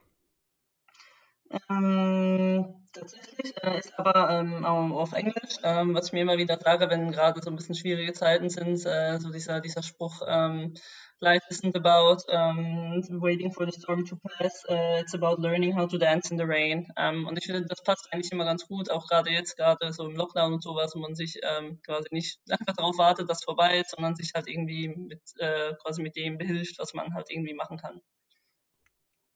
Ähm, 1.69 2.87
tatsächlich 2.93 3.53
äh, 3.63 3.79
ist 3.79 3.97
aber 3.97 4.29
ähm, 4.29 4.65
auf 4.65 5.13
Englisch, 5.13 5.57
ähm, 5.63 5.95
was 5.95 6.07
ich 6.07 6.13
mir 6.13 6.21
immer 6.21 6.37
wieder 6.37 6.59
sage, 6.59 6.89
wenn 6.89 7.11
gerade 7.11 7.41
so 7.41 7.49
ein 7.49 7.55
bisschen 7.55 7.75
schwierige 7.75 8.13
Zeiten 8.13 8.49
sind, 8.49 8.85
äh, 8.85 9.19
so 9.19 9.31
dieser, 9.31 9.59
dieser 9.59 9.81
Spruch, 9.81 10.21
ähm, 10.27 10.75
Life 11.21 11.43
isn't 11.49 11.75
about 11.75 12.23
um, 12.29 13.03
waiting 13.21 13.51
for 13.51 13.65
the 13.65 13.77
storm 13.77 14.05
to 14.05 14.15
pass, 14.15 14.63
uh, 14.69 14.99
it's 15.01 15.13
about 15.13 15.41
learning 15.41 15.73
how 15.73 15.85
to 15.85 15.97
dance 15.97 16.31
in 16.31 16.37
the 16.37 16.45
rain. 16.45 16.87
Um, 16.95 17.25
und 17.27 17.37
ich 17.37 17.45
finde, 17.45 17.65
das 17.65 17.83
passt 17.83 18.07
eigentlich 18.11 18.31
immer 18.31 18.45
ganz 18.45 18.65
gut, 18.67 18.89
auch 18.89 19.05
gerade 19.07 19.29
jetzt, 19.29 19.57
gerade 19.57 19.91
so 19.91 20.07
im 20.07 20.15
Lockdown 20.15 20.53
und 20.53 20.63
sowas, 20.63 20.93
wo 20.95 20.99
man 20.99 21.15
sich 21.15 21.37
ähm, 21.43 21.81
quasi 21.85 22.07
nicht 22.11 22.39
einfach 22.49 22.73
darauf 22.73 22.97
wartet, 22.97 23.29
dass 23.29 23.43
vorbei 23.43 23.79
ist, 23.79 23.91
sondern 23.91 24.15
sich 24.15 24.31
halt 24.33 24.47
irgendwie 24.47 24.87
mit, 24.87 25.21
äh, 25.39 25.73
quasi 25.83 26.01
mit 26.01 26.15
dem 26.15 26.37
behilft, 26.37 26.79
was 26.79 26.93
man 26.93 27.13
halt 27.13 27.29
irgendwie 27.29 27.53
machen 27.53 27.77
kann. 27.77 27.99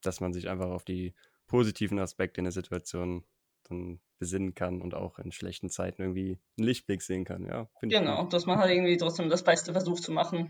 Dass 0.02 0.22
man 0.22 0.32
sich 0.32 0.48
einfach 0.50 0.70
auf 0.70 0.86
die 0.86 1.14
positiven 1.54 2.00
Aspekte 2.00 2.40
in 2.40 2.46
der 2.46 2.52
Situation 2.52 3.24
dann 3.70 4.00
besinnen 4.18 4.56
kann 4.56 4.82
und 4.82 4.96
auch 4.96 5.20
in 5.20 5.32
schlechten 5.32 5.70
Zeiten 5.70 6.02
irgendwie 6.02 6.40
einen 6.58 6.66
Lichtblick 6.66 7.04
sehen 7.04 7.26
kann, 7.26 7.46
ja. 7.46 7.70
Genau, 7.80 8.26
dass 8.26 8.48
man 8.48 8.58
halt 8.58 8.72
irgendwie 8.72 8.98
trotzdem 8.98 9.30
das 9.30 9.44
Beste 9.44 9.72
versucht 9.72 10.02
zu 10.02 10.12
machen. 10.12 10.50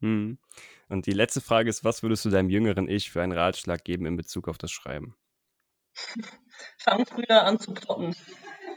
Mhm. 0.00 0.38
Und 0.88 1.04
die 1.04 1.12
letzte 1.12 1.42
Frage 1.42 1.68
ist, 1.68 1.84
was 1.84 2.02
würdest 2.02 2.24
du 2.24 2.30
deinem 2.30 2.48
jüngeren 2.48 2.88
Ich 2.88 3.10
für 3.10 3.20
einen 3.20 3.36
Ratschlag 3.36 3.84
geben 3.84 4.06
in 4.06 4.16
Bezug 4.16 4.48
auf 4.48 4.56
das 4.56 4.70
Schreiben? 4.70 5.14
Fang 6.78 7.04
früher 7.04 7.42
an 7.44 7.58
zu 7.58 7.74
plotten. 7.74 8.16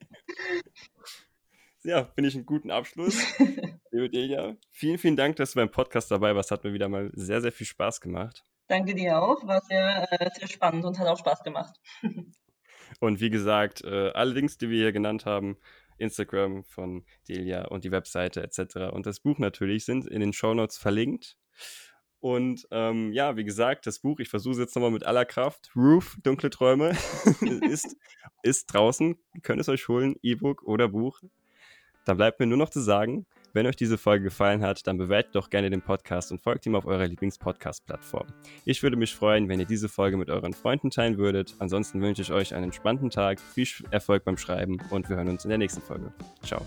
ja, 1.84 2.04
finde 2.16 2.28
ich 2.28 2.36
einen 2.36 2.46
guten 2.46 2.70
Abschluss. 2.70 3.18
Liebe 3.92 4.58
vielen, 4.72 4.98
vielen 4.98 5.16
Dank, 5.16 5.38
dass 5.38 5.54
du 5.54 5.60
beim 5.60 5.72
Podcast 5.72 6.12
dabei 6.12 6.36
warst. 6.36 6.52
Hat 6.52 6.66
mir 6.66 6.74
wieder 6.74 6.90
mal 6.90 7.12
sehr, 7.14 7.40
sehr 7.40 7.54
viel 7.54 7.66
Spaß 7.66 8.02
gemacht. 8.02 8.44
Danke 8.72 8.96
dir 8.96 9.22
auch. 9.22 9.46
War 9.46 9.60
sehr, 9.60 10.08
äh, 10.14 10.30
sehr 10.40 10.48
spannend 10.48 10.86
und 10.86 10.98
hat 10.98 11.06
auch 11.06 11.20
Spaß 11.20 11.44
gemacht. 11.44 11.76
Und 13.00 13.20
wie 13.20 13.30
gesagt, 13.30 13.84
äh, 13.84 14.12
alle 14.12 14.34
Links, 14.34 14.58
die 14.58 14.70
wir 14.70 14.78
hier 14.78 14.92
genannt 14.92 15.26
haben, 15.26 15.58
Instagram 15.98 16.64
von 16.66 17.06
Delia 17.28 17.66
und 17.68 17.84
die 17.84 17.92
Webseite 17.92 18.44
etc. 18.44 18.92
und 18.92 19.06
das 19.06 19.22
Buch 19.22 19.40
natürlich 19.40 19.86
sind 19.86 20.06
in 20.08 20.20
den 20.20 20.34
Shownotes 20.34 20.78
verlinkt. 20.78 21.38
Und 22.20 22.68
ähm, 22.70 23.12
ja, 23.14 23.38
wie 23.38 23.44
gesagt, 23.44 23.88
das 23.88 24.00
Buch, 24.00 24.20
ich 24.20 24.30
versuche 24.30 24.54
es 24.54 24.60
jetzt 24.60 24.76
nochmal 24.76 24.92
mit 24.92 25.06
aller 25.06 25.26
Kraft. 25.26 25.72
Roof, 25.76 26.18
Dunkle 26.22 26.50
Träume, 26.50 26.92
ist, 27.62 27.96
ist 28.44 28.68
draußen. 28.68 29.18
Ihr 29.34 29.42
könnt 29.42 29.62
es 29.62 29.70
euch 29.70 29.88
holen, 29.88 30.16
E-Book 30.22 30.64
oder 30.64 30.90
Buch. 30.90 31.22
Da 32.06 32.14
bleibt 32.14 32.40
mir 32.40 32.46
nur 32.46 32.58
noch 32.58 32.70
zu 32.70 32.82
sagen, 32.82 33.26
wenn 33.54 33.68
euch 33.68 33.76
diese 33.76 33.98
Folge 33.98 34.26
gefallen 34.26 34.64
hat, 34.64 34.86
dann 34.88 34.98
bewertet 34.98 35.36
doch 35.36 35.50
gerne 35.50 35.70
den 35.70 35.82
Podcast 35.82 36.32
und 36.32 36.42
folgt 36.42 36.66
ihm 36.66 36.76
auf 36.76 36.86
eurer 36.86 37.08
Lieblingspodcast-Plattform. 37.08 38.28
Ich 38.66 38.84
würde 38.84 38.98
mich 38.98 39.16
freuen, 39.16 39.50
wenn 39.50 39.60
ihr 39.60 39.66
diese 39.66 39.90
Folge 39.90 40.18
mit 40.18 40.30
euren 40.30 40.54
Freunden 40.54 40.90
teilen 40.90 41.18
würdet. 41.18 41.56
Ansonsten 41.60 42.02
wünsche 42.02 42.22
ich 42.22 42.32
euch 42.32 42.54
einen 42.54 42.66
entspannten 42.66 43.10
Tag, 43.10 43.40
viel 43.40 43.68
Erfolg 43.92 44.24
beim 44.24 44.38
Schreiben 44.38 44.80
und 44.90 45.10
wir 45.10 45.18
hören 45.18 45.30
uns 45.30 45.46
in 45.46 45.50
der 45.50 45.58
nächsten 45.58 45.82
Folge. 45.82 46.12
Ciao. 46.44 46.66